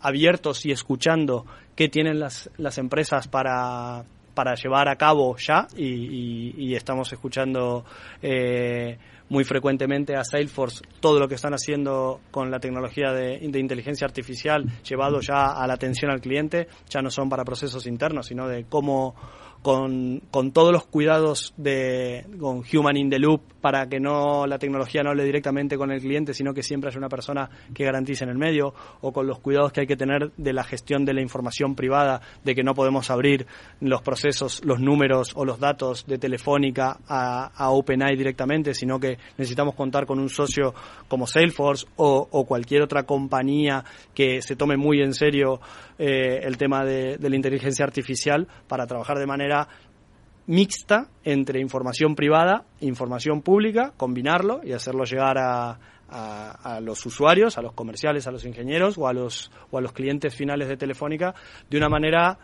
abiertos 0.01 0.65
y 0.65 0.72
escuchando 0.72 1.45
qué 1.76 1.89
tienen 1.89 2.20
las, 2.20 2.49
las 2.57 2.78
empresas 2.78 3.28
para, 3.28 4.03
para 4.36 4.53
llevar 4.55 4.89
a 4.89 4.95
cabo 4.95 5.36
ya 5.38 5.67
y, 5.76 5.86
y, 5.86 6.53
y 6.57 6.76
estamos 6.76 7.11
escuchando 7.11 7.84
eh, 8.22 8.97
muy 9.30 9.43
frecuentemente 9.43 10.15
a 10.15 10.23
Salesforce 10.23 10.84
todo 10.99 11.19
lo 11.19 11.27
que 11.27 11.36
están 11.36 11.53
haciendo 11.53 12.19
con 12.32 12.51
la 12.51 12.59
tecnología 12.59 13.11
de, 13.11 13.39
inteligencia 13.43 14.05
artificial 14.05 14.65
llevado 14.84 15.21
ya 15.21 15.51
a 15.51 15.67
la 15.67 15.73
atención 15.73 16.11
al 16.11 16.21
cliente, 16.21 16.67
ya 16.89 17.01
no 17.01 17.09
son 17.09 17.30
para 17.30 17.45
procesos 17.45 17.86
internos, 17.88 18.27
sino 18.27 18.47
de 18.47 18.65
cómo 18.65 19.15
con, 19.61 20.21
con 20.32 20.51
todos 20.51 20.71
los 20.71 20.86
cuidados 20.86 21.53
de 21.57 22.25
con 22.39 22.63
human 22.73 22.95
in 22.97 23.09
the 23.09 23.19
loop 23.19 23.41
para 23.59 23.88
que 23.88 23.99
no 23.99 24.47
la 24.47 24.57
tecnología 24.57 25.03
no 25.03 25.09
hable 25.09 25.25
directamente 25.25 25.77
con 25.77 25.91
el 25.91 25.99
cliente, 25.99 26.34
sino 26.34 26.53
que 26.53 26.63
siempre 26.63 26.89
haya 26.89 26.97
una 26.97 27.09
persona 27.09 27.49
que 27.73 27.84
garantice 27.84 28.23
en 28.23 28.30
el 28.30 28.38
medio, 28.38 28.73
o 29.01 29.11
con 29.11 29.27
los 29.27 29.39
cuidados 29.39 29.73
que 29.73 29.82
hay 29.82 29.88
que 29.88 29.97
tener 29.97 30.32
de 30.38 30.53
la 30.53 30.63
gestión 30.63 31.05
de 31.05 31.13
la 31.13 31.21
información 31.21 31.75
privada, 31.75 32.21
de 32.43 32.55
que 32.55 32.63
no 32.63 32.73
podemos 32.73 33.09
abrir 33.11 33.47
los 33.82 34.01
procesos, 34.01 34.63
los 34.63 34.80
números 34.80 35.34
o 35.36 35.43
los 35.45 35.59
datos 35.59 36.05
de 36.07 36.17
Telefónica 36.17 36.99
a, 37.07 37.51
a 37.53 37.69
OpenAI 37.71 38.15
directamente, 38.15 38.73
sino 38.73 38.99
que 38.99 39.17
necesitamos 39.38 39.76
contar 39.76 40.05
con 40.05 40.20
un 40.20 40.30
socio 40.30 40.74
como 41.07 41.28
Salesforce 41.28 41.86
o, 41.95 42.45
cualquier 42.45 42.82
otra 42.82 43.03
compañía 43.03 43.84
que 44.13 44.41
se 44.41 44.55
tome 44.55 44.78
muy 44.78 45.01
en 45.01 45.13
serio 45.13 45.59
eh, 45.97 46.39
el 46.43 46.57
tema 46.57 46.84
de, 46.84 47.17
la 47.20 47.36
inteligencia 47.36 47.86
artificial 47.86 48.47
para 48.67 48.88
trabajar 48.88 49.17
de 49.20 49.26
manera 49.26 49.67
mixta 50.47 51.09
entre 51.24 51.59
información 51.61 52.15
privada 52.15 52.65
e 52.82 52.88
información 52.88 53.41
pública, 53.41 53.93
combinarlo 53.95 54.61
y 54.63 54.74
hacerlo 54.74 55.03
llegar 55.03 55.38
a, 55.38 55.78
los 56.82 57.05
usuarios, 57.05 57.59
a 57.59 57.61
los 57.61 57.74
comerciales, 57.74 58.26
a 58.26 58.32
los 58.32 58.43
ingenieros 58.43 58.97
o 58.97 59.07
a 59.07 59.13
los, 59.13 59.51
o 59.70 59.78
a 59.78 59.82
los 59.82 59.91
clientes 59.93 60.34
finales 60.34 60.67
de 60.67 60.76
Telefónica 60.76 61.36
de 61.70 61.78
una 61.78 61.88
manera 61.88 62.39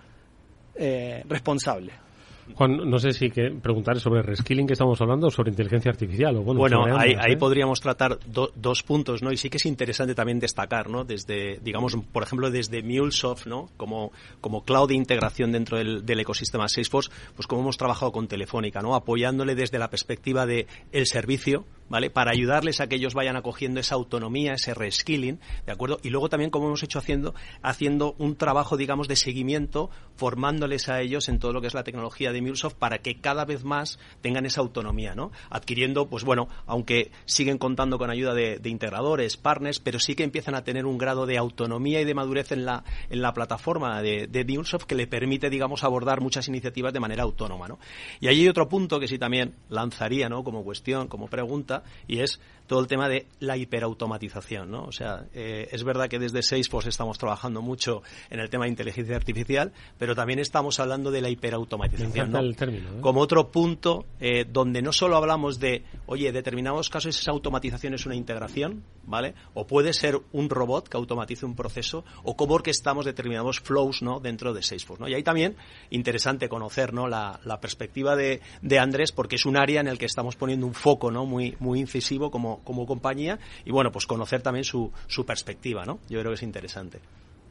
eh, 0.75 1.23
responsable. 1.27 2.04
Juan, 2.53 2.77
no 2.89 2.99
sé 2.99 3.11
si 3.11 3.31
que 3.31 3.49
preguntar 3.49 3.99
sobre 3.99 4.21
reskilling 4.21 4.67
que 4.67 4.73
estamos 4.73 5.01
hablando 5.01 5.27
o 5.27 5.31
sobre 5.31 5.49
inteligencia 5.49 5.89
artificial. 5.89 6.37
O 6.37 6.43
bueno, 6.43 6.59
bueno 6.59 6.97
ahí, 6.97 7.11
ambas, 7.13 7.25
ahí 7.25 7.33
¿eh? 7.33 7.37
podríamos 7.37 7.81
tratar 7.81 8.19
do, 8.27 8.51
dos 8.55 8.83
puntos, 8.83 9.23
¿no? 9.23 9.31
Y 9.31 9.37
sí 9.37 9.49
que 9.49 9.57
es 9.57 9.65
interesante 9.65 10.13
también 10.13 10.39
destacar, 10.39 10.89
¿no? 10.89 11.03
Desde, 11.03 11.59
digamos, 11.63 11.97
por 12.11 12.23
ejemplo, 12.23 12.51
desde 12.51 12.83
MuleSoft, 12.83 13.47
¿no? 13.47 13.69
Como, 13.77 14.11
como 14.41 14.63
cloud 14.63 14.89
de 14.89 14.95
integración 14.95 15.51
dentro 15.51 15.77
del, 15.77 16.05
del, 16.05 16.19
ecosistema 16.19 16.67
Salesforce, 16.67 17.09
pues 17.35 17.47
como 17.47 17.61
hemos 17.61 17.77
trabajado 17.77 18.11
con 18.11 18.27
Telefónica, 18.27 18.81
¿no? 18.81 18.95
Apoyándole 18.95 19.55
desde 19.55 19.79
la 19.79 19.89
perspectiva 19.89 20.45
de 20.45 20.67
el 20.91 21.07
servicio, 21.07 21.65
¿vale? 21.89 22.09
Para 22.09 22.31
ayudarles 22.31 22.79
a 22.79 22.87
que 22.87 22.95
ellos 22.95 23.13
vayan 23.15 23.35
acogiendo 23.35 23.79
esa 23.79 23.95
autonomía, 23.95 24.53
ese 24.53 24.73
reskilling, 24.73 25.39
¿de 25.65 25.71
acuerdo? 25.71 25.99
Y 26.03 26.09
luego 26.09 26.29
también, 26.29 26.51
como 26.51 26.67
hemos 26.67 26.83
hecho 26.83 26.99
haciendo, 26.99 27.33
haciendo 27.61 28.15
un 28.17 28.35
trabajo, 28.35 28.77
digamos, 28.77 29.07
de 29.07 29.15
seguimiento, 29.15 29.89
formándoles 30.15 30.89
a 30.89 31.01
ellos 31.01 31.27
en 31.29 31.39
todo 31.39 31.53
lo 31.53 31.61
que 31.61 31.67
es 31.67 31.73
la 31.73 31.83
tecnología 31.83 32.31
de 32.35 32.41
MuleSoft 32.41 32.75
para 32.75 32.99
que 32.99 33.19
cada 33.19 33.45
vez 33.45 33.63
más 33.63 33.97
tengan 34.21 34.45
esa 34.45 34.61
autonomía, 34.61 35.15
¿no? 35.15 35.31
Adquiriendo, 35.49 36.07
pues 36.07 36.23
bueno, 36.23 36.47
aunque 36.67 37.11
siguen 37.25 37.57
contando 37.57 37.97
con 37.97 38.11
ayuda 38.11 38.33
de, 38.33 38.59
integradores, 38.65 39.37
partners, 39.37 39.79
pero 39.79 39.99
sí 39.99 40.15
que 40.15 40.23
empiezan 40.23 40.53
a 40.53 40.63
tener 40.63 40.85
un 40.85 40.97
grado 40.97 41.25
de 41.25 41.37
autonomía 41.37 42.01
y 42.01 42.05
de 42.05 42.13
madurez 42.13 42.51
en 42.51 42.65
la, 42.65 42.83
en 43.09 43.21
la 43.21 43.33
plataforma 43.33 44.01
de, 44.01 44.27
de 44.27 44.45
MuleSoft 44.45 44.85
que 44.85 44.95
le 44.95 45.07
permite, 45.07 45.49
digamos, 45.49 45.83
abordar 45.83 46.21
muchas 46.21 46.47
iniciativas 46.47 46.93
de 46.93 46.99
manera 46.99 47.23
autónoma, 47.23 47.67
¿no? 47.67 47.79
Y 48.19 48.27
ahí 48.27 48.41
hay 48.41 48.47
otro 48.47 48.69
punto 48.69 48.99
que 48.99 49.07
sí 49.07 49.17
también 49.17 49.55
lanzaría, 49.69 50.29
¿no? 50.29 50.43
Como 50.43 50.63
cuestión, 50.63 51.07
como 51.07 51.27
pregunta, 51.27 51.83
y 52.07 52.19
es 52.19 52.39
todo 52.67 52.79
el 52.79 52.87
tema 52.87 53.07
de 53.07 53.27
la 53.39 53.57
hiperautomatización, 53.57 54.71
¿no? 54.71 54.83
O 54.85 54.91
sea, 54.91 55.25
eh, 55.33 55.67
es 55.71 55.83
verdad 55.83 56.07
que 56.07 56.19
desde 56.19 56.41
Salesforce 56.41 56.89
estamos 56.89 57.17
trabajando 57.17 57.61
mucho 57.61 58.01
en 58.29 58.39
el 58.39 58.49
tema 58.49 58.65
de 58.65 58.71
inteligencia 58.71 59.15
artificial, 59.15 59.71
pero 59.97 60.15
también 60.15 60.39
estamos 60.39 60.79
hablando 60.79 61.11
de 61.11 61.21
la 61.21 61.29
hiperautomatización, 61.29 62.31
¿no? 62.31 62.39
el 62.39 62.55
término, 62.55 62.89
¿eh? 62.89 63.01
Como 63.01 63.21
otro 63.21 63.51
punto 63.51 64.05
eh, 64.19 64.45
donde 64.47 64.81
no 64.81 64.91
solo 64.91 65.15
hablamos 65.17 65.59
de, 65.59 65.83
oye, 66.07 66.31
determinados 66.31 66.89
casos 66.89 67.19
esa 67.19 67.31
automatización 67.31 67.93
es 67.93 68.05
una 68.05 68.15
integración, 68.15 68.83
¿vale? 69.05 69.35
O 69.53 69.67
puede 69.67 69.93
ser 69.93 70.19
un 70.31 70.49
robot 70.49 70.89
que 70.89 70.97
automatice 70.97 71.45
un 71.45 71.55
proceso, 71.55 72.03
o 72.23 72.35
cómo 72.35 72.55
orquestamos 72.55 73.05
determinados 73.05 73.59
flows, 73.59 74.01
¿no? 74.01 74.19
Dentro 74.19 74.53
de 74.53 74.63
Salesforce, 74.63 75.03
¿no? 75.03 75.09
Y 75.09 75.13
ahí 75.13 75.23
también 75.23 75.55
interesante 75.89 76.49
conocer, 76.49 76.93
¿no? 76.93 77.07
La, 77.07 77.39
perspectiva 77.61 78.15
de, 78.15 78.41
de 78.61 78.79
Andrés, 78.79 79.11
porque 79.11 79.37
es 79.37 79.45
un 79.45 79.57
área 79.57 79.79
en 79.79 79.87
el 79.87 79.97
que 79.97 80.05
estamos 80.05 80.35
poniendo 80.35 80.67
un 80.67 80.73
foco, 80.73 81.09
¿no? 81.09 81.25
Muy, 81.25 81.55
muy 81.59 81.79
incisivo 81.79 82.29
como 82.29 82.54
como, 82.63 82.85
compañía 82.85 83.39
y 83.65 83.71
bueno, 83.71 83.91
pues 83.91 84.05
conocer 84.05 84.41
también 84.41 84.63
su, 84.63 84.91
su 85.07 85.25
perspectiva, 85.25 85.85
¿no? 85.85 85.99
Yo 86.09 86.19
creo 86.19 86.31
que 86.31 86.35
es 86.35 86.43
interesante. 86.43 86.99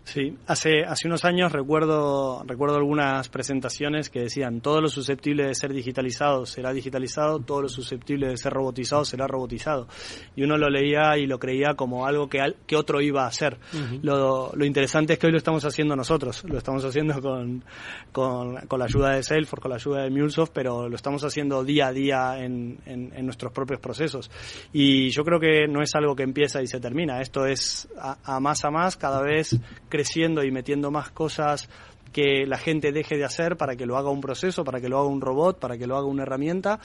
Sí, 0.05 0.37
hace, 0.47 0.85
hace 0.85 1.09
unos 1.09 1.25
años 1.25 1.51
recuerdo, 1.51 2.45
recuerdo 2.47 2.77
algunas 2.77 3.29
presentaciones 3.31 4.11
que 4.11 4.21
decían 4.21 4.61
todo 4.61 4.81
lo 4.83 4.89
susceptible 4.89 5.47
de 5.47 5.55
ser 5.55 5.73
digitalizado 5.73 6.45
será 6.47 6.73
digitalizado, 6.73 7.41
todo 7.41 7.63
lo 7.63 7.69
susceptible 7.69 8.29
de 8.29 8.37
ser 8.37 8.53
robotizado 8.53 9.05
será 9.05 9.27
robotizado. 9.27 9.89
Y 10.37 10.43
uno 10.43 10.57
lo 10.57 10.69
leía 10.69 11.17
y 11.17 11.27
lo 11.27 11.39
creía 11.39 11.75
como 11.75 12.07
algo 12.07 12.29
que, 12.29 12.41
que 12.67 12.77
otro 12.77 13.01
iba 13.01 13.25
a 13.25 13.29
hacer. 13.29 13.59
lo, 14.03 14.53
lo, 14.55 14.65
interesante 14.65 15.15
es 15.15 15.19
que 15.19 15.27
hoy 15.27 15.33
lo 15.33 15.39
estamos 15.39 15.65
haciendo 15.65 15.97
nosotros, 15.97 16.45
lo 16.45 16.59
estamos 16.59 16.85
haciendo 16.85 17.21
con, 17.21 17.65
con, 18.13 18.57
con, 18.67 18.79
la 18.79 18.85
ayuda 18.85 19.11
de 19.15 19.23
Salesforce, 19.23 19.63
con 19.63 19.71
la 19.71 19.77
ayuda 19.77 20.03
de 20.03 20.11
MuleSoft, 20.11 20.53
pero 20.53 20.89
lo 20.89 20.97
estamos 20.97 21.25
haciendo 21.25 21.65
día 21.65 21.89
a 21.89 21.93
día 21.93 22.45
en, 22.45 22.79
en, 22.87 23.13
en, 23.15 23.25
nuestros 23.25 23.53
propios 23.53 23.81
procesos. 23.81 24.31
Y 24.73 25.11
yo 25.11 25.25
creo 25.25 25.41
que 25.41 25.67
no 25.69 25.83
es 25.83 25.95
algo 25.95 26.15
que 26.15 26.23
empieza 26.23 26.63
y 26.63 26.67
se 26.67 26.81
termina, 26.81 27.21
esto 27.21 27.47
es 27.47 27.89
a, 27.99 28.19
a 28.23 28.41
más 28.41 28.65
a 28.65 28.71
más, 28.71 28.97
cada 28.97 29.23
vez 29.23 29.59
creciendo 29.95 30.43
y 30.43 30.51
metiendo 30.51 30.91
más 30.91 31.13
cosas 31.13 31.69
que 32.15 32.47
la 32.47 32.57
gente 32.57 32.93
deje 32.93 33.17
de 33.17 33.25
hacer 33.25 33.57
para 33.57 33.75
que 33.75 33.87
lo 33.87 33.99
haga 33.99 34.09
un 34.09 34.21
proceso, 34.21 34.63
para 34.63 34.81
que 34.81 34.89
lo 34.89 35.01
haga 35.01 35.09
un 35.09 35.21
robot, 35.21 35.59
para 35.59 35.77
que 35.77 35.87
lo 35.87 35.97
haga 35.97 36.07
una 36.07 36.23
herramienta. 36.23 36.79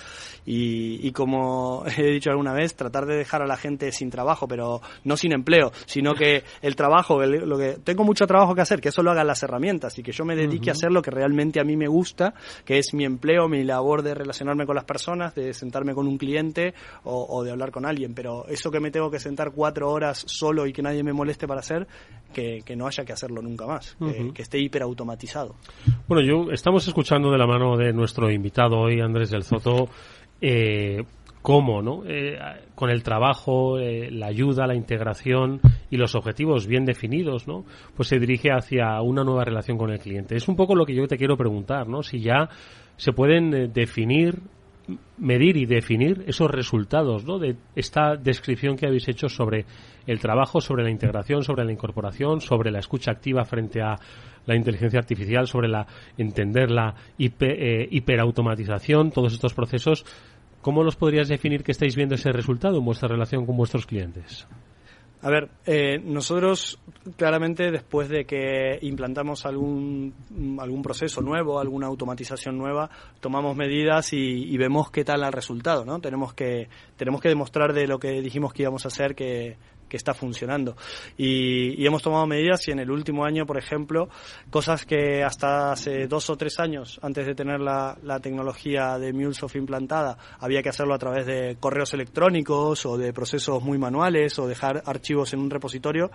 Y, 0.43 1.11
como 1.11 1.84
he 1.97 2.11
dicho 2.11 2.32
alguna 2.32 2.53
vez, 2.53 2.75
tratar 2.75 3.05
de 3.05 3.15
dejar 3.15 3.43
a 3.43 3.47
la 3.47 3.55
gente 3.55 3.91
sin 3.91 4.09
trabajo, 4.09 4.47
pero 4.47 4.82
no 5.03 5.15
sin 5.15 5.32
empleo, 5.32 5.71
sino 5.86 6.15
que 6.15 6.43
el 6.63 6.75
trabajo, 6.75 7.23
lo 7.23 7.57
que 7.59 7.77
tengo 7.84 8.03
mucho 8.03 8.25
trabajo 8.25 8.55
que 8.55 8.61
hacer, 8.61 8.82
que 8.82 8.89
eso 8.89 9.03
lo 9.03 9.11
hagan 9.11 9.27
las 9.27 9.43
herramientas 9.43 9.97
y 9.99 10.03
que 10.03 10.11
yo 10.11 10.25
me 10.25 10.36
dedique 10.36 10.71
a 10.71 10.73
hacer 10.73 10.91
lo 10.91 11.03
que 11.03 11.11
realmente 11.11 11.59
a 11.59 11.63
mí 11.63 11.77
me 11.77 11.88
gusta, 11.88 12.34
que 12.65 12.80
es 12.80 12.95
mi 12.95 13.05
empleo, 13.05 13.47
mi 13.47 13.63
labor 13.63 14.01
de 14.01 14.15
relacionarme 14.15 14.65
con 14.65 14.75
las 14.75 14.86
personas, 14.86 15.36
de 15.36 15.53
sentarme 15.53 15.93
con 15.93 16.07
un 16.07 16.17
cliente 16.17 16.73
o, 17.03 17.43
de 17.43 17.51
hablar 17.51 17.69
con 17.69 17.86
alguien, 17.86 18.15
pero 18.15 18.47
eso 18.47 18.71
que 18.71 18.80
me 18.80 18.89
tengo 18.89 19.11
que 19.11 19.19
sentar 19.19 19.51
cuatro 19.51 19.91
horas 19.91 20.23
solo 20.25 20.65
y 20.65 20.73
que 20.73 20.82
nadie 20.82 21.03
me 21.03 21.13
moleste 21.13 21.47
para 21.47 21.59
hacer, 21.59 21.88
que, 22.34 22.63
no 22.75 22.88
haya 22.88 23.05
que 23.05 23.13
hacerlo 23.13 23.43
nunca 23.43 23.67
más, 23.67 23.95
que, 23.99 24.32
que 24.34 24.41
esté 24.41 24.57
hiperautomatizado 24.59 25.18
bueno, 26.07 26.24
yo 26.24 26.51
estamos 26.51 26.88
escuchando 26.88 27.32
de 27.32 27.38
la 27.38 27.47
mano 27.47 27.78
de 27.78 27.93
nuestro 27.93 28.32
invitado 28.32 28.78
hoy, 28.80 29.01
Andrés 29.01 29.30
del 29.30 29.43
Zoto, 29.43 29.89
eh, 30.41 31.03
cómo, 31.41 31.82
¿no? 31.82 32.03
Eh, 32.05 32.38
con 32.76 32.89
el 32.89 33.03
trabajo, 33.03 33.80
eh, 33.80 34.09
la 34.11 34.28
ayuda, 34.28 34.67
la 34.67 34.76
integración 34.76 35.61
y 35.89 35.97
los 35.97 36.15
objetivos 36.15 36.67
bien 36.67 36.86
definidos, 36.86 37.47
¿no? 37.47 37.65
Pues 37.95 38.09
se 38.09 38.20
dirige 38.20 38.51
hacia 38.51 39.01
una 39.01 39.24
nueva 39.24 39.45
relación 39.45 39.78
con 39.78 39.91
el 39.91 39.99
cliente. 39.99 40.36
Es 40.36 40.47
un 40.47 40.55
poco 40.55 40.76
lo 40.76 40.86
que 40.86 40.95
yo 40.95 41.07
te 41.07 41.17
quiero 41.17 41.38
preguntar, 41.38 41.88
¿no? 41.88 42.03
Si 42.03 42.20
ya 42.20 42.49
se 42.97 43.13
pueden 43.13 43.72
definir 43.74 44.39
medir 45.17 45.57
y 45.57 45.65
definir 45.65 46.23
esos 46.27 46.49
resultados 46.49 47.25
¿no? 47.25 47.39
de 47.39 47.55
esta 47.75 48.15
descripción 48.15 48.75
que 48.75 48.87
habéis 48.87 49.07
hecho 49.07 49.29
sobre 49.29 49.65
el 50.07 50.19
trabajo, 50.19 50.61
sobre 50.61 50.83
la 50.83 50.91
integración, 50.91 51.43
sobre 51.43 51.65
la 51.65 51.71
incorporación, 51.71 52.41
sobre 52.41 52.71
la 52.71 52.79
escucha 52.79 53.11
activa 53.11 53.45
frente 53.45 53.81
a 53.81 53.95
la 54.45 54.55
inteligencia 54.55 54.99
artificial, 54.99 55.47
sobre 55.47 55.67
la 55.67 55.85
entender 56.17 56.71
la 56.71 56.95
eh, 57.17 57.87
hiperautomatización, 57.91 59.11
todos 59.11 59.33
estos 59.33 59.53
procesos. 59.53 60.05
¿Cómo 60.61 60.83
los 60.83 60.95
podrías 60.95 61.27
definir 61.27 61.63
que 61.63 61.71
estáis 61.71 61.95
viendo 61.95 62.15
ese 62.15 62.31
resultado 62.31 62.77
en 62.77 62.85
vuestra 62.85 63.07
relación 63.07 63.45
con 63.45 63.55
vuestros 63.55 63.85
clientes? 63.85 64.47
A 65.22 65.30
ver, 65.30 65.49
eh, 65.65 65.99
nosotros 66.01 66.80
claramente 67.17 67.72
después 67.72 68.07
de 68.07 68.24
que 68.24 68.80
implantamos 68.82 69.45
algún, 69.45 70.13
algún 70.59 70.82
proceso 70.82 71.22
nuevo, 71.22 71.59
alguna 71.59 71.88
automatización 71.88 72.57
nueva, 72.57 72.89
tomamos 73.20 73.55
medidas 73.55 74.13
y, 74.13 74.57
vemos 74.57 74.91
qué 74.91 75.03
tal 75.03 75.24
el 75.24 75.34
resultado, 75.34 75.84
¿no? 75.84 75.99
Tenemos 75.99 76.34
que, 76.34 76.70
tenemos 76.95 77.20
que 77.20 77.30
demostrar 77.30 77.74
de 77.74 77.88
lo 77.88 77.99
que 77.99 78.22
dijimos 78.22 78.53
que 78.53 78.63
íbamos 78.63 78.86
a 78.86 78.88
hacer 78.88 79.13
que, 79.13 79.57
que 79.89 79.97
está 79.97 80.13
funcionando. 80.13 80.77
Y, 81.17 81.85
hemos 81.85 82.03
tomado 82.03 82.27
medidas 82.27 82.67
y 82.67 82.71
en 82.71 82.79
el 82.79 82.91
último 82.91 83.25
año, 83.25 83.45
por 83.45 83.57
ejemplo, 83.57 84.09
cosas 84.51 84.85
que 84.85 85.23
hasta 85.23 85.71
hace 85.71 86.07
dos 86.07 86.29
o 86.29 86.37
tres 86.37 86.59
años, 86.59 86.99
antes 87.01 87.25
de 87.25 87.33
tener 87.33 87.59
la, 87.59 87.97
tecnología 88.21 88.99
de 88.99 89.11
MuleSoft 89.11 89.55
implantada, 89.55 90.17
había 90.39 90.61
que 90.61 90.69
hacerlo 90.69 90.93
a 90.93 90.99
través 90.99 91.25
de 91.25 91.57
correos 91.59 91.93
electrónicos 91.93 92.85
o 92.85 92.97
de 92.97 93.11
procesos 93.13 93.63
muy 93.63 93.77
manuales 93.77 94.37
o 94.39 94.47
dejar 94.47 94.83
archivos 94.85 95.33
en 95.33 95.39
un 95.39 95.49
repositorio, 95.49 96.11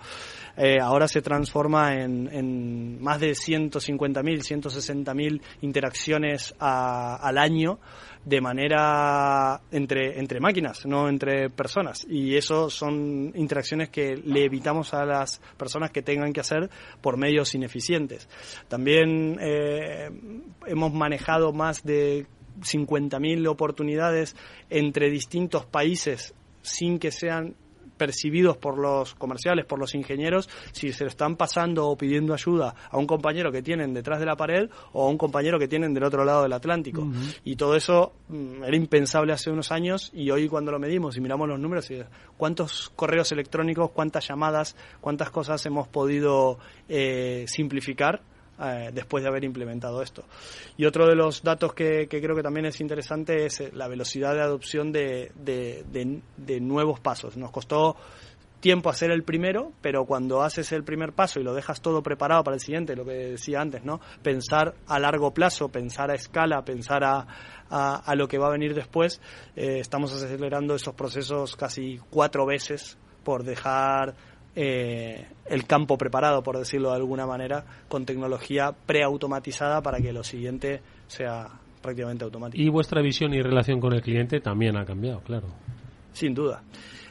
eh, 0.55 0.77
ahora 0.79 1.07
se 1.07 1.21
transforma 1.21 1.95
en, 1.95 2.29
en 2.31 3.01
más 3.01 3.19
de 3.19 3.31
150.000, 3.31 4.61
160.000 4.61 5.41
interacciones 5.61 6.55
al 6.59 7.37
año 7.37 7.79
de 8.25 8.41
manera 8.41 9.61
entre, 9.71 10.19
entre 10.19 10.39
máquinas, 10.39 10.85
no 10.85 11.07
entre 11.07 11.49
personas. 11.49 12.05
Y 12.09 12.35
eso 12.35 12.69
son 12.69 13.31
interacciones 13.35 13.89
que 13.89 14.17
le 14.17 14.45
evitamos 14.45 14.93
a 14.93 15.05
las 15.05 15.39
personas 15.57 15.91
que 15.91 16.01
tengan 16.01 16.33
que 16.33 16.41
hacer 16.41 16.69
por 17.01 17.17
medios 17.17 17.53
ineficientes. 17.53 18.27
También 18.67 19.37
eh, 19.39 20.09
hemos 20.65 20.91
manejado 20.91 21.53
más 21.53 21.83
de 21.83 22.25
50.000 22.61 23.47
oportunidades 23.47 24.35
entre 24.69 25.09
distintos 25.09 25.65
países 25.65 26.33
sin 26.61 26.97
que 26.97 27.11
sean 27.11 27.55
percibidos 27.97 28.57
por 28.57 28.77
los 28.77 29.15
comerciales, 29.15 29.65
por 29.65 29.79
los 29.79 29.95
ingenieros, 29.95 30.49
si 30.71 30.91
se 30.91 31.03
lo 31.03 31.09
están 31.09 31.35
pasando 31.35 31.87
o 31.87 31.97
pidiendo 31.97 32.33
ayuda 32.33 32.75
a 32.89 32.97
un 32.97 33.07
compañero 33.07 33.51
que 33.51 33.61
tienen 33.61 33.93
detrás 33.93 34.19
de 34.19 34.25
la 34.25 34.35
pared 34.35 34.69
o 34.93 35.05
a 35.05 35.09
un 35.09 35.17
compañero 35.17 35.59
que 35.59 35.67
tienen 35.67 35.93
del 35.93 36.03
otro 36.03 36.25
lado 36.25 36.43
del 36.43 36.53
Atlántico. 36.53 37.07
Y 37.43 37.55
todo 37.55 37.75
eso 37.75 38.13
mm, 38.29 38.63
era 38.63 38.75
impensable 38.75 39.33
hace 39.33 39.49
unos 39.49 39.71
años 39.71 40.11
y 40.13 40.29
hoy 40.31 40.47
cuando 40.47 40.71
lo 40.71 40.79
medimos 40.79 41.17
y 41.17 41.21
miramos 41.21 41.47
los 41.47 41.59
números, 41.59 41.89
cuántos 42.37 42.91
correos 42.95 43.31
electrónicos, 43.31 43.91
cuántas 43.91 44.27
llamadas, 44.27 44.75
cuántas 45.01 45.29
cosas 45.29 45.65
hemos 45.65 45.87
podido 45.87 46.57
eh, 46.89 47.45
simplificar 47.47 48.21
eh, 48.61 48.91
después 48.93 49.23
de 49.23 49.29
haber 49.29 49.43
implementado 49.43 50.01
esto. 50.01 50.23
Y 50.77 50.85
otro 50.85 51.07
de 51.07 51.15
los 51.15 51.43
datos 51.43 51.73
que, 51.73 52.07
creo 52.07 52.35
que 52.35 52.43
también 52.43 52.65
es 52.65 52.79
interesante 52.79 53.45
es 53.45 53.59
eh, 53.59 53.71
la 53.73 53.87
velocidad 53.87 54.33
de 54.33 54.41
adopción 54.41 54.91
de, 54.91 55.31
nuevos 56.61 56.99
pasos. 56.99 57.35
Nos 57.37 57.51
costó 57.51 57.97
tiempo 58.61 58.89
hacer 58.89 59.11
el 59.11 59.23
primero, 59.23 59.73
pero 59.81 60.05
cuando 60.05 60.41
haces 60.41 60.71
el 60.71 60.83
primer 60.83 61.13
paso 61.13 61.39
y 61.39 61.43
lo 61.43 61.53
dejas 61.53 61.81
todo 61.81 62.01
preparado 62.01 62.43
para 62.43 62.55
el 62.55 62.61
siguiente, 62.61 62.95
lo 62.95 63.05
que 63.05 63.11
decía 63.11 63.61
antes, 63.61 63.83
¿no? 63.83 63.99
Pensar 64.23 64.73
a 64.87 64.99
largo 64.99 65.33
plazo, 65.33 65.69
pensar 65.69 66.09
a 66.09 66.15
escala, 66.15 66.63
pensar 66.63 67.03
a, 67.03 67.27
a, 67.69 68.15
lo 68.15 68.27
que 68.27 68.37
va 68.37 68.47
a 68.47 68.51
venir 68.51 68.73
después, 68.73 69.21
eh, 69.55 69.79
estamos 69.79 70.13
acelerando 70.13 70.75
esos 70.75 70.95
procesos 70.95 71.55
casi 71.55 71.99
cuatro 72.09 72.45
veces 72.45 72.97
por 73.23 73.43
dejar 73.43 74.15
eh, 74.55 75.25
el 75.45 75.65
campo 75.65 75.97
preparado, 75.97 76.41
por 76.41 76.57
decirlo 76.57 76.89
de 76.89 76.95
alguna 76.95 77.25
manera, 77.25 77.65
con 77.87 78.05
tecnología 78.05 78.73
preautomatizada 78.85 79.81
para 79.81 79.99
que 79.99 80.13
lo 80.13 80.23
siguiente 80.23 80.81
sea 81.07 81.47
prácticamente 81.81 82.23
automático. 82.23 82.61
Y 82.61 82.69
vuestra 82.69 83.01
visión 83.01 83.33
y 83.33 83.41
relación 83.41 83.79
con 83.79 83.93
el 83.93 84.01
cliente 84.01 84.39
también 84.39 84.77
ha 84.77 84.85
cambiado, 84.85 85.19
claro. 85.21 85.47
Sin 86.13 86.33
duda. 86.33 86.63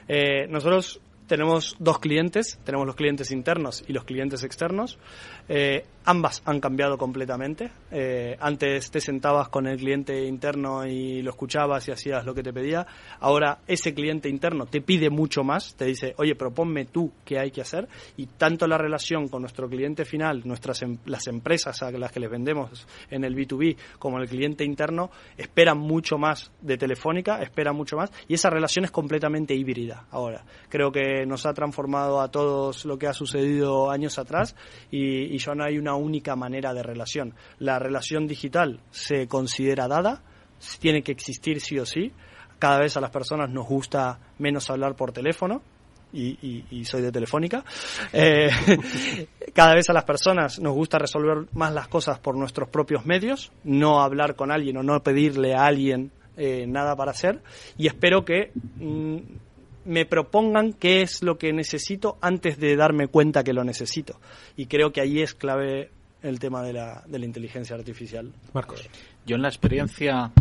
Eh, 0.09 0.47
nosotros 0.49 1.01
tenemos 1.26 1.76
dos 1.78 1.98
clientes, 1.98 2.58
tenemos 2.64 2.86
los 2.86 2.96
clientes 2.96 3.30
internos 3.30 3.84
y 3.86 3.92
los 3.92 4.04
clientes 4.04 4.44
externos. 4.44 4.98
Eh, 5.48 5.84
ambas 6.04 6.42
han 6.44 6.60
cambiado 6.60 6.98
completamente. 6.98 7.70
Eh, 7.90 8.36
antes 8.40 8.90
te 8.90 9.00
sentabas 9.00 9.48
con 9.48 9.66
el 9.66 9.78
cliente 9.78 10.26
interno 10.26 10.86
y 10.86 11.22
lo 11.22 11.30
escuchabas 11.30 11.88
y 11.88 11.92
hacías 11.92 12.24
lo 12.24 12.34
que 12.34 12.42
te 12.42 12.52
pedía. 12.52 12.86
Ahora 13.20 13.58
ese 13.66 13.94
cliente 13.94 14.28
interno 14.28 14.66
te 14.66 14.80
pide 14.80 15.10
mucho 15.10 15.44
más, 15.44 15.74
te 15.76 15.86
dice, 15.86 16.14
oye, 16.18 16.34
proponme 16.34 16.86
tú 16.86 17.12
qué 17.24 17.38
hay 17.38 17.50
que 17.50 17.62
hacer. 17.62 17.88
Y 18.16 18.26
tanto 18.26 18.66
la 18.66 18.78
relación 18.78 19.28
con 19.28 19.42
nuestro 19.42 19.68
cliente 19.68 20.04
final, 20.04 20.42
nuestras 20.44 20.82
em, 20.82 20.98
las 21.06 21.26
empresas 21.26 21.82
a 21.82 21.90
las 21.90 22.12
que 22.12 22.20
les 22.20 22.30
vendemos 22.30 22.86
en 23.10 23.24
el 23.24 23.34
B2B, 23.34 23.76
como 23.98 24.18
el 24.18 24.28
cliente 24.28 24.64
interno, 24.64 25.10
esperan 25.36 25.78
mucho 25.78 26.18
más 26.18 26.52
de 26.60 26.76
Telefónica, 26.76 27.42
esperan 27.42 27.76
mucho 27.76 27.96
más. 27.96 28.12
Y 28.28 28.34
esa 28.34 28.50
relación 28.50 28.84
es 28.84 28.90
completamente 28.90 29.54
híbrida 29.54 30.06
ahora. 30.10 30.44
Creo 30.68 30.92
que 30.92 31.13
nos 31.26 31.46
ha 31.46 31.54
transformado 31.54 32.20
a 32.20 32.30
todos 32.30 32.84
lo 32.84 32.98
que 32.98 33.06
ha 33.06 33.12
sucedido 33.12 33.90
años 33.90 34.18
atrás 34.18 34.56
y, 34.90 35.36
ya 35.38 35.54
no 35.54 35.64
hay 35.64 35.78
una 35.78 35.94
única 35.94 36.36
manera 36.36 36.72
de 36.74 36.82
relación. 36.82 37.34
La 37.58 37.78
relación 37.78 38.26
digital 38.26 38.80
se 38.90 39.26
considera 39.28 39.88
dada, 39.88 40.22
tiene 40.78 41.02
que 41.02 41.12
existir 41.12 41.60
sí 41.60 41.78
o 41.78 41.86
sí. 41.86 42.12
Cada 42.58 42.78
vez 42.78 42.96
a 42.96 43.00
las 43.00 43.10
personas 43.10 43.50
nos 43.50 43.66
gusta 43.66 44.18
menos 44.38 44.70
hablar 44.70 44.94
por 44.96 45.12
teléfono, 45.12 45.62
y, 46.14 46.84
soy 46.84 47.02
de 47.02 47.12
Telefónica. 47.12 47.64
Eh, 48.12 48.48
cada 49.52 49.74
vez 49.74 49.90
a 49.90 49.92
las 49.92 50.04
personas 50.04 50.60
nos 50.60 50.72
gusta 50.72 50.98
resolver 50.98 51.46
más 51.52 51.72
las 51.72 51.88
cosas 51.88 52.18
por 52.18 52.36
nuestros 52.36 52.68
propios 52.68 53.04
medios, 53.04 53.50
no 53.64 54.02
hablar 54.02 54.36
con 54.36 54.52
alguien 54.52 54.76
o 54.76 54.82
no 54.82 55.02
pedirle 55.02 55.54
a 55.54 55.66
alguien 55.66 56.12
eh, 56.36 56.66
nada 56.66 56.96
para 56.96 57.12
hacer. 57.12 57.40
Y 57.76 57.86
espero 57.86 58.24
que 58.24 58.52
mm, 58.76 59.18
me 59.85 60.07
propongan 60.07 60.72
qué 60.72 61.03
es 61.03 61.22
lo 61.22 61.39
que 61.39 61.53
necesito 61.53 62.18
antes 62.20 62.59
de 62.59 62.76
darme 62.76 63.09
cuenta 63.09 63.45
que 63.45 63.53
lo 63.53 63.64
necesito. 63.64 64.20
Y 64.57 64.66
creo 64.66 64.93
que 64.93 65.01
ahí 65.01 65.20
es 65.20 65.35
clave 65.35 65.91
el 66.22 66.39
tema 66.39 66.62
de 66.62 66.72
la, 66.72 67.03
de 67.07 67.18
la 67.18 67.26
inteligencia 67.26 67.76
artificial. 67.76 68.32
Marcos. 68.53 68.89
Yo 69.26 69.37
en 69.37 69.43
la 69.43 69.49
experiencia 69.49 70.32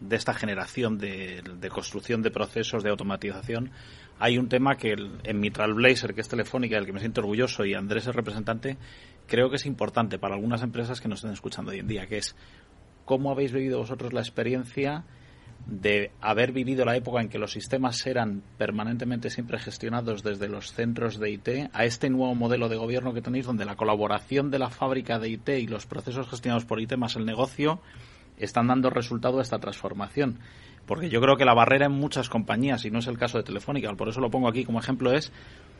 de 0.00 0.16
esta 0.16 0.32
generación 0.32 0.98
de, 0.98 1.42
construcción 1.70 2.22
de 2.22 2.30
procesos 2.30 2.82
de 2.82 2.90
automatización, 2.90 3.70
hay 4.18 4.38
un 4.38 4.48
tema 4.48 4.76
que 4.76 4.94
en 5.24 5.40
mi 5.40 5.50
Trailblazer, 5.50 6.14
que 6.14 6.20
es 6.20 6.28
Telefónica, 6.28 6.76
del 6.76 6.86
que 6.86 6.92
me 6.92 7.00
siento 7.00 7.20
orgulloso, 7.20 7.64
y 7.64 7.74
Andrés 7.74 8.06
es 8.06 8.14
representante, 8.14 8.76
creo 9.26 9.50
que 9.50 9.56
es 9.56 9.66
importante 9.66 10.18
para 10.18 10.34
algunas 10.34 10.62
empresas 10.62 11.00
que 11.00 11.08
nos 11.08 11.18
estén 11.20 11.32
escuchando 11.32 11.72
hoy 11.72 11.80
en 11.80 11.88
día, 11.88 12.06
que 12.06 12.18
es 12.18 12.36
cómo 13.04 13.30
habéis 13.30 13.52
vivido 13.52 13.78
vosotros 13.78 14.12
la 14.12 14.20
experiencia 14.20 15.04
de 15.68 16.12
haber 16.22 16.52
vivido 16.52 16.86
la 16.86 16.96
época 16.96 17.20
en 17.20 17.28
que 17.28 17.38
los 17.38 17.52
sistemas 17.52 18.06
eran 18.06 18.42
permanentemente 18.56 19.28
siempre 19.28 19.58
gestionados 19.58 20.22
desde 20.22 20.48
los 20.48 20.72
centros 20.72 21.20
de 21.20 21.30
IT 21.30 21.48
a 21.74 21.84
este 21.84 22.08
nuevo 22.08 22.34
modelo 22.34 22.70
de 22.70 22.76
gobierno 22.76 23.12
que 23.12 23.20
tenéis 23.20 23.44
donde 23.44 23.66
la 23.66 23.76
colaboración 23.76 24.50
de 24.50 24.58
la 24.58 24.70
fábrica 24.70 25.18
de 25.18 25.28
IT 25.28 25.48
y 25.50 25.66
los 25.66 25.84
procesos 25.84 26.26
gestionados 26.28 26.64
por 26.64 26.80
IT 26.80 26.96
más 26.96 27.16
el 27.16 27.26
negocio 27.26 27.80
están 28.38 28.68
dando 28.68 28.88
resultado 28.88 29.40
a 29.40 29.42
esta 29.42 29.58
transformación. 29.58 30.38
Porque 30.86 31.10
yo 31.10 31.20
creo 31.20 31.36
que 31.36 31.44
la 31.44 31.52
barrera 31.52 31.84
en 31.84 31.92
muchas 31.92 32.30
compañías, 32.30 32.86
y 32.86 32.90
no 32.90 33.00
es 33.00 33.06
el 33.06 33.18
caso 33.18 33.36
de 33.36 33.44
Telefónica, 33.44 33.92
por 33.92 34.08
eso 34.08 34.20
lo 34.20 34.30
pongo 34.30 34.48
aquí 34.48 34.64
como 34.64 34.80
ejemplo, 34.80 35.12
es 35.12 35.32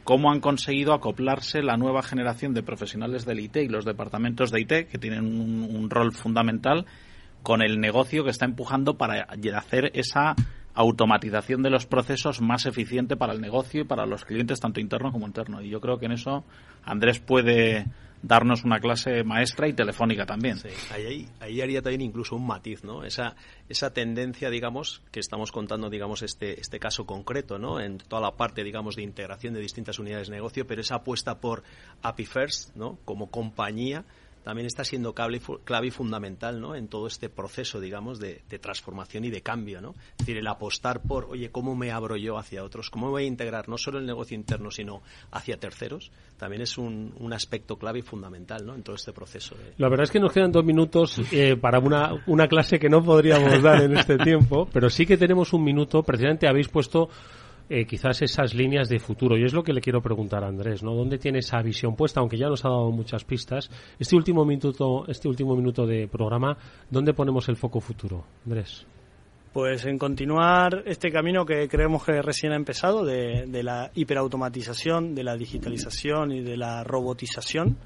cómo 0.05 0.30
han 0.30 0.41
conseguido 0.41 0.93
acoplarse 0.93 1.62
la 1.62 1.78
nueva 1.78 2.03
generación 2.03 2.53
de 2.53 2.62
profesionales 2.62 3.24
del 3.24 3.41
IT 3.41 3.57
y 3.57 3.68
los 3.68 3.86
departamentos 3.86 4.51
de 4.51 4.61
IT, 4.61 4.89
que 4.89 4.99
tienen 4.99 5.24
un 5.24 5.89
rol 5.89 6.12
fundamental, 6.12 6.84
con 7.49 7.62
el 7.62 7.80
negocio 7.80 8.24
que 8.24 8.30
está 8.30 8.44
empujando 8.44 8.99
para 8.99 9.26
hacer 9.57 9.90
esa 9.94 10.36
automatización 10.74 11.62
de 11.62 11.70
los 11.70 11.86
procesos 11.86 12.42
más 12.42 12.66
eficiente 12.66 13.16
para 13.16 13.32
el 13.32 13.40
negocio 13.40 13.80
y 13.80 13.84
para 13.84 14.05
los 14.05 14.26
clientes, 14.26 14.61
tanto 14.61 14.80
internos 14.80 15.12
como 15.12 15.26
internos. 15.26 15.64
Y 15.64 15.70
yo 15.70 15.80
creo 15.80 15.99
que 15.99 16.05
en 16.05 16.12
eso 16.12 16.44
Andrés 16.84 17.20
puede 17.20 17.86
darnos 18.20 18.64
una 18.64 18.80
clase 18.80 19.24
maestra 19.24 19.66
y 19.66 19.72
telefónica 19.72 20.26
también. 20.26 20.59
Sí, 20.59 20.68
ahí, 20.92 21.26
ahí, 21.40 21.62
haría 21.62 21.80
también 21.80 22.03
incluso 22.03 22.36
un 22.36 22.46
matiz, 22.46 22.84
¿no? 22.84 23.03
Esa, 23.03 23.34
esa 23.70 23.94
tendencia, 23.94 24.51
digamos, 24.51 25.01
que 25.11 25.20
estamos 25.20 25.51
contando, 25.51 25.88
digamos, 25.88 26.20
este, 26.20 26.61
este 26.61 26.78
caso 26.78 27.07
concreto, 27.07 27.59
¿no? 27.59 27.80
En 27.80 27.96
toda 27.96 28.20
la 28.20 28.32
parte, 28.32 28.62
digamos, 28.62 28.94
de 28.94 29.05
integración 29.05 29.55
de 29.55 29.61
distintas 29.61 29.99
unidades 29.99 30.28
de 30.28 30.34
negocio, 30.34 30.66
pero 30.66 30.82
esa 30.82 30.96
apuesta 30.96 31.40
por 31.40 31.62
API 32.03 32.26
First, 32.26 32.76
¿no? 32.76 32.99
Como 33.07 33.30
compañía 33.30 34.05
también 34.49 34.64
está 34.64 34.82
siendo 34.82 35.12
clave, 35.12 35.42
y 35.86 35.90
fundamental 35.90 36.59
¿no? 36.59 36.74
en 36.74 36.88
todo 36.88 37.07
este 37.07 37.28
proceso, 37.28 37.80
digamos, 37.80 38.18
de, 38.18 38.40
transformación 38.62 39.26
y 39.26 39.30
de 39.30 39.42
cambio. 39.42 39.82
¿no? 39.82 39.94
Es 40.12 40.20
decir, 40.20 40.38
el 40.38 40.46
apostar 40.46 41.03
por, 41.03 41.26
oye, 41.26 41.51
¿cómo 41.51 41.76
me 41.76 41.90
abro 41.90 42.16
yo 42.16 42.38
hacia 42.38 42.64
otros? 42.64 42.88
¿Cómo 42.88 43.11
voy 43.11 43.24
a 43.24 43.26
integrar 43.26 43.68
no 43.68 43.76
solo 43.76 43.99
el 43.99 44.07
negocio 44.07 44.34
interno, 44.34 44.70
sino 44.70 45.03
hacia 45.32 45.59
terceros? 45.59 46.11
También 46.38 46.62
es 46.62 46.78
un, 46.78 47.12
aspecto 47.30 47.76
clave 47.76 47.99
y 47.99 48.03
fundamental 48.03 48.64
¿no? 48.64 48.74
en 48.74 48.82
todo 48.82 48.96
este 48.96 49.12
proceso. 49.12 49.55
La 49.76 49.90
verdad 49.90 50.05
es 50.05 50.11
que 50.11 50.18
nos 50.18 50.32
quedan 50.32 50.51
dos 50.51 50.64
minutos 50.64 51.20
eh, 51.30 51.55
para 51.57 51.78
una, 51.78 52.14
una 52.26 52.49
clase 52.49 52.78
que 52.78 52.88
no 52.88 53.05
podríamos 53.05 53.61
dar 53.62 53.82
en 53.82 53.99
este 53.99 54.16
tiempo, 54.16 54.66
pero 54.72 54.88
sí 54.88 55.05
que 55.05 55.18
tenemos 55.18 55.53
un 55.53 55.62
minuto. 55.62 56.03
Precisamente 56.03 56.49
habéis 56.49 56.68
puesto 56.68 57.11
eh, 57.69 57.85
quizás 57.87 58.23
esas 58.23 58.55
líneas 58.55 58.89
de 58.89 58.99
futuro. 58.99 59.37
Y 59.37 59.45
es 59.45 59.53
lo 59.53 59.62
que 59.62 59.73
le 59.73 59.81
quiero 59.81 60.01
preguntar 60.01 60.45
a 60.45 60.49
Andrés, 60.49 60.83
¿no? 60.83 60.95
¿Dónde 60.95 61.19
tiene 61.19 61.41
esa 61.41 61.61
visión 61.62 61.97
puesta? 61.97 62.21
Aunque 62.21 62.39
ya 62.39 62.49
nos 62.49 62.64
ha 62.64 62.69
dado 62.69 62.91
muchas 62.91 63.25
pistas. 63.25 63.71
Este 63.99 64.16
último 64.16 64.45
minuto, 64.45 65.05
este 65.09 65.29
último 65.29 65.55
minuto 65.55 65.87
de 65.87 66.09
programa, 66.09 66.57
¿dónde 66.91 67.14
ponemos 67.14 67.49
el 67.49 67.57
foco 67.57 67.81
futuro, 67.81 68.25
Andrés? 68.45 68.87
Pues 69.53 69.87
en 69.87 69.99
continuar 69.99 70.83
este 70.87 71.11
camino 71.11 71.45
que 71.45 71.69
creemos 71.69 72.05
que 72.05 72.21
recién 72.23 72.53
ha 72.53 72.57
empezado 72.57 73.05
de, 73.05 73.47
de 73.47 73.62
la 73.62 73.91
hiperautomatización, 73.95 75.14
de 75.14 75.25
la 75.25 75.37
digitalización 75.37 76.33
y 76.33 76.43
de 76.43 76.57
la 76.57 76.85
robotización 76.85 77.79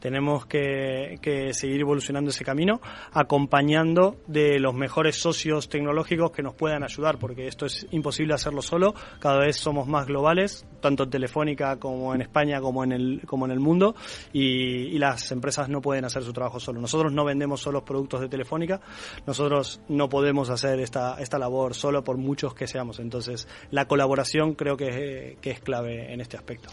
tenemos 0.00 0.46
que, 0.46 1.18
seguir 1.52 1.80
evolucionando 1.82 2.30
ese 2.30 2.44
camino, 2.44 2.80
acompañando 3.12 4.16
de 4.26 4.58
los 4.58 4.74
mejores 4.74 5.16
socios 5.16 5.68
tecnológicos 5.68 6.32
que 6.32 6.42
nos 6.42 6.54
puedan 6.54 6.82
ayudar, 6.82 7.18
porque 7.18 7.46
esto 7.46 7.66
es 7.66 7.86
imposible 7.90 8.34
hacerlo 8.34 8.62
solo. 8.62 8.94
Cada 9.20 9.40
vez 9.40 9.56
somos 9.56 9.86
más 9.86 10.06
globales, 10.06 10.66
tanto 10.80 11.04
en 11.04 11.10
Telefónica 11.10 11.76
como 11.78 12.14
en 12.14 12.22
España 12.22 12.60
como 12.60 12.82
en 12.82 12.92
el, 12.92 13.22
como 13.26 13.44
en 13.44 13.52
el 13.52 13.60
mundo, 13.60 13.94
y, 14.32 14.98
las 15.00 15.32
empresas 15.32 15.70
no 15.70 15.80
pueden 15.80 16.04
hacer 16.04 16.22
su 16.22 16.32
trabajo 16.32 16.60
solo. 16.60 16.78
Nosotros 16.78 17.10
no 17.10 17.24
vendemos 17.24 17.62
solo 17.62 17.84
productos 17.84 18.20
de 18.20 18.28
Telefónica, 18.28 18.82
nosotros 19.26 19.80
no 19.88 20.10
podemos 20.10 20.50
hacer 20.50 20.78
esta, 20.80 21.18
esta 21.18 21.38
labor 21.38 21.74
solo 21.74 22.04
por 22.04 22.18
muchos 22.18 22.54
que 22.54 22.66
seamos. 22.66 23.00
Entonces, 23.00 23.48
la 23.70 23.86
colaboración 23.86 24.54
creo 24.54 24.76
que, 24.76 25.38
que 25.40 25.50
es 25.50 25.60
clave 25.60 26.12
en 26.12 26.20
este 26.20 26.36
aspecto. 26.36 26.68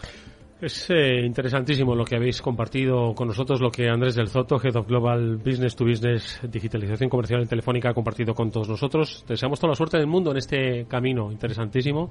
Es 0.60 0.90
eh, 0.90 1.20
interesantísimo 1.24 1.94
lo 1.94 2.04
que 2.04 2.16
habéis 2.16 2.42
compartido 2.42 3.14
con 3.14 3.28
nosotros, 3.28 3.60
lo 3.60 3.70
que 3.70 3.88
Andrés 3.88 4.16
del 4.16 4.28
Zoto, 4.28 4.56
Head 4.60 4.74
of 4.74 4.88
Global 4.88 5.36
Business 5.36 5.76
to 5.76 5.84
Business, 5.84 6.40
Digitalización 6.42 7.08
Comercial 7.08 7.42
en 7.42 7.48
Telefónica, 7.48 7.90
ha 7.90 7.94
compartido 7.94 8.34
con 8.34 8.50
todos 8.50 8.68
nosotros. 8.68 9.24
Deseamos 9.28 9.60
toda 9.60 9.70
la 9.70 9.76
suerte 9.76 9.98
del 9.98 10.08
mundo 10.08 10.32
en 10.32 10.38
este 10.38 10.86
camino 10.86 11.30
interesantísimo. 11.30 12.10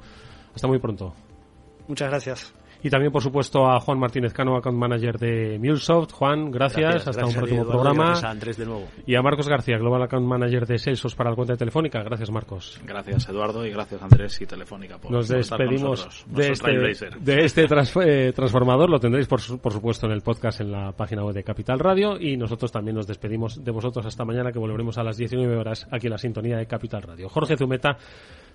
Hasta 0.56 0.66
muy 0.66 0.80
pronto. 0.80 1.14
Muchas 1.89 2.10
gracias. 2.10 2.54
Y 2.84 2.89
también, 2.89 3.11
por 3.11 3.21
supuesto, 3.21 3.69
a 3.69 3.80
Juan 3.80 3.99
Martínez 3.99 4.34
Cano, 4.34 4.55
account 4.55 4.78
manager 4.78 5.17
de 5.17 5.57
MuleSoft. 5.59 6.11
Juan, 6.11 6.51
gracias. 6.51 7.07
hasta 7.07 7.25
un 7.25 7.34
próximo 7.34 7.65
programa. 7.65 8.13
A 8.13 8.30
Andrés 8.30 8.57
de 8.57 8.65
nuevo. 8.65 8.88
Y 9.05 9.15
a 9.15 9.21
Marcos 9.21 9.47
García, 9.47 9.78
global 9.78 10.03
account 10.03 10.25
manager 10.25 10.65
de 10.65 10.78
Salesforce 10.78 11.17
para 11.17 11.32
la 11.32 11.36
cuenta 11.36 11.53
de 11.53 11.57
Telefónica. 11.57 12.03
Gracias, 12.03 12.32
Marcos. 12.32 12.80
Gracias, 12.86 13.30
Eduardo, 13.30 13.65
y 13.65 13.71
gracias, 13.71 14.01
Andrés 14.01 14.39
y 14.41 14.45
Telefónica. 14.45 14.97
Por 14.97 15.11
Nos 15.11 15.28
despedimos 15.28 16.25
de 16.28 16.51
este, 16.51 16.71
de 17.19 17.45
este 17.45 17.65
eh, 17.65 18.34
transformador. 18.34 18.89
Lo 18.89 18.99
tendréis, 18.99 19.28
por, 19.28 19.41
por 19.59 19.73
supuesto, 19.73 20.05
en 20.05 20.13
el 20.13 20.21
podcast 20.21 20.61
en 20.61 20.71
la 20.71 20.91
página 20.91 21.23
web 21.23 21.34
de 21.34 21.43
Capital 21.43 21.80
Radio. 21.80 22.19
Y 22.19 22.38
nosotros 22.38 22.71
también 22.71 22.95
nos 22.95 23.07
despedimos 23.07 23.63
de 23.63 23.71
vosotros 23.71 24.05
hasta 24.05 24.23
mañana, 24.23 24.51
que 24.51 24.59
volveremos 24.59 24.97
a 24.97 25.03
las 25.03 25.17
19 25.17 25.57
horas 25.57 25.88
aquí 25.91 26.07
en 26.07 26.11
la 26.11 26.17
sintonía 26.17 26.57
de 26.57 26.67
Capital 26.67 27.01
Radio. 27.01 27.30
Jorge 27.30 27.57
Zumeta 27.57 27.97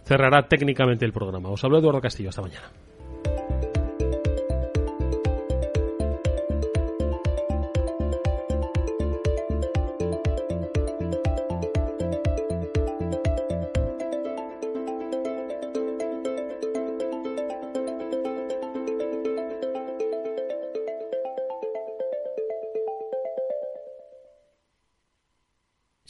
cerrará 0.04 0.46
técnicamente 0.46 1.04
el 1.04 1.12
programa. 1.12 1.50
Os 1.50 1.62
hablo 1.64 1.78
Eduardo 1.78 2.00
Castillo. 2.00 2.28
Hasta 2.28 2.42
mañana. 2.42 2.70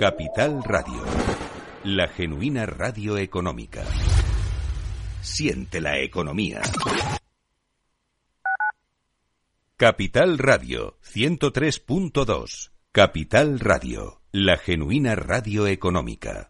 Capital 0.00 0.62
Radio, 0.64 1.04
la 1.84 2.08
genuina 2.08 2.64
radio 2.64 3.18
económica. 3.18 3.84
Siente 5.20 5.78
la 5.82 5.98
economía. 5.98 6.62
Capital 9.76 10.38
Radio 10.38 10.96
103.2. 11.02 12.70
Capital 12.92 13.60
Radio, 13.60 14.22
la 14.32 14.56
genuina 14.56 15.16
radio 15.16 15.66
económica. 15.66 16.49